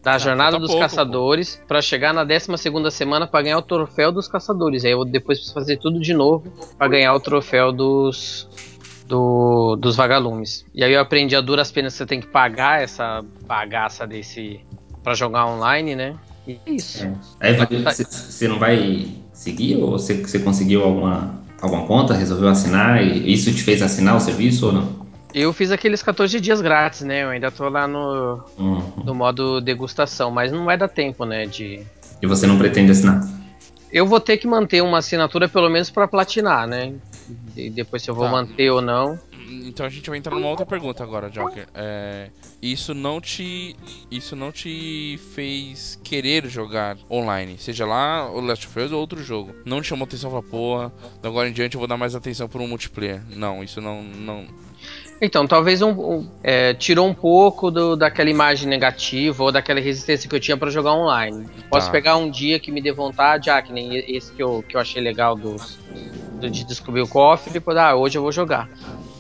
da 0.03 0.19
Jornada 0.19 0.51
falta 0.53 0.59
dos 0.61 0.69
pouco, 0.71 0.83
Caçadores, 0.83 1.62
pra 1.67 1.81
chegar 1.81 2.12
na 2.12 2.25
12 2.25 2.59
segunda 2.59 2.90
semana 2.90 3.27
pra 3.27 3.40
ganhar 3.40 3.59
o 3.59 3.62
troféu 3.62 4.12
dos 4.12 4.29
caçadores. 4.29 4.85
Aí 4.85 4.90
eu 4.93 5.05
depois 5.05 5.38
preciso 5.38 5.55
fazer 5.55 5.79
tudo 5.79 5.99
de 6.01 6.12
novo 6.12 6.53
pra 6.77 6.88
ganhar 6.88 7.14
o 7.14 7.21
troféu 7.21 7.73
dos 7.73 8.49
do- 9.07 9.77
dos 9.77 9.97
vagalumes. 9.97 10.64
E 10.75 10.83
aí 10.83 10.93
eu 10.93 11.01
aprendi 11.01 11.37
a 11.37 11.40
duras 11.40 11.71
penas 11.71 11.93
que 11.93 11.99
você 11.99 12.07
tem 12.07 12.21
que 12.21 12.27
pagar 12.27 12.83
essa 12.83 13.23
bagaça 13.47 14.07
desse 14.07 14.61
Pra 15.03 15.12
jogar 15.12 15.47
online, 15.47 15.95
né? 15.95 16.17
E 16.49 16.59
é 16.67 16.71
isso. 16.71 17.07
Aí 17.38 17.53
você 17.55 18.05
você 18.05 18.49
não 18.49 18.59
vai 18.59 19.07
seguir 19.35 19.77
ou 19.77 19.90
você, 19.90 20.14
você 20.14 20.38
conseguiu 20.38 20.83
alguma, 20.83 21.43
alguma 21.61 21.87
conta, 21.87 22.14
resolveu 22.14 22.49
assinar 22.49 23.05
e 23.05 23.31
isso 23.31 23.53
te 23.55 23.62
fez 23.62 23.83
assinar 23.83 24.17
o 24.17 24.21
serviço 24.21 24.64
ou 24.67 24.73
não? 24.73 25.04
Eu 25.35 25.53
fiz 25.53 25.73
aqueles 25.73 26.03
14 26.03 26.40
dias 26.40 26.61
grátis, 26.61 27.01
né? 27.03 27.25
Eu 27.25 27.31
ainda 27.31 27.51
tô 27.51 27.68
lá 27.68 27.88
no, 27.88 28.40
Hum. 28.59 28.81
no 29.05 29.14
modo 29.14 29.61
degustação, 29.61 30.31
mas 30.31 30.53
não 30.53 30.64
vai 30.64 30.79
dar 30.79 30.88
tempo, 30.88 31.25
né? 31.25 31.44
De. 31.44 31.85
E 32.23 32.27
você 32.27 32.47
não 32.47 32.57
pretende 32.57 32.92
assinar? 32.92 33.20
Eu 33.92 34.07
vou 34.07 34.20
ter 34.20 34.37
que 34.38 34.47
manter 34.47 34.81
uma 34.83 34.99
assinatura 34.99 35.49
pelo 35.49 35.68
menos 35.68 35.90
para 35.90 36.07
platinar, 36.09 36.66
né? 36.68 36.94
E 37.57 37.68
depois 37.70 38.03
se 38.03 38.11
eu 38.11 38.14
vou 38.14 38.27
Tá. 38.27 38.31
manter 38.33 38.70
ou 38.70 38.81
não. 38.81 39.18
Então 39.66 39.85
a 39.85 39.88
gente 39.88 40.09
vai 40.09 40.18
entrar 40.18 40.35
numa 40.35 40.49
outra 40.49 40.64
pergunta 40.64 41.03
agora, 41.03 41.29
Joker. 41.31 41.66
É, 41.75 42.29
isso 42.62 42.94
não 42.94 43.20
te. 43.20 43.77
Isso 44.11 44.35
não 44.35 44.51
te 44.51 45.18
fez 45.35 45.99
querer 46.03 46.47
jogar 46.49 46.97
online. 47.11 47.57
Seja 47.59 47.85
lá 47.87 48.29
o 48.31 48.40
Last 48.40 48.66
of 48.66 48.81
Us 48.81 48.90
ou 48.92 49.01
outro 49.01 49.23
jogo. 49.23 49.55
Não 49.64 49.81
te 49.83 49.88
chamou 49.88 50.05
atenção 50.07 50.31
pra 50.31 50.42
porra. 50.42 50.92
Da 51.23 51.29
agora 51.29 51.49
em 51.49 51.53
diante 51.53 51.75
eu 51.75 51.79
vou 51.79 51.87
dar 51.88 51.97
mais 51.97 52.14
atenção 52.14 52.49
por 52.49 52.61
um 52.61 52.66
multiplayer. 52.68 53.20
Não, 53.31 53.62
isso 53.62 53.81
não. 53.81 54.03
não... 54.03 54.47
Então, 55.25 55.47
talvez 55.47 55.81
um, 55.83 55.91
um- 55.91 56.31
é, 56.43 56.75
tirou 56.75 57.07
um 57.07 57.15
pouco 57.15 57.71
do, 57.71 57.97
daquela 57.97 58.29
imagem 58.29 58.69
negativa 58.69 59.43
ou 59.43 59.51
daquela 59.51 59.81
resistência 59.81 60.29
que 60.29 60.35
eu 60.37 60.41
tinha 60.41 60.57
para 60.57 60.71
jogar 60.71 60.93
online. 60.93 61.47
Posso 61.71 61.87
Tá. 61.87 61.93
pegar 61.93 62.17
um 62.17 62.31
dia 62.31 62.61
que 62.61 62.71
me 62.71 62.81
dê 62.83 62.93
vontade, 62.93 63.49
ah, 63.51 63.63
que 63.63 63.73
nem 63.73 63.97
esse 64.15 64.33
que 64.33 64.43
eu, 64.43 64.63
que 64.69 64.77
eu 64.77 64.81
achei 64.81 65.01
legal 65.03 65.35
dos, 65.35 65.79
do- 66.41 66.51
de 66.51 66.65
descobrir 66.65 67.01
o 67.01 67.09
cofre, 67.09 67.51
e 67.51 67.53
depois, 67.55 67.77
ah, 67.77 67.95
hoje 67.97 68.19
eu 68.19 68.23
vou 68.23 68.31
jogar. 68.33 68.69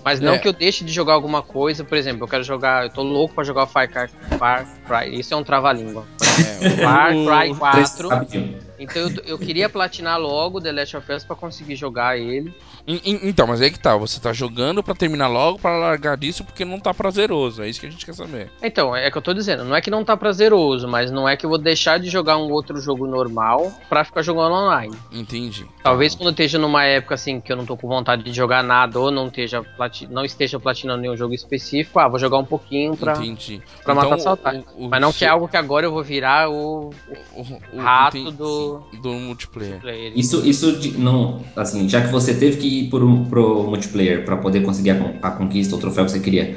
Mas 0.04 0.20
não 0.20 0.34
É. 0.34 0.38
que 0.38 0.46
eu 0.46 0.52
deixe 0.52 0.84
de 0.84 0.92
jogar 0.92 1.14
alguma 1.14 1.42
coisa, 1.42 1.82
por 1.82 1.96
exemplo, 1.96 2.24
eu 2.24 2.28
quero 2.28 2.42
jogar, 2.44 2.84
eu 2.84 2.90
tô 2.90 3.02
louco 3.02 3.34
pra 3.34 3.42
jogar 3.44 3.62
o 3.62 3.66
Far 3.66 3.88
Cry, 3.90 4.06
Far 4.38 4.66
Cry 4.86 5.18
isso 5.18 5.32
é 5.34 5.36
um 5.36 5.44
trava-língua. 5.44 6.04
É, 6.60 6.70
Far 6.82 7.10
Cry 7.12 7.54
4, 7.54 8.08
Rapidinho. 8.08 8.58
então 8.76 9.02
eu, 9.02 9.10
eu 9.24 9.38
queria 9.38 9.68
platinar 9.68 10.18
logo 10.18 10.60
The 10.60 10.72
Last 10.72 10.96
of 10.96 11.12
Us 11.12 11.22
pra 11.22 11.36
conseguir 11.36 11.76
jogar 11.76 12.18
ele. 12.18 12.52
En- 12.88 13.00
en- 13.04 13.20
Então, 13.28 13.46
mas 13.46 13.60
aí 13.60 13.70
que 13.70 13.78
tá. 13.78 13.96
Você 13.96 14.18
tá 14.20 14.32
jogando 14.32 14.82
pra 14.82 14.96
terminar 14.96 15.28
logo, 15.28 15.60
pra 15.60 15.76
largar 15.76 16.16
disso 16.16 16.42
porque 16.42 16.64
não 16.64 16.80
tá 16.80 16.92
prazeroso. 16.92 17.62
É 17.62 17.68
isso 17.68 17.78
que 17.78 17.86
a 17.86 17.90
gente 17.90 18.04
quer 18.04 18.14
saber. 18.14 18.50
Então, 18.60 18.96
é 18.96 19.08
que 19.12 19.16
eu 19.16 19.22
tô 19.22 19.32
dizendo, 19.32 19.64
não 19.64 19.76
é 19.76 19.80
que 19.80 19.90
não 19.92 20.04
tá 20.04 20.16
prazeroso, 20.16 20.88
mas 20.88 21.08
não 21.12 21.28
é 21.28 21.36
que 21.36 21.46
eu 21.46 21.50
vou 21.50 21.58
deixar 21.58 22.00
de 22.00 22.10
jogar 22.10 22.36
um 22.36 22.50
outro 22.50 22.80
jogo 22.80 23.06
normal 23.06 23.72
pra 23.88 24.02
ficar 24.04 24.22
jogando 24.22 24.54
online. 24.56 24.96
Entendi. 25.12 25.64
Talvez 25.84 26.16
quando 26.16 26.26
eu 26.26 26.32
esteja 26.32 26.58
numa 26.58 26.82
época 26.84 27.14
assim 27.14 27.40
que 27.40 27.52
eu 27.52 27.56
não 27.56 27.64
tô 27.64 27.76
com 27.76 27.86
vontade 27.86 28.24
de 28.24 28.32
jogar 28.32 28.64
nada 28.64 28.98
ou 28.98 29.12
não 29.12 29.28
esteja, 29.28 29.62
plati 29.62 30.08
não 30.08 30.24
esteja 30.24 30.58
platinando 30.58 31.00
nenhum 31.00 31.16
jogo 31.16 31.32
específico, 31.32 32.00
ah, 32.00 32.08
vou 32.08 32.18
jogar 32.18 32.38
um 32.38 32.44
pouquinho 32.44 32.96
pra, 32.96 33.12
Entendi. 33.12 33.62
pra 33.84 33.94
Então, 33.94 34.02
matar 34.10 34.14
a 34.16 34.18
saudade. 34.18 34.64
O- 34.76 34.88
Mas 34.88 35.00
não 35.00 35.10
que 35.12 35.24
é 35.24 35.28
seu- 35.28 35.32
algo 35.34 35.48
que 35.48 35.56
agora 35.56 35.86
eu 35.86 35.92
vou 35.92 36.02
virar 36.02 36.48
o, 36.50 36.90
o- 37.36 37.40
o- 37.74 37.80
rato 37.80 38.16
entendi. 38.18 38.36
do 38.36 38.80
do 39.02 39.12
multiplayer. 39.14 39.80
player. 39.80 40.12
Isso, 40.16 40.46
isso 40.46 40.72
de- 40.78 40.98
não, 40.98 41.40
assim, 41.56 41.88
já 41.88 42.00
que 42.00 42.08
você 42.12 42.34
teve 42.34 42.56
que 42.58 42.66
ir 42.66 42.90
por 42.90 43.02
um, 43.02 43.24
pro 43.24 43.62
multiplayer 43.64 44.24
para 44.24 44.36
poder 44.36 44.62
conseguir 44.62 44.90
a, 44.90 45.14
a 45.22 45.30
conquista, 45.30 45.74
o 45.76 45.78
troféu 45.78 46.04
que 46.04 46.10
você 46.12 46.20
queria, 46.20 46.56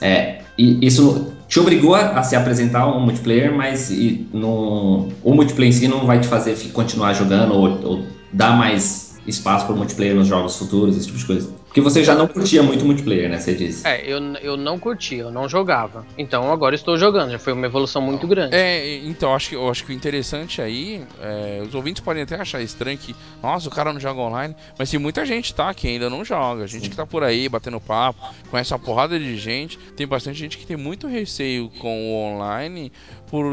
é, 0.00 0.42
e 0.58 0.78
isso 0.86 1.32
te 1.48 1.60
obrigou 1.60 1.94
a, 1.94 2.18
a 2.18 2.22
se 2.22 2.34
apresentar 2.34 2.86
um 2.88 3.00
multiplayer, 3.00 3.54
mas 3.54 3.90
e, 3.90 4.26
não, 4.32 5.08
o 5.22 5.32
multiplayer 5.34 5.72
em 5.74 5.76
si 5.78 5.88
não 5.88 6.04
vai 6.06 6.20
te 6.20 6.26
fazer 6.26 6.56
continuar 6.72 7.12
jogando 7.14 7.54
ou, 7.54 7.84
ou 7.84 8.02
dar 8.32 8.56
mais 8.58 9.18
espaço 9.26 9.64
para 9.66 9.74
o 9.74 9.78
multiplayer 9.78 10.14
nos 10.14 10.26
jogos 10.28 10.56
futuros, 10.56 10.96
esse 10.96 11.06
tipo 11.06 11.18
de 11.18 11.24
coisa. 11.26 11.50
Porque 11.76 11.90
você 11.90 12.02
já 12.02 12.14
não 12.14 12.26
curtia 12.26 12.62
muito 12.62 12.86
multiplayer, 12.86 13.28
né? 13.28 13.38
Você 13.38 13.54
disse. 13.54 13.86
É, 13.86 14.00
eu, 14.02 14.18
eu 14.40 14.56
não 14.56 14.78
curti, 14.78 15.16
eu 15.16 15.30
não 15.30 15.46
jogava. 15.46 16.06
Então 16.16 16.50
agora 16.50 16.74
estou 16.74 16.96
jogando, 16.96 17.32
já 17.32 17.38
foi 17.38 17.52
uma 17.52 17.66
evolução 17.66 18.00
muito 18.00 18.26
grande. 18.26 18.56
É, 18.56 18.96
então, 19.04 19.34
acho 19.34 19.50
que, 19.50 19.56
eu 19.56 19.68
acho 19.68 19.84
que 19.84 19.92
o 19.92 19.94
interessante 19.94 20.62
aí, 20.62 21.04
é, 21.20 21.62
os 21.68 21.74
ouvintes 21.74 22.02
podem 22.02 22.22
até 22.22 22.34
achar 22.36 22.62
estranho 22.62 22.96
que, 22.96 23.14
nossa, 23.42 23.68
o 23.68 23.70
cara 23.70 23.92
não 23.92 24.00
joga 24.00 24.18
online, 24.18 24.56
mas 24.78 24.90
tem 24.90 24.98
muita 24.98 25.26
gente, 25.26 25.54
tá, 25.54 25.74
que 25.74 25.86
ainda 25.86 26.08
não 26.08 26.24
joga. 26.24 26.66
Gente 26.66 26.88
que 26.88 26.96
tá 26.96 27.04
por 27.04 27.22
aí, 27.22 27.46
batendo 27.46 27.78
papo, 27.78 28.24
conhece 28.50 28.72
uma 28.72 28.78
porrada 28.78 29.18
de 29.18 29.36
gente. 29.36 29.78
Tem 29.94 30.06
bastante 30.06 30.38
gente 30.38 30.56
que 30.56 30.64
tem 30.64 30.78
muito 30.78 31.06
receio 31.06 31.68
com 31.78 32.10
o 32.10 32.14
online 32.14 32.90
por, 33.30 33.44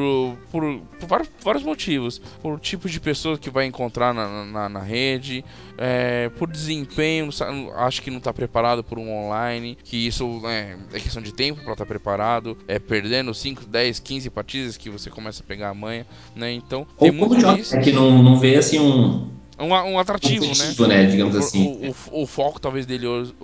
por, 0.49 0.79
por 0.99 1.07
vários, 1.07 1.29
vários 1.43 1.63
motivos. 1.63 2.19
Por 2.41 2.57
tipo 2.59 2.87
de 2.87 3.01
pessoa 3.01 3.37
que 3.37 3.49
vai 3.49 3.65
encontrar 3.65 4.13
na, 4.13 4.45
na, 4.45 4.69
na 4.69 4.79
rede, 4.79 5.43
é, 5.77 6.29
por 6.37 6.49
desempenho, 6.49 7.29
acho 7.75 8.01
que 8.01 8.12
não 8.13 8.21
tá 8.21 8.31
preparado 8.33 8.83
por 8.83 8.97
um 8.97 9.11
online, 9.11 9.77
que 9.83 9.97
isso 10.07 10.41
é, 10.45 10.77
é 10.93 10.99
questão 10.99 11.21
de 11.21 11.33
tempo 11.33 11.61
pra 11.63 11.73
estar 11.73 11.85
preparado, 11.85 12.57
é 12.67 12.79
perdendo 12.79 13.33
5, 13.33 13.65
10, 13.65 13.99
15 13.99 14.29
partidas 14.29 14.77
que 14.77 14.89
você 14.89 15.09
começa 15.09 15.43
a 15.43 15.45
pegar 15.45 15.69
a 15.69 15.73
manha, 15.73 16.05
né? 16.35 16.51
Então, 16.53 16.87
tem 16.99 17.09
Ou 17.09 17.15
muito 17.15 17.35
disso. 17.55 17.75
é 17.75 17.81
que 17.81 17.91
não, 17.91 18.21
não 18.23 18.37
vê 18.37 18.55
assim 18.55 18.79
um, 18.79 19.27
Um, 19.59 19.67
um 19.67 19.99
atrativo, 19.99 20.45
né? 20.45 20.51
competitivo, 20.51 20.87
né? 20.87 21.05
Digamos 21.05 21.35
O- 21.35 21.39
assim. 21.39 21.67
O, 22.11 22.15
o- 22.19 22.23
o 22.23 22.27
foco 22.27 22.59
talvez 22.59 22.85
dele 22.85 23.05
hoje- 23.07 23.35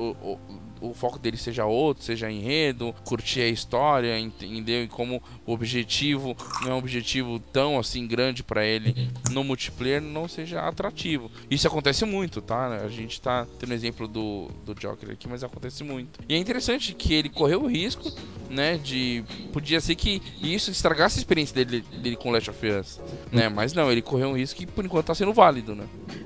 o, 0.81 0.93
foco 0.93 1.19
dele 1.19 1.37
seja 1.37 1.65
outro, 1.65 2.03
seja 2.03 2.29
enredo, 2.29 2.93
curtir 3.05 3.41
a 3.41 3.47
história, 3.47 4.17
entendeu? 4.19 4.83
E 4.83 4.87
como 4.87 5.21
o 5.45 5.53
objetivo 5.53 6.35
não 6.61 6.71
é 6.71 6.73
um 6.73 6.77
objetivo 6.77 7.39
tão 7.39 7.79
assim 7.79 8.07
grande 8.07 8.43
pra 8.43 8.65
ele 8.65 9.09
no 9.31 9.43
multiplayer, 9.43 10.01
não 10.01 10.27
seja 10.27 10.61
atrativo. 10.61 11.31
Isso 11.49 11.67
acontece 11.67 12.05
muito, 12.05 12.41
tá? 12.41 12.67
A 12.83 12.89
gente 12.89 13.19
tá 13.21 13.47
tendo 13.57 13.73
exemplo 13.73 14.07
do, 14.07 14.49
do 14.65 14.73
Joker 14.73 15.11
aqui, 15.11 15.27
mas 15.27 15.43
acontece 15.43 15.83
muito. 15.83 16.19
E 16.27 16.33
é 16.33 16.37
interessante 16.37 16.93
que 16.93 17.13
ele 17.13 17.29
correu 17.29 17.63
o 17.63 17.67
risco, 17.67 18.11
né? 18.49 18.77
De. 18.77 19.23
Podia 19.53 19.79
ser 19.79 19.95
que 19.95 20.21
isso 20.41 20.71
estragasse 20.71 21.17
a 21.17 21.21
experiência 21.21 21.55
dele, 21.55 21.83
dele 22.01 22.15
com 22.15 22.31
Last 22.31 22.49
of 22.49 22.67
Us, 22.67 22.99
né? 23.31 23.49
Mas 23.49 23.73
não, 23.73 23.91
ele 23.91 24.01
correu 24.01 24.29
um 24.29 24.37
risco 24.37 24.59
que 24.59 24.65
por 24.65 24.85
enquanto 24.85 25.07
tá 25.07 25.15
sendo 25.15 25.33
válido, 25.33 25.75
né? 25.75 25.85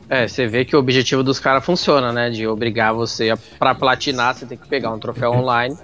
É, 0.10 0.28
você 0.28 0.48
vê 0.48 0.66
que 0.66 0.76
o 0.76 0.80
objetivo 0.80 1.24
dos 1.24 1.40
caras 1.40 1.66
funciona, 1.66 2.12
né? 2.12 2.30
De 2.30 2.48
obrigar 2.48 2.94
você 2.94 3.30
a, 3.30 3.38
pra 3.38 3.74
platinar, 3.74 4.36
você 4.44 4.48
tem 4.50 4.58
que 4.58 4.68
pegar 4.68 4.92
um 4.92 5.00
troféu 5.00 5.32
online. 5.32 5.78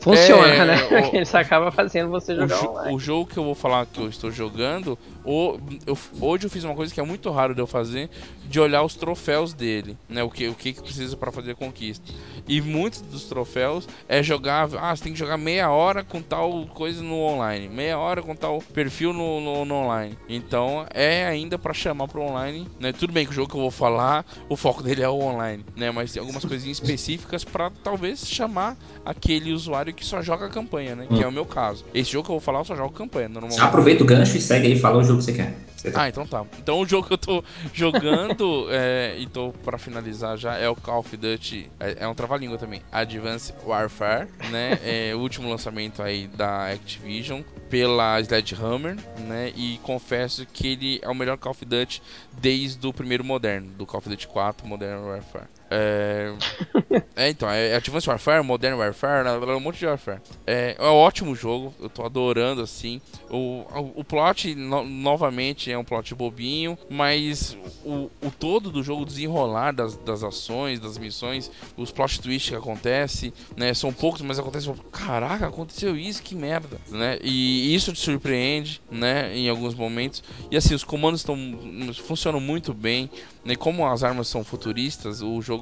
Funciona, 0.00 0.48
É, 0.48 0.64
né? 0.64 0.76
o- 0.82 0.88
Porque 0.88 1.16
Eles 1.16 1.34
acabam 1.34 1.70
fazendo 1.70 2.10
você 2.10 2.32
o, 2.32 2.36
jogar 2.36 2.56
jo- 2.60 2.68
online. 2.70 2.94
o 2.94 2.98
jogo 2.98 3.26
que 3.26 3.38
eu 3.38 3.44
vou 3.44 3.54
falar 3.54 3.86
que 3.86 4.00
eu 4.00 4.08
estou 4.08 4.30
jogando, 4.30 4.98
o, 5.24 5.58
eu- 5.86 5.98
hoje 6.20 6.46
eu 6.46 6.50
fiz 6.50 6.64
uma 6.64 6.74
coisa 6.74 6.92
que 6.92 7.00
é 7.00 7.04
muito 7.04 7.30
raro 7.30 7.54
de 7.54 7.60
eu 7.60 7.66
fazer, 7.66 8.10
de 8.50 8.58
olhar 8.58 8.82
os 8.82 8.96
troféus 8.96 9.54
dele, 9.54 9.96
né? 10.08 10.24
O 10.24 10.28
que 10.30 10.48
o 10.48 10.54
que, 10.54 10.72
que 10.72 10.82
precisa 10.82 11.16
para 11.16 11.30
fazer 11.30 11.52
a 11.52 11.54
conquista. 11.54 12.12
E 12.48 12.60
muitos 12.60 13.00
dos 13.00 13.24
troféus 13.26 13.86
é 14.08 14.22
jogar, 14.22 14.68
ah, 14.76 14.94
você 14.94 15.04
tem 15.04 15.12
que 15.12 15.18
jogar 15.18 15.36
meia 15.38 15.70
hora 15.70 16.02
com 16.02 16.20
tal 16.20 16.66
coisa 16.66 17.00
no 17.00 17.14
online, 17.20 17.68
meia 17.68 17.96
hora 17.96 18.20
com 18.22 18.34
tal 18.34 18.60
perfil 18.74 19.12
no, 19.12 19.40
no- 19.40 19.64
no 19.64 19.74
online. 19.76 20.18
Então 20.28 20.84
é 20.92 21.24
ainda 21.26 21.56
para 21.56 21.72
chamar 21.72 22.08
pro 22.08 22.22
online, 22.22 22.66
né? 22.80 22.92
Tudo 22.92 23.12
bem 23.12 23.24
que 23.24 23.30
o 23.30 23.34
jogo 23.34 23.48
que 23.48 23.56
eu 23.56 23.60
vou 23.60 23.70
falar, 23.70 24.26
o 24.48 24.56
foco 24.56 24.82
dele 24.82 25.02
é 25.02 25.08
o 25.08 25.20
online, 25.20 25.64
né? 25.76 25.92
Mas 25.92 26.12
tem 26.12 26.20
algumas 26.20 26.44
coisinhas 26.44 26.78
específicas 26.82 27.44
para 27.44 27.70
talvez 27.84 28.26
chamar 28.26 28.76
aquele 29.04 29.52
usuário 29.52 29.94
que 29.94 30.04
só 30.04 30.20
joga 30.22 30.48
campanha, 30.48 30.96
né? 30.96 31.06
Que 31.06 31.22
é 31.22 31.26
o 31.26 31.32
meu 31.32 31.44
caso. 31.46 31.84
Esse 31.94 32.10
jogo 32.10 32.24
que 32.24 32.30
eu 32.30 32.34
vou 32.34 32.40
falar, 32.40 32.58
eu 32.58 32.64
só 32.64 32.74
jogo 32.74 32.92
campanha, 32.92 33.28
normalmente. 33.28 33.60
Aproveita 33.60 34.02
o 34.02 34.06
gancho 34.06 34.36
e 34.36 34.40
segue 34.40 34.66
aí, 34.66 34.76
fala 34.78 34.98
o 34.98 35.04
jogo 35.04 35.18
que 35.20 35.24
você 35.26 35.32
quer. 35.34 35.54
Tá- 35.92 36.02
Ah, 36.02 36.08
então 36.10 36.26
tá. 36.26 36.44
Então 36.58 36.78
o 36.80 36.86
jogo 36.86 37.06
que 37.06 37.14
eu 37.14 37.18
tô 37.18 37.42
jogando 37.72 38.39
é, 38.70 39.16
e 39.18 39.26
tô 39.26 39.52
pra 39.64 39.78
finalizar 39.78 40.36
já 40.36 40.56
é 40.56 40.68
o 40.68 40.76
Call 40.76 41.00
of 41.00 41.16
Duty. 41.16 41.70
É, 41.78 42.04
é 42.04 42.08
um 42.08 42.14
trava-língua 42.14 42.58
também. 42.58 42.82
Advanced 42.90 43.54
Warfare, 43.64 44.28
né? 44.50 44.78
É 44.82 45.14
o 45.14 45.18
último 45.18 45.48
lançamento 45.48 46.02
aí 46.02 46.26
da 46.26 46.72
Activision 46.72 47.42
pela 47.68 48.20
Sledgehammer, 48.20 48.96
né? 49.18 49.52
E 49.54 49.78
confesso 49.82 50.46
que 50.46 50.68
ele 50.68 50.98
é 51.02 51.08
o 51.08 51.14
melhor 51.14 51.36
Call 51.38 51.52
of 51.52 51.64
Duty 51.64 52.02
desde 52.32 52.86
o 52.86 52.92
primeiro 52.92 53.24
moderno, 53.24 53.70
do 53.72 53.86
Call 53.86 53.98
of 53.98 54.08
Duty 54.08 54.26
4 54.26 54.66
Modern 54.66 55.04
Warfare. 55.04 55.48
É, 55.70 56.32
é, 57.14 57.28
então, 57.30 57.48
é 57.48 57.76
Advanced 57.76 58.08
Warfare, 58.08 58.42
Modern 58.44 58.76
Warfare, 58.76 59.28
um 59.56 59.60
monte 59.60 59.78
de 59.78 59.86
Warfare. 59.86 60.20
É, 60.46 60.74
é 60.78 60.82
um 60.84 60.94
ótimo 60.96 61.34
jogo, 61.34 61.72
eu 61.78 61.88
tô 61.88 62.04
adorando, 62.04 62.60
assim. 62.62 63.00
O, 63.30 63.62
o, 63.70 64.00
o 64.00 64.04
plot, 64.04 64.54
no- 64.54 64.84
novamente, 64.84 65.70
é 65.70 65.78
um 65.78 65.84
plot 65.84 66.14
bobinho, 66.14 66.76
mas 66.88 67.56
o, 67.84 68.10
o 68.20 68.30
todo 68.30 68.70
do 68.70 68.82
jogo, 68.82 69.04
desenrolar 69.04 69.72
das, 69.72 69.96
das 69.98 70.24
ações, 70.24 70.80
das 70.80 70.98
missões, 70.98 71.50
os 71.76 71.92
plot 71.92 72.20
twists 72.20 72.50
que 72.50 72.56
acontecem, 72.56 73.32
né, 73.56 73.72
são 73.72 73.92
poucos, 73.92 74.22
mas 74.22 74.38
acontece, 74.38 74.68
caraca, 74.90 75.46
aconteceu 75.46 75.96
isso, 75.96 76.22
que 76.22 76.34
merda, 76.34 76.80
né, 76.90 77.18
e 77.22 77.74
isso 77.74 77.92
te 77.92 78.00
surpreende, 78.00 78.82
né, 78.90 79.36
em 79.36 79.48
alguns 79.48 79.74
momentos. 79.74 80.22
E 80.50 80.56
assim, 80.56 80.74
os 80.74 80.82
comandos 80.84 81.20
estão 81.20 81.36
funcionam 82.02 82.40
muito 82.40 82.72
bem, 82.74 83.10
né, 83.44 83.54
como 83.56 83.86
as 83.86 84.02
armas 84.02 84.28
são 84.28 84.44
futuristas, 84.44 85.22
o 85.22 85.40
jogo 85.40 85.59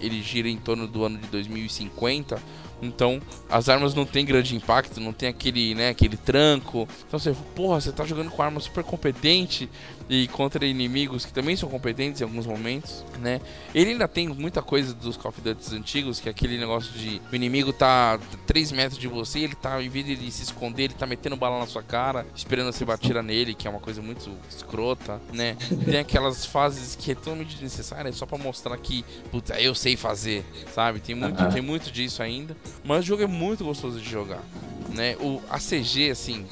ele 0.00 0.22
gira 0.22 0.48
em 0.48 0.58
torno 0.58 0.86
do 0.86 1.04
ano 1.04 1.18
de 1.18 1.26
2050. 1.28 2.42
Então, 2.82 3.20
as 3.48 3.68
armas 3.68 3.94
não 3.94 4.04
tem 4.04 4.24
grande 4.24 4.54
impacto, 4.54 5.00
não 5.00 5.12
tem 5.12 5.28
aquele, 5.28 5.74
né, 5.74 5.88
aquele 5.88 6.16
tranco. 6.16 6.88
Então 7.06 7.18
você, 7.18 7.34
porra, 7.54 7.80
você 7.80 7.92
tá 7.92 8.04
jogando 8.04 8.30
com 8.30 8.42
arma 8.42 8.60
super 8.60 8.84
competente 8.84 9.68
e 10.08 10.28
contra 10.28 10.64
inimigos 10.64 11.24
que 11.24 11.32
também 11.32 11.56
são 11.56 11.68
competentes 11.68 12.20
em 12.20 12.24
alguns 12.24 12.46
momentos, 12.46 13.04
né? 13.18 13.40
Ele 13.74 13.90
ainda 13.90 14.06
tem 14.06 14.28
muita 14.28 14.62
coisa 14.62 14.94
dos 14.94 15.16
Call 15.16 15.30
of 15.30 15.40
Duty 15.40 15.74
antigos, 15.74 16.20
que 16.20 16.28
é 16.28 16.30
aquele 16.30 16.58
negócio 16.58 16.92
de 16.92 17.20
o 17.32 17.34
inimigo 17.34 17.72
tá 17.72 18.18
3 18.46 18.70
metros 18.72 18.98
de 18.98 19.08
você, 19.08 19.40
ele 19.40 19.54
tá, 19.54 19.82
em 19.82 19.88
vez 19.88 20.06
de 20.06 20.30
se 20.30 20.42
esconder, 20.44 20.84
ele 20.84 20.94
tá 20.94 21.06
metendo 21.06 21.36
bala 21.36 21.58
na 21.58 21.66
sua 21.66 21.82
cara, 21.82 22.26
esperando 22.34 22.72
você 22.72 22.84
bater 22.84 23.22
nele, 23.22 23.54
que 23.54 23.66
é 23.66 23.70
uma 23.70 23.80
coisa 23.80 24.02
muito 24.02 24.30
escrota, 24.48 25.20
né? 25.32 25.56
Tem 25.88 26.00
aquelas 26.00 26.44
fases 26.44 26.94
que 26.94 27.12
é 27.12 27.14
totalmente 27.14 27.54
desnecessárias, 27.54 28.16
só 28.16 28.26
pra 28.26 28.38
mostrar 28.38 28.76
que, 28.78 29.04
puta, 29.30 29.60
eu 29.60 29.74
sei 29.74 29.96
fazer, 29.96 30.44
sabe? 30.74 31.00
Tem 31.00 31.14
muito, 31.14 31.40
Aham. 31.40 31.50
tem 31.50 31.62
muito 31.62 31.90
disso 31.90 32.22
ainda. 32.22 32.56
Mas 32.84 33.04
o 33.04 33.06
jogo 33.06 33.22
é 33.22 33.26
muito 33.26 33.64
gostoso 33.64 34.00
de 34.00 34.08
jogar, 34.08 34.42
né? 34.90 35.16
O 35.18 35.40
a 35.48 35.58
CG 35.58 36.10
assim, 36.10 36.46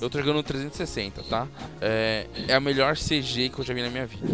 eu 0.00 0.10
tô 0.10 0.18
jogando 0.18 0.36
no 0.36 0.42
360, 0.42 1.22
tá? 1.24 1.46
É, 1.80 2.26
é 2.48 2.54
a 2.54 2.60
melhor 2.60 2.96
CG 2.96 3.48
que 3.50 3.58
eu 3.60 3.64
já 3.64 3.72
vi 3.74 3.82
na 3.82 3.90
minha 3.90 4.06
vida. 4.06 4.28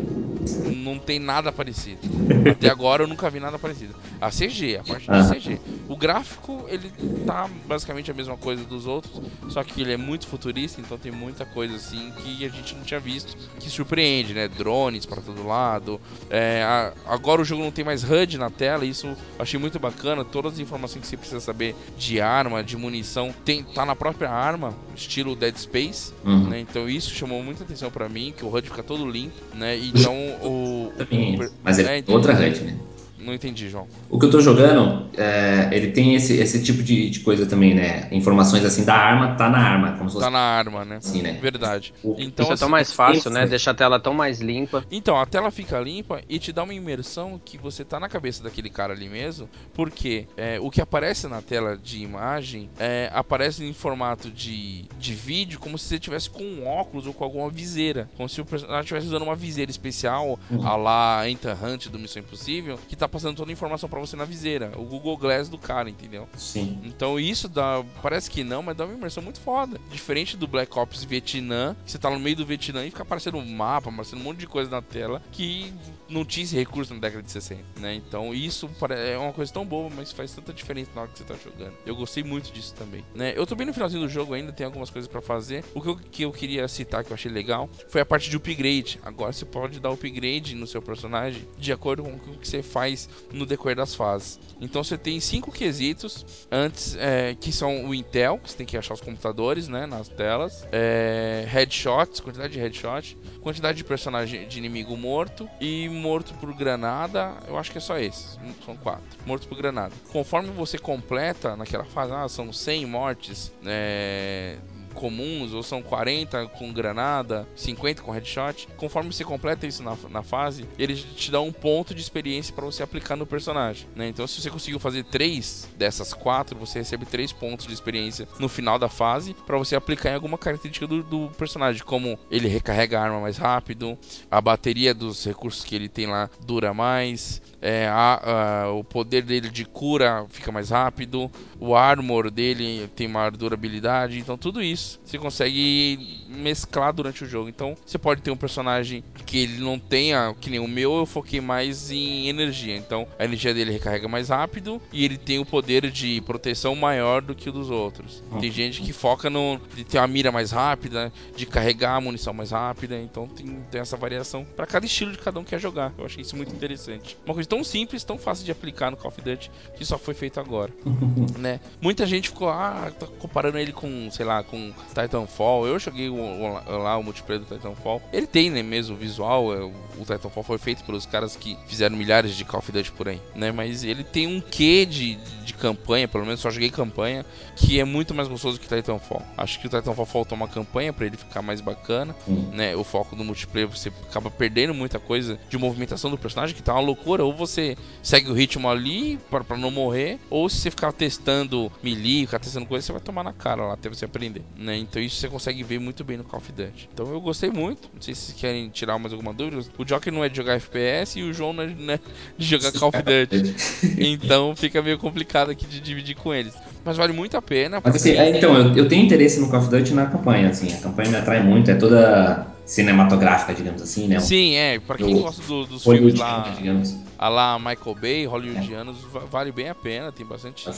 não 0.64 0.98
tem 0.98 1.18
nada 1.18 1.52
parecido. 1.52 2.00
Até 2.48 2.68
agora 2.70 3.02
eu 3.02 3.06
nunca 3.06 3.28
vi 3.30 3.40
nada 3.40 3.58
parecido. 3.58 3.94
A 4.20 4.30
CG, 4.30 4.76
a 4.78 4.84
parte 4.84 5.10
de 5.10 5.22
CG. 5.22 5.60
O 5.88 5.96
gráfico, 5.96 6.64
ele 6.68 6.90
tá 7.26 7.48
basicamente 7.66 8.10
a 8.10 8.14
mesma 8.14 8.36
coisa 8.36 8.64
dos 8.64 8.86
outros, 8.86 9.20
só 9.48 9.62
que 9.62 9.80
ele 9.80 9.92
é 9.92 9.96
muito 9.96 10.26
futurista, 10.26 10.80
então 10.80 10.96
tem 10.96 11.12
muita 11.12 11.44
coisa 11.44 11.76
assim 11.76 12.12
que 12.18 12.44
a 12.44 12.48
gente 12.48 12.74
não 12.74 12.82
tinha 12.82 13.00
visto, 13.00 13.36
que 13.58 13.68
surpreende, 13.68 14.32
né? 14.32 14.48
Drones 14.48 15.04
para 15.06 15.20
todo 15.20 15.46
lado. 15.46 16.00
É, 16.30 16.62
a, 16.62 16.92
agora 17.06 17.42
o 17.42 17.44
jogo 17.44 17.62
não 17.62 17.70
tem 17.70 17.84
mais 17.84 18.02
HUD 18.02 18.38
na 18.38 18.50
tela, 18.50 18.84
isso 18.84 19.06
eu 19.06 19.16
achei 19.38 19.58
muito 19.58 19.78
bacana. 19.78 20.24
Todas 20.24 20.54
as 20.54 20.58
informações 20.58 21.02
que 21.02 21.06
você 21.08 21.16
precisa 21.16 21.40
saber 21.40 21.74
de 21.96 22.20
arma, 22.20 22.62
de 22.62 22.76
munição, 22.76 23.34
tem, 23.44 23.62
tá 23.62 23.84
na 23.84 23.96
própria 23.96 24.30
arma, 24.30 24.74
estilo 24.94 25.34
Dead 25.34 25.56
Space, 25.56 26.12
uhum. 26.24 26.48
né? 26.48 26.60
Então 26.60 26.88
isso 26.88 27.10
chamou 27.10 27.42
muita 27.42 27.64
atenção 27.64 27.90
para 27.90 28.08
mim, 28.08 28.32
que 28.36 28.44
o 28.44 28.54
HUD 28.54 28.68
fica 28.68 28.82
todo 28.82 29.08
limpo, 29.08 29.36
né? 29.54 29.76
Então 29.76 30.14
o. 30.42 30.88
o 30.88 31.50
Mas 31.62 31.78
é, 31.78 31.98
é 31.98 32.04
outra 32.08 32.34
HUD, 32.34 32.60
né? 32.60 32.78
Não 33.24 33.32
entendi, 33.32 33.68
João. 33.68 33.86
O 34.10 34.18
que 34.18 34.26
eu 34.26 34.30
tô 34.30 34.40
jogando, 34.40 35.06
é, 35.16 35.68
ele 35.72 35.92
tem 35.92 36.14
esse, 36.14 36.34
esse 36.34 36.62
tipo 36.62 36.82
de, 36.82 37.08
de, 37.08 37.20
coisa 37.20 37.46
também, 37.46 37.74
né? 37.74 38.08
Informações 38.10 38.64
assim 38.64 38.84
da 38.84 38.94
arma, 38.94 39.34
tá 39.36 39.48
na 39.48 39.58
arma. 39.58 39.92
Como 39.92 40.10
se 40.10 40.14
fosse... 40.14 40.24
Tá 40.24 40.30
na 40.30 40.38
arma, 40.38 40.84
né? 40.84 40.98
Sim, 41.00 41.22
né? 41.22 41.38
Verdade. 41.40 41.94
Então, 42.02 42.14
Isso 42.16 42.22
assim, 42.22 42.32
é 42.32 42.44
tão 42.44 42.52
assim, 42.52 42.66
mais 42.66 42.92
fácil, 42.92 43.30
né? 43.30 43.46
Deixa 43.46 43.70
a 43.70 43.74
tela 43.74 44.00
tão 44.00 44.12
mais 44.12 44.40
limpa. 44.40 44.84
Então, 44.90 45.18
a 45.18 45.24
tela 45.24 45.50
fica 45.50 45.78
limpa 45.78 46.20
e 46.28 46.38
te 46.38 46.52
dá 46.52 46.64
uma 46.64 46.74
imersão 46.74 47.40
que 47.44 47.56
você 47.56 47.84
tá 47.84 48.00
na 48.00 48.08
cabeça 48.08 48.42
daquele 48.42 48.68
cara 48.68 48.92
ali 48.92 49.08
mesmo, 49.08 49.48
porque 49.72 50.26
é, 50.36 50.58
o 50.60 50.70
que 50.70 50.80
aparece 50.80 51.28
na 51.28 51.40
tela 51.40 51.76
de 51.76 52.02
imagem 52.02 52.68
é, 52.78 53.10
aparece 53.12 53.64
em 53.64 53.72
formato 53.72 54.30
de, 54.30 54.84
de 54.98 55.14
vídeo 55.14 55.60
como 55.60 55.78
se 55.78 55.86
você 55.86 55.98
tivesse 55.98 56.28
com 56.28 56.42
um 56.42 56.66
óculos 56.66 57.06
ou 57.06 57.14
com 57.14 57.24
alguma 57.24 57.48
viseira. 57.48 58.08
Como 58.16 58.28
se 58.28 58.40
o 58.40 58.44
personagem 58.44 58.82
estivesse 58.82 59.06
usando 59.06 59.22
uma 59.22 59.36
viseira 59.36 59.70
especial, 59.70 60.38
uhum. 60.50 60.66
a 60.66 60.76
lá 60.76 61.28
Enter 61.28 61.56
Hunt 61.62 61.88
do 61.88 61.98
Missão 61.98 62.20
Impossível, 62.20 62.78
que 62.88 62.96
tá 62.96 63.08
passando 63.12 63.36
toda 63.36 63.50
a 63.50 63.52
informação 63.52 63.88
para 63.88 64.00
você 64.00 64.16
na 64.16 64.24
viseira. 64.24 64.72
O 64.76 64.84
Google 64.84 65.16
Glass 65.18 65.48
do 65.48 65.58
cara, 65.58 65.90
entendeu? 65.90 66.26
Sim. 66.36 66.80
Então 66.82 67.20
isso 67.20 67.48
dá. 67.48 67.84
Parece 68.02 68.30
que 68.30 68.42
não, 68.42 68.62
mas 68.62 68.76
dá 68.76 68.86
uma 68.86 68.94
imersão 68.94 69.22
muito 69.22 69.40
foda. 69.40 69.78
Diferente 69.90 70.36
do 70.36 70.48
Black 70.48 70.76
Ops 70.76 71.04
Vietnã, 71.04 71.76
que 71.84 71.92
você 71.92 71.98
tá 71.98 72.10
no 72.10 72.18
meio 72.18 72.34
do 72.34 72.46
Vietnã 72.46 72.84
e 72.84 72.90
fica 72.90 73.02
aparecendo 73.02 73.36
um 73.36 73.46
mapa, 73.46 73.90
aparecendo 73.90 74.20
um 74.20 74.24
monte 74.24 74.38
de 74.38 74.46
coisa 74.46 74.70
na 74.70 74.80
tela 74.80 75.22
que 75.30 75.72
não 76.08 76.24
tinha 76.24 76.44
esse 76.44 76.56
recurso 76.56 76.94
na 76.94 77.00
década 77.00 77.22
de 77.22 77.30
60, 77.30 77.62
né? 77.80 77.94
Então 77.94 78.34
isso 78.34 78.68
é 78.90 79.18
uma 79.18 79.32
coisa 79.32 79.52
tão 79.52 79.64
boa, 79.64 79.90
mas 79.94 80.10
faz 80.10 80.32
tanta 80.32 80.52
diferença 80.52 80.90
na 80.94 81.02
hora 81.02 81.10
que 81.10 81.18
você 81.18 81.24
tá 81.24 81.34
jogando. 81.34 81.74
Eu 81.84 81.94
gostei 81.94 82.24
muito 82.24 82.50
disso 82.52 82.74
também, 82.74 83.04
né? 83.14 83.34
Eu 83.36 83.46
tô 83.46 83.54
bem 83.54 83.66
no 83.66 83.74
finalzinho 83.74 84.02
do 84.02 84.08
jogo 84.08 84.32
ainda, 84.32 84.52
tem 84.52 84.64
algumas 84.64 84.90
coisas 84.90 85.10
para 85.10 85.20
fazer. 85.20 85.64
O 85.74 85.80
que 85.80 85.88
eu, 85.88 85.96
que 85.96 86.22
eu 86.22 86.32
queria 86.32 86.66
citar 86.68 87.04
que 87.04 87.10
eu 87.10 87.14
achei 87.14 87.30
legal 87.30 87.68
foi 87.88 88.00
a 88.00 88.06
parte 88.06 88.30
de 88.30 88.36
upgrade. 88.36 88.98
Agora 89.02 89.32
você 89.32 89.44
pode 89.44 89.80
dar 89.80 89.90
upgrade 89.90 90.54
no 90.54 90.66
seu 90.66 90.80
personagem 90.80 91.46
de 91.58 91.72
acordo 91.72 92.02
com 92.02 92.12
o 92.12 92.38
que 92.38 92.48
você 92.48 92.62
faz 92.62 93.01
no 93.32 93.46
decorrer 93.46 93.76
das 93.76 93.94
fases. 93.94 94.38
Então 94.60 94.82
você 94.82 94.96
tem 94.96 95.18
cinco 95.20 95.50
quesitos 95.50 96.46
antes 96.50 96.96
é, 96.96 97.34
que 97.34 97.52
são 97.52 97.86
o 97.86 97.94
Intel, 97.94 98.38
que 98.38 98.50
você 98.50 98.56
tem 98.56 98.66
que 98.66 98.76
achar 98.76 98.94
os 98.94 99.00
computadores, 99.00 99.68
né, 99.68 99.86
nas 99.86 100.08
telas, 100.08 100.66
é, 100.70 101.44
headshots, 101.48 102.20
quantidade 102.20 102.52
de 102.52 102.60
headshot, 102.60 103.16
quantidade 103.40 103.78
de 103.78 103.84
personagem 103.84 104.46
de 104.46 104.58
inimigo 104.58 104.96
morto 104.96 105.48
e 105.60 105.88
morto 105.88 106.34
por 106.34 106.54
granada. 106.54 107.34
Eu 107.48 107.58
acho 107.58 107.70
que 107.70 107.78
é 107.78 107.80
só 107.80 107.98
esses, 107.98 108.38
são 108.64 108.76
quatro. 108.76 109.04
Morto 109.26 109.48
por 109.48 109.56
granada. 109.56 109.94
Conforme 110.12 110.50
você 110.50 110.78
completa 110.78 111.56
naquela 111.56 111.84
fase, 111.84 112.12
ah, 112.12 112.28
são 112.28 112.52
100 112.52 112.86
mortes, 112.86 113.52
é, 113.64 114.58
comuns, 114.92 115.52
ou 115.52 115.62
são 115.62 115.82
40 115.82 116.46
com 116.48 116.72
granada, 116.72 117.46
50 117.54 118.02
com 118.02 118.12
headshot. 118.12 118.68
Conforme 118.76 119.12
você 119.12 119.24
completa 119.24 119.66
isso 119.66 119.82
na, 119.82 119.96
na 120.10 120.22
fase, 120.22 120.66
ele 120.78 120.94
te 120.94 121.30
dá 121.30 121.40
um 121.40 121.52
ponto 121.52 121.94
de 121.94 122.00
experiência 122.00 122.54
para 122.54 122.64
você 122.64 122.82
aplicar 122.82 123.16
no 123.16 123.26
personagem. 123.26 123.86
Né? 123.94 124.08
Então, 124.08 124.26
se 124.26 124.40
você 124.40 124.50
conseguiu 124.50 124.78
fazer 124.78 125.04
3 125.04 125.70
dessas 125.76 126.12
4, 126.12 126.58
você 126.58 126.80
recebe 126.80 127.06
3 127.06 127.32
pontos 127.32 127.66
de 127.66 127.72
experiência 127.72 128.28
no 128.38 128.48
final 128.48 128.78
da 128.78 128.88
fase 128.88 129.34
para 129.46 129.58
você 129.58 129.76
aplicar 129.76 130.10
em 130.10 130.14
alguma 130.14 130.38
característica 130.38 130.86
do, 130.86 131.02
do, 131.02 131.30
personagem, 131.36 131.82
como 131.82 132.18
ele 132.30 132.48
recarrega 132.48 132.98
a 132.98 133.04
arma 133.04 133.20
mais 133.20 133.36
rápido, 133.36 133.98
a 134.30 134.40
bateria 134.40 134.94
dos 134.94 135.24
recursos 135.24 135.64
que 135.64 135.74
ele 135.74 135.88
tem 135.88 136.06
lá 136.06 136.28
dura 136.44 136.74
mais, 136.74 137.40
é, 137.62 137.86
a, 137.86 138.64
a, 138.64 138.72
o 138.72 138.82
poder 138.82 139.22
dele 139.22 139.48
de 139.48 139.64
cura 139.64 140.26
fica 140.28 140.50
mais 140.50 140.70
rápido, 140.70 141.30
o 141.60 141.76
armor 141.76 142.28
dele 142.28 142.90
tem 142.96 143.06
maior 143.06 143.30
durabilidade, 143.30 144.18
então 144.18 144.36
tudo 144.36 144.60
isso 144.60 145.00
você 145.04 145.16
consegue 145.16 146.26
mesclar 146.28 146.92
durante 146.92 147.22
o 147.22 147.26
jogo. 147.26 147.48
Então 147.48 147.76
você 147.86 147.96
pode 147.96 148.20
ter 148.20 148.32
um 148.32 148.36
personagem 148.36 149.04
que 149.24 149.38
ele 149.38 149.62
não 149.62 149.78
tenha, 149.78 150.34
que 150.40 150.50
nem 150.50 150.58
o 150.58 150.66
meu, 150.66 150.96
eu 150.96 151.06
foquei 151.06 151.40
mais 151.40 151.90
em 151.92 152.28
energia, 152.28 152.76
então 152.76 153.06
a 153.16 153.24
energia 153.24 153.54
dele 153.54 153.70
recarrega 153.70 154.08
mais 154.08 154.28
rápido 154.28 154.82
e 154.92 155.04
ele 155.04 155.16
tem 155.16 155.38
o 155.38 155.46
poder 155.46 155.88
de 155.88 156.20
proteção 156.22 156.74
maior 156.74 157.22
do 157.22 157.34
que 157.34 157.48
o 157.48 157.52
dos 157.52 157.70
outros. 157.70 158.24
Tem 158.40 158.50
gente 158.50 158.82
que 158.82 158.92
foca 158.92 159.30
no 159.30 159.60
de 159.76 159.84
ter 159.84 159.98
uma 159.98 160.08
mira 160.08 160.32
mais 160.32 160.50
rápida, 160.50 161.12
de 161.36 161.46
carregar 161.46 161.94
a 161.94 162.00
munição 162.00 162.34
mais 162.34 162.50
rápida, 162.50 162.98
então 162.98 163.28
tem, 163.28 163.46
tem 163.70 163.80
essa 163.80 163.96
variação 163.96 164.44
para 164.56 164.66
cada 164.66 164.84
estilo 164.84 165.12
de 165.12 165.18
cada 165.18 165.38
um 165.38 165.44
que 165.44 165.50
quer 165.50 165.60
jogar. 165.60 165.92
Eu 165.96 166.06
achei 166.06 166.22
isso 166.22 166.36
muito 166.36 166.52
interessante. 166.52 167.16
Uma 167.24 167.34
coisa 167.34 167.51
tão 167.52 167.62
simples, 167.62 168.02
tão 168.02 168.16
fácil 168.16 168.46
de 168.46 168.50
aplicar 168.50 168.90
no 168.90 168.96
Call 168.96 169.10
of 169.10 169.20
Duty, 169.20 169.50
que 169.76 169.84
só 169.84 169.98
foi 169.98 170.14
feito 170.14 170.40
agora, 170.40 170.72
né? 171.38 171.60
Muita 171.82 172.06
gente 172.06 172.30
ficou, 172.30 172.48
ah, 172.48 172.90
tá 172.98 173.06
comparando 173.18 173.58
ele 173.58 173.72
com, 173.72 174.10
sei 174.10 174.24
lá, 174.24 174.42
com 174.42 174.72
Titanfall. 174.88 175.66
Eu 175.66 175.78
joguei 175.78 176.08
o, 176.08 176.14
o, 176.14 176.78
lá 176.78 176.96
o 176.96 177.02
multiplayer 177.02 177.44
do 177.44 177.54
Titanfall. 177.54 178.00
Ele 178.10 178.26
tem, 178.26 178.48
né, 178.48 178.62
mesmo 178.62 178.96
o 178.96 178.98
visual, 178.98 179.54
é, 179.54 179.60
o, 179.60 179.70
o 179.98 180.00
Titanfall 180.00 180.42
foi 180.42 180.56
feito 180.56 180.82
pelos 180.84 181.04
caras 181.04 181.36
que 181.36 181.58
fizeram 181.66 181.94
milhares 181.94 182.34
de 182.34 182.42
Call 182.42 182.60
of 182.60 182.72
Duty 182.72 182.90
por 182.92 183.06
aí, 183.06 183.20
né? 183.34 183.52
Mas 183.52 183.84
ele 183.84 184.02
tem 184.02 184.26
um 184.26 184.40
quê 184.40 184.86
de, 184.86 185.16
de 185.44 185.52
campanha, 185.52 186.08
pelo 186.08 186.24
menos 186.24 186.40
só 186.40 186.50
joguei 186.50 186.70
campanha, 186.70 187.22
que 187.54 187.78
é 187.78 187.84
muito 187.84 188.14
mais 188.14 188.28
gostoso 188.28 188.58
que 188.58 188.66
Titanfall. 188.66 189.22
Acho 189.36 189.60
que 189.60 189.66
o 189.66 189.68
Titanfall 189.68 190.06
faltou 190.06 190.36
uma 190.36 190.48
campanha 190.48 190.90
para 190.90 191.04
ele 191.04 191.18
ficar 191.18 191.42
mais 191.42 191.60
bacana, 191.60 192.16
né? 192.26 192.74
O 192.74 192.82
foco 192.82 193.14
do 193.14 193.22
multiplayer 193.22 193.68
você 193.68 193.92
acaba 194.08 194.30
perdendo 194.30 194.72
muita 194.72 194.98
coisa 194.98 195.38
de 195.50 195.58
movimentação 195.58 196.10
do 196.10 196.16
personagem, 196.16 196.56
que 196.56 196.62
tá 196.62 196.72
uma 196.72 196.80
loucura, 196.80 197.22
ou 197.22 197.41
você 197.46 197.76
segue 198.02 198.30
o 198.30 198.34
ritmo 198.34 198.68
ali 198.68 199.18
para 199.30 199.56
não 199.56 199.70
morrer, 199.70 200.18
ou 200.30 200.48
se 200.48 200.56
você 200.56 200.70
ficar 200.70 200.92
testando 200.92 201.70
melee, 201.82 202.26
ficar 202.26 202.38
testando 202.38 202.66
coisas, 202.66 202.86
você 202.86 202.92
vai 202.92 203.00
tomar 203.00 203.24
na 203.24 203.32
cara 203.32 203.66
lá 203.66 203.74
até 203.74 203.88
você 203.88 204.04
aprender, 204.04 204.42
né? 204.56 204.76
Então 204.76 205.00
isso 205.00 205.16
você 205.16 205.28
consegue 205.28 205.62
ver 205.62 205.78
muito 205.78 206.04
bem 206.04 206.16
no 206.16 206.24
Call 206.24 206.38
of 206.38 206.52
Duty. 206.52 206.88
Então 206.92 207.06
eu 207.12 207.20
gostei 207.20 207.50
muito. 207.50 207.88
Não 207.92 208.00
sei 208.00 208.14
se 208.14 208.22
vocês 208.22 208.38
querem 208.38 208.68
tirar 208.70 208.98
mais 208.98 209.12
alguma 209.12 209.32
dúvida. 209.32 209.62
O 209.78 209.84
Joker 209.84 210.12
não 210.12 210.24
é 210.24 210.28
de 210.28 210.36
jogar 210.36 210.54
FPS 210.54 211.18
e 211.18 211.22
o 211.22 211.32
João 211.32 211.52
não 211.52 211.64
é, 211.64 211.66
não 211.66 211.94
é 211.94 212.00
de 212.36 212.46
jogar 212.46 212.72
Call 212.72 212.88
of 212.88 212.98
Duty. 212.98 213.52
Então 214.12 214.54
fica 214.54 214.82
meio 214.82 214.98
complicado 214.98 215.50
aqui 215.50 215.66
de 215.66 215.80
dividir 215.80 216.16
com 216.16 216.32
eles. 216.32 216.54
Mas 216.84 216.96
vale 216.96 217.12
muito 217.12 217.36
a 217.36 217.42
pena. 217.42 217.80
Mas 217.82 217.96
assim, 217.96 218.10
é, 218.10 218.36
então, 218.36 218.56
eu, 218.56 218.76
eu 218.76 218.88
tenho 218.88 219.04
interesse 219.04 219.40
no 219.40 219.48
Call 219.48 219.60
of 219.60 219.70
Duty 219.70 219.94
na 219.94 220.06
campanha, 220.06 220.48
assim. 220.48 220.72
A 220.72 220.78
campanha 220.78 221.10
me 221.10 221.16
atrai 221.16 221.42
muito, 221.42 221.70
é 221.70 221.74
toda 221.74 222.46
cinematográfica, 222.72 223.54
digamos 223.54 223.82
assim, 223.82 224.08
né? 224.08 224.18
Sim, 224.18 224.54
é. 224.54 224.78
Pra 224.78 224.96
quem 224.96 225.12
eu, 225.12 225.22
gosta 225.22 225.42
do, 225.42 225.66
dos 225.66 225.82
filmes 225.82 226.14
lá. 226.14 226.54
Digamos 226.56 226.96
a 227.22 227.28
lá 227.28 227.56
Michael 227.56 227.94
Bay, 227.94 228.26
hollywoodianos, 228.26 228.96
é. 229.14 229.18
vale 229.30 229.52
bem 229.52 229.68
a 229.68 229.74
pena, 229.76 230.10
tem 230.10 230.26
bastante 230.26 230.68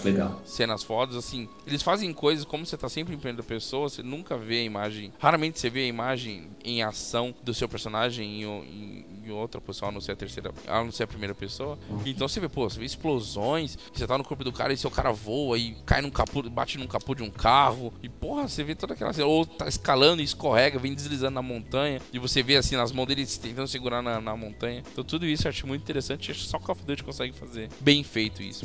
cenas 0.45 0.82
fodas, 0.82 1.16
assim, 1.16 1.49
eles 1.66 1.82
fazem 1.82 2.12
coisas 2.12 2.45
como 2.45 2.66
você 2.66 2.76
tá 2.76 2.86
sempre 2.86 3.14
em 3.14 3.18
primeira 3.18 3.42
pessoa, 3.42 3.88
você 3.88 4.03
nunca 4.03 4.36
vê 4.36 4.57
a 4.57 4.62
imagem, 4.62 5.11
raramente 5.18 5.59
você 5.59 5.70
vê 5.70 5.84
a 5.84 5.86
imagem 5.86 6.51
em 6.62 6.82
ação 6.82 7.34
do 7.42 7.55
seu 7.55 7.66
personagem 7.66 8.42
em, 8.42 8.45
em, 8.45 9.07
em 9.24 9.30
outra 9.30 9.59
posição, 9.59 9.88
a 9.88 9.92
não 9.92 10.03
ser 10.03 10.12
a 10.12 10.16
terceira, 10.16 10.53
a 10.68 10.84
não 10.84 10.92
ser 10.92 11.05
a 11.05 11.07
primeira 11.07 11.34
pessoa, 11.34 11.78
uhum. 11.88 12.03
então 12.05 12.28
você 12.28 12.38
vê, 12.40 12.49
pô, 12.49 12.68
você 12.68 12.78
vê 12.78 12.84
explosões, 12.84 13.78
você 13.90 14.07
tá 14.07 14.18
no 14.18 14.24
corpo 14.24 14.45
do 14.45 14.53
cara 14.53 14.70
e 14.70 14.76
seu 14.76 14.90
cara 14.90 15.12
voa 15.12 15.57
e 15.57 15.74
cai 15.86 16.03
num 16.03 16.11
capô, 16.11 16.42
bate 16.42 16.76
num 16.76 16.86
capô 16.86 17.14
de 17.14 17.22
um 17.22 17.30
carro, 17.30 17.90
e 18.03 18.09
porra, 18.11 18.47
você 18.47 18.62
vê 18.62 18.74
toda 18.74 18.92
aquela 18.92 19.14
cena, 19.14 19.26
ou 19.26 19.47
tá 19.47 19.66
escalando 19.66 20.20
e 20.20 20.24
escorrega, 20.26 20.78
vem 20.78 20.92
deslizando 20.92 21.36
na 21.36 21.42
montanha, 21.42 21.84
e 22.12 22.18
você 22.18 22.43
vê 22.43 22.57
assim 22.57 22.76
nas 22.76 22.93
mãos 22.93 23.07
dele 23.07 23.26
tentando 23.26 23.68
segurar 23.68 24.03
na, 24.03 24.20
na 24.20 24.37
montanha, 24.37 24.82
então 24.93 25.05
tudo 25.05 25.26
isso 25.26 25.47
eu 25.47 25.51
acho 25.51 25.66
muito 25.66 25.82
interessante, 25.82 26.30
acho 26.30 26.41
que 26.41 26.47
só 26.47 26.59
Call 26.59 26.74
of 26.74 26.85
Duty 26.85 27.05
consegue 27.05 27.32
fazer 27.32 27.68
bem 27.80 28.03
feito 28.03 28.43
isso, 28.43 28.64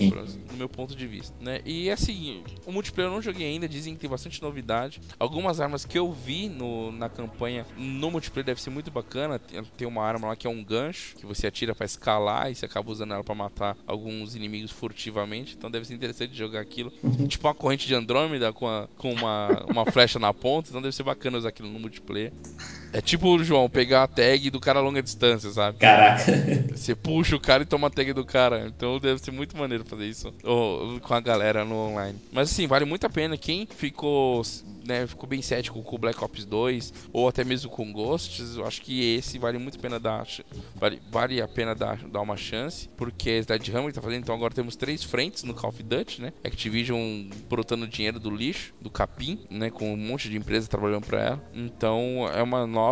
no 0.52 0.58
meu 0.58 0.70
ponto 0.70 0.96
de 0.96 1.08
vista, 1.08 1.36
né? 1.40 1.62
E 1.66 1.90
assim, 1.90 2.44
o 2.66 2.72
multiplayer 2.72 3.12
eu 3.12 3.16
não 3.16 3.22
joguei 3.22 3.48
ainda, 3.48 3.68
dizem 3.68 3.94
que 3.94 4.00
tem 4.00 4.10
bastante 4.10 4.42
novidade. 4.42 5.02
Algumas 5.20 5.60
armas 5.60 5.86
que 5.86 5.98
eu 5.98 6.12
vi 6.12 6.48
no, 6.50 6.92
na 6.92 7.10
campanha 7.10 7.66
no 7.78 8.12
multiplayer 8.12 8.46
deve 8.46 8.62
ser 8.62 8.70
muito 8.70 8.92
bacana. 8.92 9.40
Tem 9.78 9.88
uma 9.88 10.04
arma 10.04 10.30
lá 10.30 10.36
que 10.36 10.48
é 10.48 10.50
um 10.50 10.64
gancho, 10.64 11.16
que 11.16 11.26
você 11.26 11.48
atira 11.48 11.76
para 11.76 11.86
escalar 11.86 12.52
e 12.52 12.56
você 12.56 12.66
acaba 12.66 12.92
usando 12.92 13.14
ela 13.14 13.24
para 13.24 13.36
matar 13.36 13.78
alguns 13.86 14.36
inimigos 14.36 14.72
furtivamente. 14.72 15.56
Então 15.58 15.70
deve 15.70 15.86
ser 15.86 15.94
interessante 15.94 16.36
jogar 16.36 16.62
aquilo. 16.62 16.92
Uhum. 17.04 17.28
tipo 17.28 17.48
uma 17.48 17.54
corrente 17.54 17.88
de 17.88 17.96
Andrômeda 17.96 18.52
com, 18.54 18.68
a, 18.68 18.88
com 18.98 19.14
uma, 19.14 19.66
uma 19.68 19.86
flecha 19.86 20.20
na 20.20 20.34
ponta. 20.34 20.70
Então 20.70 20.82
deve 20.82 20.96
ser 20.96 21.04
bacana 21.04 21.38
usar 21.38 21.50
aquilo 21.50 21.70
no 21.70 21.80
multiplayer. 21.80 22.32
É 23.00 23.02
tipo, 23.02 23.42
João, 23.42 23.70
pegar 23.70 24.04
a 24.04 24.08
tag 24.08 24.50
do 24.50 24.60
cara 24.60 24.80
a 24.80 24.82
longa 24.82 25.02
distância, 25.02 25.50
sabe? 25.52 25.78
Caraca. 25.78 26.22
Você 26.76 26.94
puxa 26.94 27.34
o 27.34 27.40
cara 27.40 27.64
e 27.64 27.66
toma 27.66 27.88
a 27.88 27.90
tag 27.90 28.12
do 28.12 28.26
cara. 28.26 28.68
Então 28.68 29.00
deve 29.00 29.22
ser 29.22 29.32
muito 29.32 29.56
maneiro 29.56 29.86
fazer 29.86 30.06
isso 30.06 30.34
com 30.44 31.14
a 31.14 31.22
galera 31.22 31.64
no 31.64 31.76
online. 31.76 32.20
Mas 32.30 32.52
assim, 32.52 32.68
vale 32.68 32.84
muito 32.84 33.06
a 33.06 33.10
pena. 33.10 33.38
Quem 33.38 33.66
ficou, 33.66 34.42
né, 34.86 35.08
ficou 35.08 35.30
bem 35.30 35.42
cético 35.42 35.82
com 35.82 35.96
o 35.96 35.98
Black 35.98 36.22
Ops 36.22 36.44
2 36.44 36.94
ou 37.14 37.30
até 37.30 37.46
mesmo 37.46 37.72
com 37.72 37.90
Ghosts, 37.90 38.58
eu 38.58 38.68
acho 38.68 38.82
que 38.82 39.16
esse 39.16 39.40
vale 39.40 39.58
muito 39.58 39.78
a 39.78 39.82
pena 39.82 39.98
dar. 39.98 40.28
Vale, 40.76 41.02
vale 41.10 41.42
a 41.42 41.48
pena 41.48 41.74
dar, 41.74 42.06
dar 42.06 42.20
uma 42.20 42.36
chance. 42.36 42.90
Porque 42.98 43.30
a 43.30 43.38
Sledgehammer 43.38 43.94
tá 43.94 44.02
fazendo. 44.02 44.24
Então 44.24 44.36
agora 44.36 44.54
temos 44.54 44.76
três 44.76 45.06
frentes 45.06 45.44
no 45.44 45.54
Call 45.54 45.70
of 45.70 45.82
Duty, 45.82 46.22
né? 46.22 46.34
Activision 46.44 47.30
brotando 47.50 47.88
dinheiro 47.88 48.20
do 48.20 48.30
lixo, 48.30 48.74
do 48.82 48.90
capim, 48.90 49.40
né? 49.50 49.70
Com 49.70 49.94
um 49.94 49.98
monte 49.98 50.28
de 50.30 50.36
empresa 50.36 50.68
trabalhando 50.68 51.06
pra 51.06 51.22
ela. 51.22 51.50
Então 51.54 52.30
é 52.36 52.44
uma 52.44 52.68
nova 52.68 52.89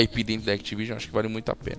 IP 0.00 0.24
dentro 0.24 0.46
da 0.46 0.52
Activision, 0.52 0.96
acho 0.96 1.06
que 1.08 1.12
vale 1.12 1.28
muito 1.28 1.50
a 1.50 1.56
pena. 1.56 1.78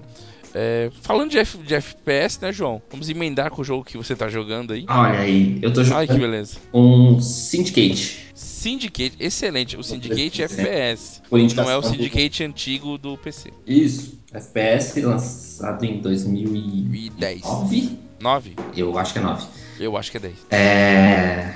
É, 0.58 0.90
falando 1.02 1.32
de, 1.32 1.38
F, 1.38 1.58
de, 1.58 1.76
FPS, 1.76 2.40
né, 2.42 2.54
João? 2.54 2.82
Vamos 2.90 3.10
emendar 3.10 3.52
com 3.52 3.62
o 3.62 3.66
jogo 3.66 3.84
que 3.84 3.98
você 3.98 4.16
tá 4.16 4.30
jogando 4.30 4.72
aí. 4.72 4.86
Olha 4.88 5.20
aí, 5.20 5.60
eu 5.62 5.74
tô 5.74 5.84
jogando. 5.84 6.00
Ai, 6.00 6.08
que 6.08 6.14
beleza. 6.18 6.58
Um 6.74 7.20
Syndicate. 7.20 8.32
Syndicate, 8.34 9.18
excelente. 9.20 9.76
O 9.76 9.84
Syndicate 9.84 10.42
é 10.42 10.46
FPS. 10.46 11.22
Por 11.30 11.40
Não 11.56 11.70
é 11.70 11.78
o 11.78 11.82
do- 11.82 11.88
Syndicate 11.90 12.44
antigo 12.46 12.98
do 12.98 13.18
PC. 13.18 13.52
Isso. 13.68 14.18
FPS 14.34 15.02
lançado 15.02 15.84
em 15.84 16.00
2009. 16.00 17.10
10. 17.20 17.42
9? 18.20 18.56
Eu 18.78 18.98
acho 18.98 19.12
que 19.14 19.20
é 19.20 19.22
9. 19.22 19.46
Eu 19.78 19.98
acho 19.98 20.10
que 20.10 20.18
é 20.18 20.20
10. 20.22 20.36
É. 20.52 21.54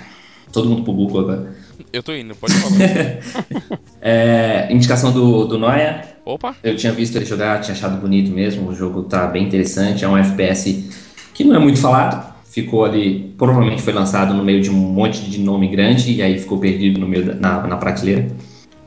Todo 0.52 0.70
mundo 0.70 0.84
pro 0.84 0.94
Google 0.94 1.22
agora. 1.22 1.56
Eu 1.92 2.04
tô 2.04 2.14
indo, 2.14 2.36
pode 2.36 2.54
falar. 2.54 3.80
É, 4.02 4.72
indicação 4.72 5.12
do, 5.12 5.46
do 5.46 5.58
Noia. 5.58 6.02
Opa, 6.24 6.56
Eu 6.64 6.78
tinha 6.78 6.94
visto 6.94 7.18
ele 7.18 7.26
jogar, 7.26 7.60
tinha 7.60 7.76
achado 7.76 8.00
bonito 8.00 8.32
mesmo. 8.32 8.70
O 8.70 8.74
jogo 8.74 9.04
tá 9.04 9.28
bem 9.28 9.44
interessante. 9.44 10.06
É 10.06 10.08
um 10.08 10.18
FPS 10.18 10.90
que 11.34 11.44
não 11.44 11.54
é 11.54 11.60
muito 11.60 11.80
falado. 11.80 12.34
Ficou 12.50 12.86
ali, 12.86 13.34
provavelmente 13.38 13.82
foi 13.82 13.92
lançado 13.92 14.34
no 14.34 14.42
meio 14.42 14.62
de 14.62 14.70
um 14.70 14.74
monte 14.74 15.30
de 15.30 15.40
nome 15.40 15.68
grande 15.68 16.14
e 16.14 16.22
aí 16.22 16.40
ficou 16.40 16.58
perdido 16.60 16.98
no 16.98 17.08
meio 17.08 17.26
da, 17.26 17.36
na, 17.36 17.68
na 17.68 17.76
prateleira. 17.76 18.28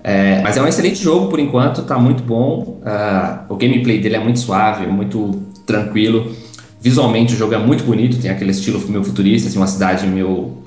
É, 0.02 0.40
mas 0.42 0.56
é 0.56 0.62
um 0.62 0.66
excelente 0.66 1.00
jogo 1.00 1.28
por 1.28 1.38
enquanto, 1.38 1.82
tá 1.82 1.98
muito 1.98 2.22
bom. 2.22 2.80
Ah, 2.84 3.44
o 3.48 3.56
gameplay 3.56 4.00
dele 4.00 4.16
é 4.16 4.20
muito 4.20 4.38
suave, 4.38 4.86
muito 4.86 5.42
tranquilo. 5.66 6.34
Visualmente 6.80 7.34
o 7.34 7.36
jogo 7.36 7.54
é 7.54 7.58
muito 7.58 7.84
bonito, 7.84 8.18
tem 8.20 8.30
aquele 8.30 8.50
estilo 8.50 8.80
meio 8.88 9.04
futurista, 9.04 9.48
assim, 9.48 9.58
uma 9.58 9.68
cidade 9.68 10.06
meio 10.06 10.61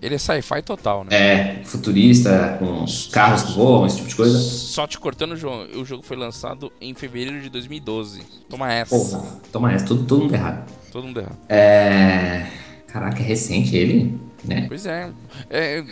ele 0.00 0.14
é 0.14 0.18
sci-fi 0.18 0.62
total, 0.62 1.04
né? 1.04 1.10
é, 1.16 1.64
futurista, 1.64 2.56
com 2.58 2.84
os 2.84 3.06
carros 3.08 3.42
que 3.42 3.52
voam, 3.52 3.86
esse 3.86 3.96
tipo 3.96 4.08
de 4.08 4.16
coisa. 4.16 4.38
Só 4.38 4.86
te 4.86 4.98
cortando, 4.98 5.36
João, 5.36 5.66
o 5.74 5.84
jogo 5.84 6.02
foi 6.02 6.16
lançado 6.16 6.72
em 6.80 6.94
fevereiro 6.94 7.40
de 7.40 7.48
2012. 7.50 8.22
Toma 8.48 8.72
essa. 8.72 8.96
Porra, 8.96 9.40
toma 9.52 9.72
essa, 9.72 9.84
tudo, 9.86 10.04
todo 10.04 10.22
mundo 10.22 10.34
errado. 10.34 10.72
Todo 10.92 11.06
mundo 11.06 11.20
errado. 11.20 11.38
É. 11.48 12.46
Caraca, 12.86 13.20
é 13.20 13.22
recente 13.22 13.76
ele, 13.76 14.18
né? 14.44 14.66
Pois 14.68 14.86
é. 14.86 15.10
é. 15.48 15.84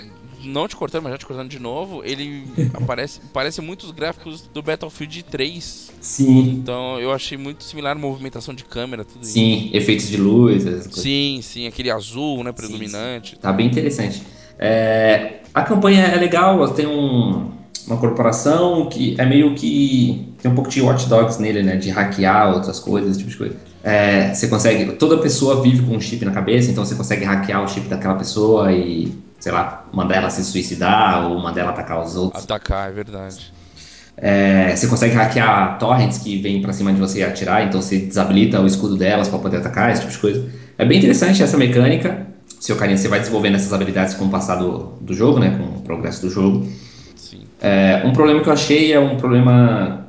Não 0.43 0.69
te 0.69 0.77
cortando, 0.77 1.05
mas 1.05 1.13
já 1.13 1.19
te 1.19 1.27
cortando 1.27 1.49
de 1.49 1.59
novo, 1.59 2.03
ele 2.05 2.45
aparece, 2.75 3.21
parece 3.33 3.61
muitos 3.61 3.91
gráficos 3.91 4.43
do 4.53 4.63
Battlefield 4.63 5.23
3. 5.25 5.93
Sim. 6.01 6.51
Então 6.51 6.99
eu 7.01 7.13
achei 7.13 7.37
muito 7.37 7.65
similar 7.65 7.97
a 7.97 7.99
movimentação 7.99 8.55
de 8.55 8.65
câmera, 8.65 9.05
tudo 9.05 9.23
isso. 9.23 9.33
Sim, 9.33 9.71
efeitos 9.73 10.09
de 10.09 10.17
luz, 10.17 10.67
essas 10.67 10.87
coisas. 10.87 11.03
Sim, 11.03 11.41
sim, 11.43 11.67
aquele 11.67 11.91
azul, 11.91 12.43
né, 12.45 12.53
predominante. 12.53 13.37
Tá 13.37 13.53
bem 13.53 13.67
interessante. 13.67 14.23
É, 14.59 15.41
a 15.55 15.63
campanha 15.63 16.05
é 16.05 16.17
legal, 16.17 16.69
tem 16.75 16.87
um, 16.87 17.51
uma 17.89 17.99
corporação 17.99 18.87
que 18.87 19.15
é 19.19 19.25
meio 19.25 19.55
que. 19.55 20.33
Tem 20.41 20.51
um 20.51 20.55
pouco 20.55 20.71
de 20.71 20.81
Watch 20.81 21.09
Dogs 21.09 21.41
nele, 21.41 21.63
né? 21.63 21.77
De 21.77 21.91
hackear 21.91 22.55
outras 22.55 22.79
coisas, 22.79 23.11
esse 23.11 23.19
tipo 23.19 23.31
de 23.31 23.37
coisa. 23.37 23.57
É, 23.83 24.35
você 24.35 24.47
consegue. 24.47 24.93
Toda 24.93 25.19
pessoa 25.19 25.63
vive 25.63 25.83
com 25.85 25.97
um 25.97 26.01
chip 26.01 26.25
na 26.25 26.31
cabeça, 26.31 26.71
então 26.71 26.85
você 26.85 26.95
consegue 26.95 27.25
hackear 27.25 27.63
o 27.65 27.69
chip 27.69 27.89
daquela 27.89 28.15
pessoa 28.15 28.71
e, 28.73 29.13
sei 29.39 29.53
lá, 29.53 29.87
mandar 29.93 30.17
ela 30.17 30.31
se 30.31 30.45
suicidar 30.45 31.27
ou 31.27 31.39
mandar 31.41 31.63
ela 31.63 31.71
atacar 31.71 32.05
os 32.05 32.15
outros. 32.15 32.45
Atacar, 32.45 32.91
é 32.91 32.93
verdade. 32.93 33.53
É, 34.21 34.75
você 34.75 34.89
consegue 34.89 35.15
hackear 35.15 35.79
torrents 35.79 36.19
que 36.19 36.43
vêm 36.43 36.61
pra 36.61 36.73
cima 36.73 36.93
de 36.93 36.99
você 36.99 37.21
e 37.21 37.25
atirar, 37.25 37.67
então 37.67 37.81
você 37.81 37.99
desabilita 37.99 38.61
o 38.61 38.67
escudo 38.67 38.97
delas 38.97 39.29
pra 39.29 39.39
poder 39.39 39.59
atacar, 39.59 39.93
esse 39.93 40.01
tipo 40.01 40.13
de 40.13 40.19
coisa. 40.19 40.49
É 40.77 40.85
bem 40.85 40.99
interessante 40.99 41.43
essa 41.43 41.57
mecânica. 41.57 42.27
Seu 42.61 42.77
carinha, 42.77 42.99
você 42.99 43.07
vai 43.07 43.21
desenvolvendo 43.21 43.55
essas 43.55 43.73
habilidades 43.73 44.15
com 44.15 44.25
o 44.25 44.29
passar 44.29 44.57
do, 44.57 44.95
do 45.01 45.15
jogo, 45.15 45.39
né? 45.39 45.57
Com 45.57 45.79
o 45.79 45.83
progresso 45.83 46.23
do 46.23 46.31
jogo. 46.31 46.67
É, 47.61 48.03
um 48.05 48.13
problema 48.13 48.41
que 48.41 48.49
eu 48.49 48.53
achei 48.53 48.93
é 48.93 49.01
um 49.01 49.17
problema 49.17 50.07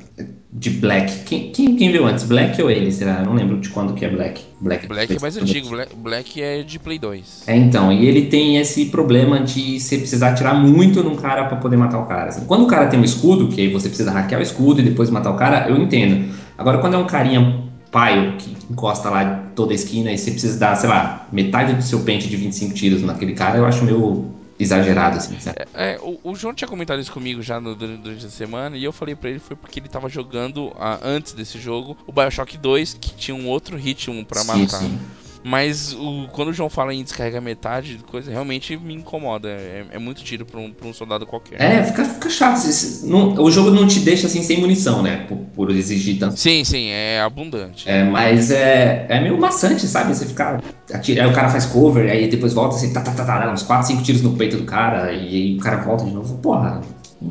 de 0.52 0.70
Black. 0.70 1.24
Quem, 1.24 1.52
quem, 1.52 1.76
quem 1.76 1.92
viu 1.92 2.06
antes? 2.06 2.24
Black 2.24 2.60
ou 2.60 2.70
ele? 2.70 2.90
Será? 2.90 3.20
Eu 3.20 3.26
não 3.26 3.34
lembro 3.34 3.58
de 3.58 3.68
quando 3.68 3.94
que 3.94 4.04
é 4.04 4.08
Black. 4.08 4.42
Black, 4.60 4.86
Black 4.88 5.16
é 5.16 5.20
mais 5.20 5.36
antigo, 5.36 5.68
Black, 5.68 5.96
Black 5.96 6.42
é 6.42 6.62
de 6.62 6.78
Play 6.78 6.98
2. 6.98 7.44
É, 7.46 7.56
então, 7.56 7.92
e 7.92 8.06
ele 8.06 8.26
tem 8.26 8.58
esse 8.58 8.86
problema 8.86 9.40
de 9.40 9.78
você 9.78 9.98
precisar 9.98 10.30
atirar 10.30 10.54
muito 10.54 11.02
num 11.02 11.16
cara 11.16 11.44
pra 11.44 11.56
poder 11.56 11.76
matar 11.76 12.00
o 12.00 12.06
cara. 12.06 12.28
Assim, 12.28 12.44
quando 12.46 12.64
o 12.64 12.66
cara 12.66 12.88
tem 12.88 12.98
um 12.98 13.04
escudo, 13.04 13.48
que 13.48 13.60
aí 13.60 13.68
você 13.68 13.88
precisa 13.88 14.10
hackear 14.10 14.40
o 14.40 14.42
escudo 14.42 14.80
e 14.80 14.84
depois 14.84 15.08
matar 15.08 15.30
o 15.30 15.36
cara, 15.36 15.68
eu 15.68 15.76
entendo. 15.76 16.34
Agora, 16.58 16.78
quando 16.78 16.94
é 16.94 16.98
um 16.98 17.06
carinha 17.06 17.60
paio 17.90 18.36
que 18.36 18.56
encosta 18.70 19.08
lá 19.08 19.44
toda 19.54 19.72
a 19.72 19.74
esquina 19.74 20.12
e 20.12 20.18
você 20.18 20.30
precisa 20.30 20.58
dar, 20.58 20.74
sei 20.74 20.88
lá, 20.88 21.26
metade 21.32 21.74
do 21.74 21.82
seu 21.82 22.00
pente 22.00 22.28
de 22.28 22.36
25 22.36 22.74
tiros 22.74 23.02
naquele 23.02 23.32
cara, 23.32 23.58
eu 23.58 23.66
acho 23.66 23.84
meio 23.84 24.26
exagerado, 24.62 25.16
assim, 25.16 25.38
sabe? 25.40 25.56
É, 25.74 25.98
o, 26.02 26.20
o 26.22 26.34
João 26.34 26.54
tinha 26.54 26.68
comentado 26.68 27.00
isso 27.00 27.12
comigo 27.12 27.42
já 27.42 27.60
no, 27.60 27.74
durante 27.74 28.02
durante 28.02 28.26
a 28.26 28.30
semana 28.30 28.76
e 28.76 28.84
eu 28.84 28.92
falei 28.92 29.14
pra 29.14 29.30
ele 29.30 29.38
foi 29.38 29.56
porque 29.56 29.80
ele 29.80 29.88
tava 29.88 30.08
jogando 30.08 30.72
ah, 30.76 30.98
antes 31.02 31.32
desse 31.32 31.58
jogo 31.58 31.96
o 32.06 32.12
Bioshock 32.12 32.56
2 32.58 32.94
que 32.94 33.14
tinha 33.14 33.34
um 33.34 33.48
outro 33.48 33.76
ritmo 33.76 34.24
pra 34.24 34.42
Sim, 34.42 34.46
matar. 34.46 34.80
sim. 34.80 34.98
Mas 35.42 35.92
o, 35.94 36.28
quando 36.32 36.48
o 36.48 36.52
João 36.52 36.68
fala 36.68 36.92
em 36.92 37.02
descarregar 37.02 37.40
metade, 37.40 37.98
coisa 38.06 38.30
realmente 38.30 38.76
me 38.76 38.94
incomoda. 38.94 39.48
É, 39.48 39.86
é 39.92 39.98
muito 39.98 40.22
tiro 40.22 40.44
pra 40.44 40.60
um, 40.60 40.70
pra 40.72 40.86
um 40.86 40.92
soldado 40.92 41.26
qualquer. 41.26 41.60
É, 41.60 41.82
fica, 41.84 42.04
fica 42.04 42.28
chato. 42.28 42.66
Esse- 42.66 43.06
não- 43.06 43.34
o 43.34 43.50
jogo 43.50 43.70
não 43.70 43.86
te 43.86 44.00
deixa 44.00 44.26
assim 44.26 44.42
sem 44.42 44.60
munição, 44.60 45.02
né? 45.02 45.24
Por, 45.28 45.38
por 45.54 45.70
exigir 45.70 46.18
tanto. 46.18 46.38
Sim, 46.38 46.62
sim, 46.64 46.88
é 46.88 47.20
abundante. 47.20 47.88
É, 47.88 48.04
mas 48.04 48.50
é, 48.50 49.06
é 49.08 49.20
meio 49.20 49.38
maçante, 49.40 49.86
sabe? 49.86 50.14
Você 50.14 50.26
ficar. 50.26 50.62
Atira, 50.92 51.24
aí 51.24 51.30
o 51.30 51.34
cara 51.34 51.48
faz 51.48 51.66
cover, 51.66 52.10
aí 52.10 52.28
depois 52.28 52.52
volta, 52.52 52.76
você 52.76 52.92
tá, 52.92 53.00
tá, 53.00 53.12
tá, 53.12 53.24
tá, 53.24 53.52
uns 53.52 53.62
4, 53.62 53.86
5 53.86 54.02
tiros 54.02 54.22
no 54.22 54.36
peito 54.36 54.56
do 54.56 54.64
cara, 54.64 55.12
e 55.12 55.26
aí 55.28 55.56
o 55.56 55.60
cara 55.60 55.78
volta 55.78 56.04
de 56.04 56.10
novo. 56.10 56.36
Porra, 56.38 56.80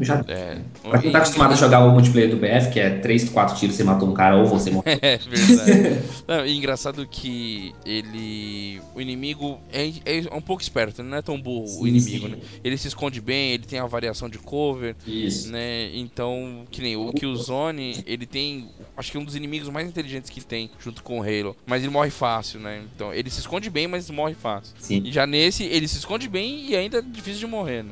já. 0.01 0.23
É, 0.27 0.57
Pra 0.83 0.99
quem 0.99 1.11
tá 1.11 1.19
acostumado 1.19 1.53
a 1.53 1.55
jogar 1.55 1.83
o 1.85 1.91
multiplayer 1.91 2.29
do 2.29 2.37
BF, 2.37 2.71
que 2.71 2.79
é 2.79 2.89
3, 2.99 3.29
4 3.29 3.57
tiros, 3.57 3.75
você 3.75 3.83
matou 3.83 4.07
um 4.09 4.13
cara 4.13 4.35
ou 4.37 4.45
você 4.45 4.69
morreu. 4.71 4.89
É 5.01 5.17
verdade. 5.17 6.01
Não, 6.27 6.45
e 6.45 6.57
engraçado 6.57 7.05
que 7.07 7.73
ele. 7.85 8.81
O 8.95 9.01
inimigo 9.01 9.59
é, 9.71 9.87
é 10.05 10.35
um 10.35 10.41
pouco 10.41 10.61
esperto, 10.61 11.01
não 11.03 11.17
é 11.17 11.21
tão 11.21 11.39
burro 11.39 11.63
o 11.65 11.67
Sim, 11.67 11.87
inimigo, 11.87 12.25
sim. 12.25 12.31
né? 12.33 12.37
Ele 12.63 12.77
se 12.77 12.87
esconde 12.87 13.21
bem, 13.21 13.51
ele 13.51 13.63
tem 13.65 13.79
a 13.79 13.85
variação 13.85 14.29
de 14.29 14.37
cover, 14.37 14.95
Isso. 15.07 15.51
né? 15.51 15.89
Então, 15.93 16.65
que 16.69 16.81
nem 16.81 16.95
o 16.95 17.11
Killzone, 17.13 18.03
ele 18.05 18.25
tem. 18.25 18.67
Acho 18.97 19.11
que 19.11 19.17
um 19.17 19.23
dos 19.23 19.35
inimigos 19.35 19.69
mais 19.69 19.87
inteligentes 19.87 20.29
que 20.29 20.41
tem, 20.41 20.69
junto 20.79 21.01
com 21.03 21.19
o 21.19 21.23
Halo. 21.23 21.55
Mas 21.65 21.81
ele 21.83 21.91
morre 21.91 22.09
fácil, 22.09 22.59
né? 22.59 22.81
Então, 22.95 23.13
ele 23.13 23.29
se 23.29 23.39
esconde 23.39 23.69
bem, 23.69 23.87
mas 23.87 24.09
morre 24.09 24.35
fácil. 24.35 24.73
Sim. 24.79 25.01
E 25.05 25.11
já 25.11 25.25
nesse, 25.25 25.63
ele 25.63 25.87
se 25.87 25.97
esconde 25.97 26.27
bem 26.27 26.67
e 26.69 26.75
ainda 26.75 26.99
é 26.99 27.01
difícil 27.01 27.39
de 27.39 27.47
morrer, 27.47 27.83
né? 27.83 27.91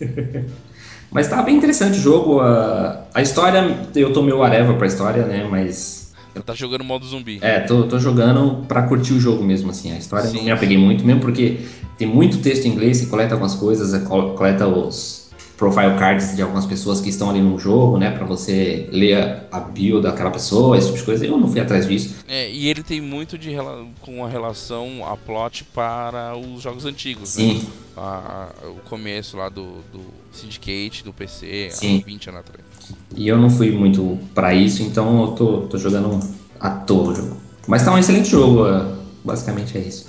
Mas 1.10 1.28
tá 1.28 1.42
bem 1.42 1.56
interessante 1.56 1.98
o 1.98 2.02
jogo. 2.02 2.40
A, 2.40 3.04
a 3.14 3.22
história, 3.22 3.78
eu 3.94 4.12
tô 4.12 4.22
meio 4.22 4.38
whatever 4.38 4.76
pra 4.76 4.86
história, 4.86 5.24
né? 5.24 5.46
Mas. 5.50 6.12
Tá 6.46 6.54
jogando 6.54 6.84
modo 6.84 7.04
zumbi. 7.04 7.38
É, 7.42 7.60
tô, 7.60 7.84
tô 7.84 7.98
jogando 7.98 8.64
pra 8.68 8.82
curtir 8.82 9.12
o 9.14 9.20
jogo 9.20 9.42
mesmo, 9.42 9.70
assim. 9.70 9.92
A 9.92 9.98
história 9.98 10.26
Sim, 10.28 10.36
não 10.36 10.44
me 10.44 10.50
apeguei 10.52 10.78
muito, 10.78 11.04
mesmo 11.04 11.20
porque 11.20 11.58
tem 11.96 12.06
muito 12.06 12.38
texto 12.38 12.66
em 12.66 12.68
inglês, 12.68 12.98
você 12.98 13.06
coleta 13.06 13.34
algumas 13.34 13.56
coisas, 13.56 14.00
col- 14.06 14.34
coleta 14.34 14.66
os 14.68 15.27
profile 15.58 15.98
cards 15.98 16.34
de 16.36 16.40
algumas 16.40 16.64
pessoas 16.64 17.00
que 17.00 17.08
estão 17.10 17.28
ali 17.28 17.40
no 17.40 17.58
jogo, 17.58 17.98
né? 17.98 18.12
Pra 18.12 18.24
você 18.24 18.88
ler 18.92 19.42
a 19.50 19.58
bio 19.60 20.00
daquela 20.00 20.30
pessoa, 20.30 20.78
esse 20.78 20.86
tipo 20.86 20.98
de 21.00 21.04
coisa. 21.04 21.26
Eu 21.26 21.36
não 21.36 21.48
fui 21.50 21.60
atrás 21.60 21.86
disso. 21.86 22.14
É, 22.28 22.48
e 22.50 22.68
ele 22.68 22.82
tem 22.82 23.00
muito 23.00 23.36
de 23.36 23.50
com 24.00 24.24
a 24.24 24.28
relação 24.28 25.04
a 25.04 25.16
plot 25.16 25.64
para 25.74 26.34
os 26.36 26.62
jogos 26.62 26.86
antigos, 26.86 27.36
né? 27.36 27.42
Sim, 27.44 27.66
a- 27.96 28.50
a- 28.64 28.68
o 28.68 28.76
começo 28.88 29.36
lá 29.36 29.48
do, 29.48 29.64
do 29.92 30.00
Syndicate, 30.32 31.02
do 31.04 31.12
PC, 31.12 31.68
Sim. 31.72 32.00
há 32.02 32.06
20 32.06 32.28
anos 32.28 32.40
atrás. 32.40 32.64
e 33.16 33.26
eu 33.26 33.36
não 33.36 33.50
fui 33.50 33.72
muito 33.72 34.16
pra 34.34 34.54
isso, 34.54 34.82
então 34.84 35.22
eu 35.22 35.28
tô, 35.32 35.58
tô 35.62 35.76
jogando 35.76 36.20
à 36.60 36.70
toa 36.70 37.08
o 37.10 37.14
jogo. 37.16 37.36
Mas 37.66 37.84
tá 37.84 37.92
um 37.92 37.98
excelente 37.98 38.30
jogo, 38.30 38.64
basicamente 39.24 39.76
é 39.76 39.80
isso. 39.80 40.07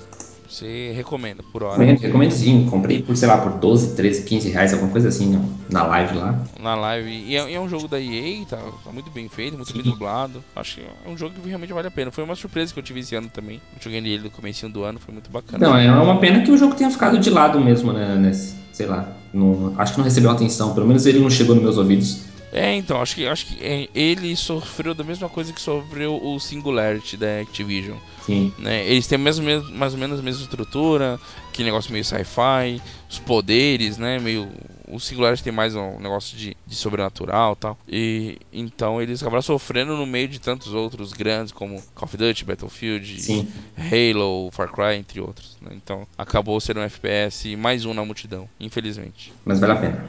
Você 0.50 0.92
recomenda 0.96 1.42
por 1.52 1.62
hora. 1.62 1.74
Recomendo, 1.78 2.00
recomendo 2.00 2.30
sim. 2.32 2.66
Comprei 2.68 3.00
por, 3.02 3.16
sei 3.16 3.28
lá, 3.28 3.38
por 3.38 3.52
12, 3.52 3.94
13, 3.94 4.24
15 4.24 4.50
reais, 4.50 4.72
alguma 4.74 4.90
coisa 4.90 5.08
assim, 5.08 5.30
na- 5.32 5.44
na 5.70 5.86
live 5.86 6.16
lá. 6.16 6.42
Na 6.58 6.74
live. 6.74 7.08
E 7.08 7.36
é, 7.36 7.50
e 7.50 7.54
é 7.54 7.60
um 7.60 7.68
jogo 7.68 7.86
da 7.86 8.00
EA, 8.00 8.44
tá, 8.46 8.56
tá 8.84 8.90
muito 8.92 9.10
bem 9.12 9.28
feito, 9.28 9.56
muito 9.56 9.72
bem 9.72 9.82
Sim. 9.84 9.90
dublado. 9.90 10.42
Acho 10.56 10.76
que 10.76 10.80
é 10.82 11.08
um 11.08 11.16
jogo 11.16 11.34
que 11.40 11.48
realmente 11.48 11.72
vale 11.72 11.86
a 11.86 11.90
pena. 11.90 12.10
Foi 12.10 12.24
uma 12.24 12.34
surpresa 12.34 12.72
que 12.74 12.80
eu 12.80 12.82
tive 12.82 12.98
esse 13.00 13.14
ano 13.14 13.28
também. 13.32 13.60
Eu 13.76 13.80
joguei 13.80 13.98
ele 14.00 14.24
no 14.24 14.30
comecinho 14.30 14.72
do 14.72 14.82
ano, 14.82 14.98
foi 14.98 15.14
muito 15.14 15.30
bacana. 15.30 15.64
Não, 15.68 15.76
é 15.76 15.88
uma 15.90 16.18
pena 16.18 16.42
que 16.42 16.50
o 16.50 16.58
jogo 16.58 16.74
tenha 16.74 16.90
ficado 16.90 17.16
de 17.18 17.30
lado 17.30 17.60
mesmo, 17.60 17.92
né? 17.92 18.16
Nesse, 18.16 18.56
sei 18.72 18.86
lá. 18.86 19.16
não- 19.32 19.72
acho 19.78 19.92
que 19.92 19.98
não 19.98 20.04
recebeu 20.04 20.28
atenção. 20.32 20.74
Pelo 20.74 20.88
menos 20.88 21.06
ele 21.06 21.20
não 21.20 21.30
chegou 21.30 21.54
nos 21.54 21.62
meus 21.62 21.76
ouvidos. 21.78 22.24
É, 22.52 22.74
então, 22.74 23.00
acho 23.00 23.14
que, 23.14 23.28
acho 23.28 23.46
que 23.46 23.64
é, 23.64 23.88
ele 23.94 24.34
sofreu 24.34 24.92
da 24.92 25.04
mesma 25.04 25.28
coisa 25.28 25.52
que 25.52 25.60
sofreu 25.60 26.20
o 26.20 26.40
Singularity 26.40 27.16
da 27.16 27.38
Activision. 27.40 27.96
Sim. 28.30 28.52
Né? 28.58 28.86
Eles 28.86 29.08
têm 29.08 29.18
mais 29.18 29.38
ou, 29.38 29.44
menos, 29.44 29.68
mais 29.70 29.92
ou 29.92 29.98
menos 29.98 30.20
a 30.20 30.22
mesma 30.22 30.42
estrutura, 30.42 31.18
que 31.52 31.64
negócio 31.64 31.92
meio 31.92 32.04
sci-fi, 32.04 32.80
os 33.08 33.18
poderes, 33.18 33.98
né? 33.98 34.20
Meio. 34.20 34.48
O 34.86 35.00
Singularity 35.00 35.42
tem 35.42 35.52
mais 35.52 35.74
um 35.74 35.98
negócio 35.98 36.36
de, 36.36 36.56
de 36.66 36.76
sobrenatural 36.76 37.56
tal. 37.56 37.78
E 37.88 38.38
então 38.52 39.02
eles 39.02 39.20
acabaram 39.20 39.42
sofrendo 39.42 39.96
no 39.96 40.06
meio 40.06 40.28
de 40.28 40.40
tantos 40.40 40.72
outros 40.72 41.12
grandes, 41.12 41.52
como 41.52 41.82
Call 41.94 42.06
of 42.06 42.16
Duty, 42.16 42.44
Battlefield, 42.44 43.20
Sim. 43.20 43.46
Halo, 43.76 44.50
Far 44.52 44.70
Cry, 44.70 44.96
entre 44.96 45.20
outros. 45.20 45.56
Né? 45.60 45.72
Então 45.74 46.06
acabou 46.16 46.60
sendo 46.60 46.80
um 46.80 46.84
FPS 46.84 47.56
mais 47.56 47.84
um 47.84 47.92
na 47.94 48.04
multidão, 48.04 48.48
infelizmente. 48.60 49.32
Mas 49.44 49.58
vale 49.58 49.72
a 49.72 49.76
pena. 49.76 50.08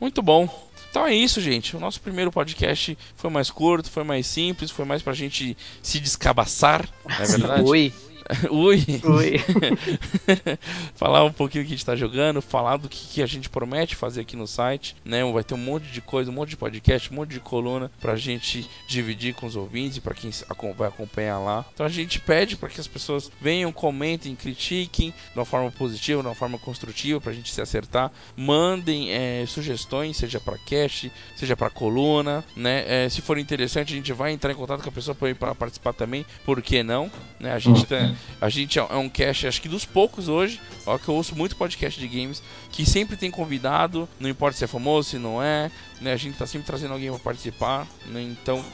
Muito 0.00 0.22
bom. 0.22 0.48
Então 0.92 1.06
é 1.06 1.14
isso, 1.14 1.40
gente. 1.40 1.74
O 1.74 1.80
nosso 1.80 1.98
primeiro 2.02 2.30
podcast 2.30 2.98
foi 3.16 3.30
mais 3.30 3.50
curto, 3.50 3.90
foi 3.90 4.04
mais 4.04 4.26
simples, 4.26 4.70
foi 4.70 4.84
mais 4.84 5.00
pra 5.00 5.14
gente 5.14 5.56
se 5.82 5.98
descabaçar, 5.98 6.86
não 7.08 7.16
é 7.16 7.26
verdade? 7.26 7.62
Oi. 7.62 7.92
Ui. 8.50 8.84
Oi. 9.04 9.38
falar 10.94 11.24
um 11.24 11.32
pouquinho 11.32 11.64
do 11.64 11.66
que 11.66 11.74
a 11.74 11.76
gente 11.76 11.86
tá 11.86 11.96
jogando, 11.96 12.42
falar 12.42 12.76
do 12.76 12.88
que, 12.88 13.14
que 13.14 13.22
a 13.22 13.26
gente 13.26 13.48
promete 13.48 13.96
fazer 13.96 14.22
aqui 14.22 14.36
no 14.36 14.46
site, 14.46 14.96
né? 15.04 15.22
Vai 15.32 15.44
ter 15.44 15.54
um 15.54 15.58
monte 15.58 15.84
de 15.84 16.00
coisa, 16.00 16.30
um 16.30 16.34
monte 16.34 16.50
de 16.50 16.56
podcast, 16.56 17.12
um 17.12 17.16
monte 17.16 17.30
de 17.30 17.40
coluna 17.40 17.90
pra 18.00 18.16
gente 18.16 18.68
dividir 18.86 19.34
com 19.34 19.46
os 19.46 19.56
ouvintes 19.56 19.96
e 19.96 20.00
pra 20.00 20.14
quem 20.14 20.30
vai 20.76 20.88
acompanhar 20.88 21.38
lá. 21.38 21.64
Então 21.72 21.86
a 21.86 21.88
gente 21.88 22.20
pede 22.20 22.56
para 22.56 22.68
que 22.68 22.80
as 22.80 22.86
pessoas 22.86 23.30
venham, 23.40 23.72
comentem, 23.72 24.34
critiquem 24.34 25.10
de 25.10 25.38
uma 25.38 25.44
forma 25.44 25.70
positiva, 25.70 26.22
de 26.22 26.28
uma 26.28 26.34
forma 26.34 26.58
construtiva 26.58 27.20
pra 27.20 27.32
gente 27.32 27.52
se 27.52 27.60
acertar. 27.60 28.10
Mandem 28.36 29.12
eh, 29.12 29.44
sugestões, 29.46 30.16
seja 30.16 30.40
pra 30.40 30.58
cast, 30.58 31.10
seja 31.36 31.56
pra 31.56 31.70
coluna, 31.70 32.44
né? 32.56 32.84
Eh, 32.86 33.08
se 33.08 33.20
for 33.20 33.38
interessante, 33.38 33.92
a 33.92 33.96
gente 33.96 34.12
vai 34.12 34.32
entrar 34.32 34.52
em 34.52 34.56
contato 34.56 34.82
com 34.82 34.88
a 34.88 34.92
pessoa 34.92 35.16
para 35.38 35.54
participar 35.54 35.92
também, 35.92 36.24
por 36.44 36.60
que 36.62 36.82
não? 36.82 37.10
Né? 37.38 37.52
A 37.52 37.58
gente 37.58 37.84
tá, 37.86 38.11
a 38.40 38.48
gente 38.48 38.78
é 38.78 38.82
um 38.94 39.08
cast, 39.08 39.46
acho 39.46 39.62
que 39.62 39.68
dos 39.68 39.84
poucos 39.84 40.28
hoje, 40.28 40.60
ó, 40.86 40.98
que 40.98 41.08
eu 41.08 41.14
ouço 41.14 41.36
muito 41.36 41.56
podcast 41.56 41.98
de 41.98 42.08
games, 42.08 42.42
que 42.70 42.84
sempre 42.84 43.16
tem 43.16 43.30
convidado, 43.30 44.08
não 44.18 44.28
importa 44.28 44.56
se 44.56 44.64
é 44.64 44.66
famoso, 44.66 45.10
se 45.10 45.18
não 45.18 45.42
é, 45.42 45.70
né? 46.00 46.12
A 46.12 46.16
gente 46.16 46.36
tá 46.36 46.46
sempre 46.46 46.66
trazendo 46.66 46.92
alguém 46.92 47.10
para 47.10 47.18
participar, 47.18 47.86
né? 48.06 48.22
Então, 48.22 48.64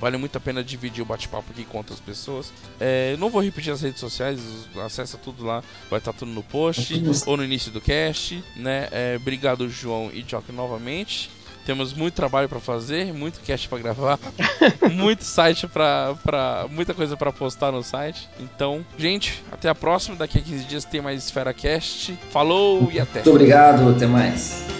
vale 0.00 0.16
muito 0.16 0.36
a 0.36 0.40
pena 0.40 0.62
dividir 0.62 1.02
o 1.02 1.04
bate-papo 1.04 1.50
aqui 1.50 1.64
com 1.64 1.78
outras 1.78 2.00
pessoas. 2.00 2.52
É, 2.80 3.16
não 3.18 3.30
vou 3.30 3.42
repetir 3.42 3.72
as 3.72 3.82
redes 3.82 4.00
sociais, 4.00 4.40
acessa 4.84 5.18
tudo 5.18 5.44
lá, 5.44 5.62
vai 5.90 5.98
estar 5.98 6.12
tudo 6.12 6.30
no 6.30 6.42
post 6.42 6.94
ou 7.26 7.36
no 7.36 7.44
início 7.44 7.70
do 7.70 7.80
cast, 7.80 8.42
né? 8.56 8.88
É, 8.90 9.16
obrigado, 9.16 9.68
João 9.68 10.10
e 10.12 10.22
Jock, 10.22 10.52
novamente. 10.52 11.30
Temos 11.68 11.92
muito 11.92 12.14
trabalho 12.14 12.48
para 12.48 12.60
fazer, 12.60 13.12
muito 13.12 13.40
cast 13.40 13.68
para 13.68 13.78
gravar, 13.78 14.18
muito 14.90 15.22
site 15.22 15.68
para 15.68 16.66
muita 16.70 16.94
coisa 16.94 17.14
para 17.14 17.30
postar 17.30 17.70
no 17.70 17.82
site. 17.82 18.26
Então, 18.40 18.82
gente, 18.96 19.44
até 19.52 19.68
a 19.68 19.74
próxima. 19.74 20.16
Daqui 20.16 20.38
a 20.38 20.40
15 20.40 20.64
dias 20.64 20.86
tem 20.86 21.02
mais 21.02 21.22
Esfera 21.22 21.52
Cast. 21.52 22.18
Falou 22.30 22.88
e 22.90 22.98
até. 22.98 23.16
Muito 23.16 23.32
obrigado, 23.32 23.90
até 23.90 24.06
mais. 24.06 24.77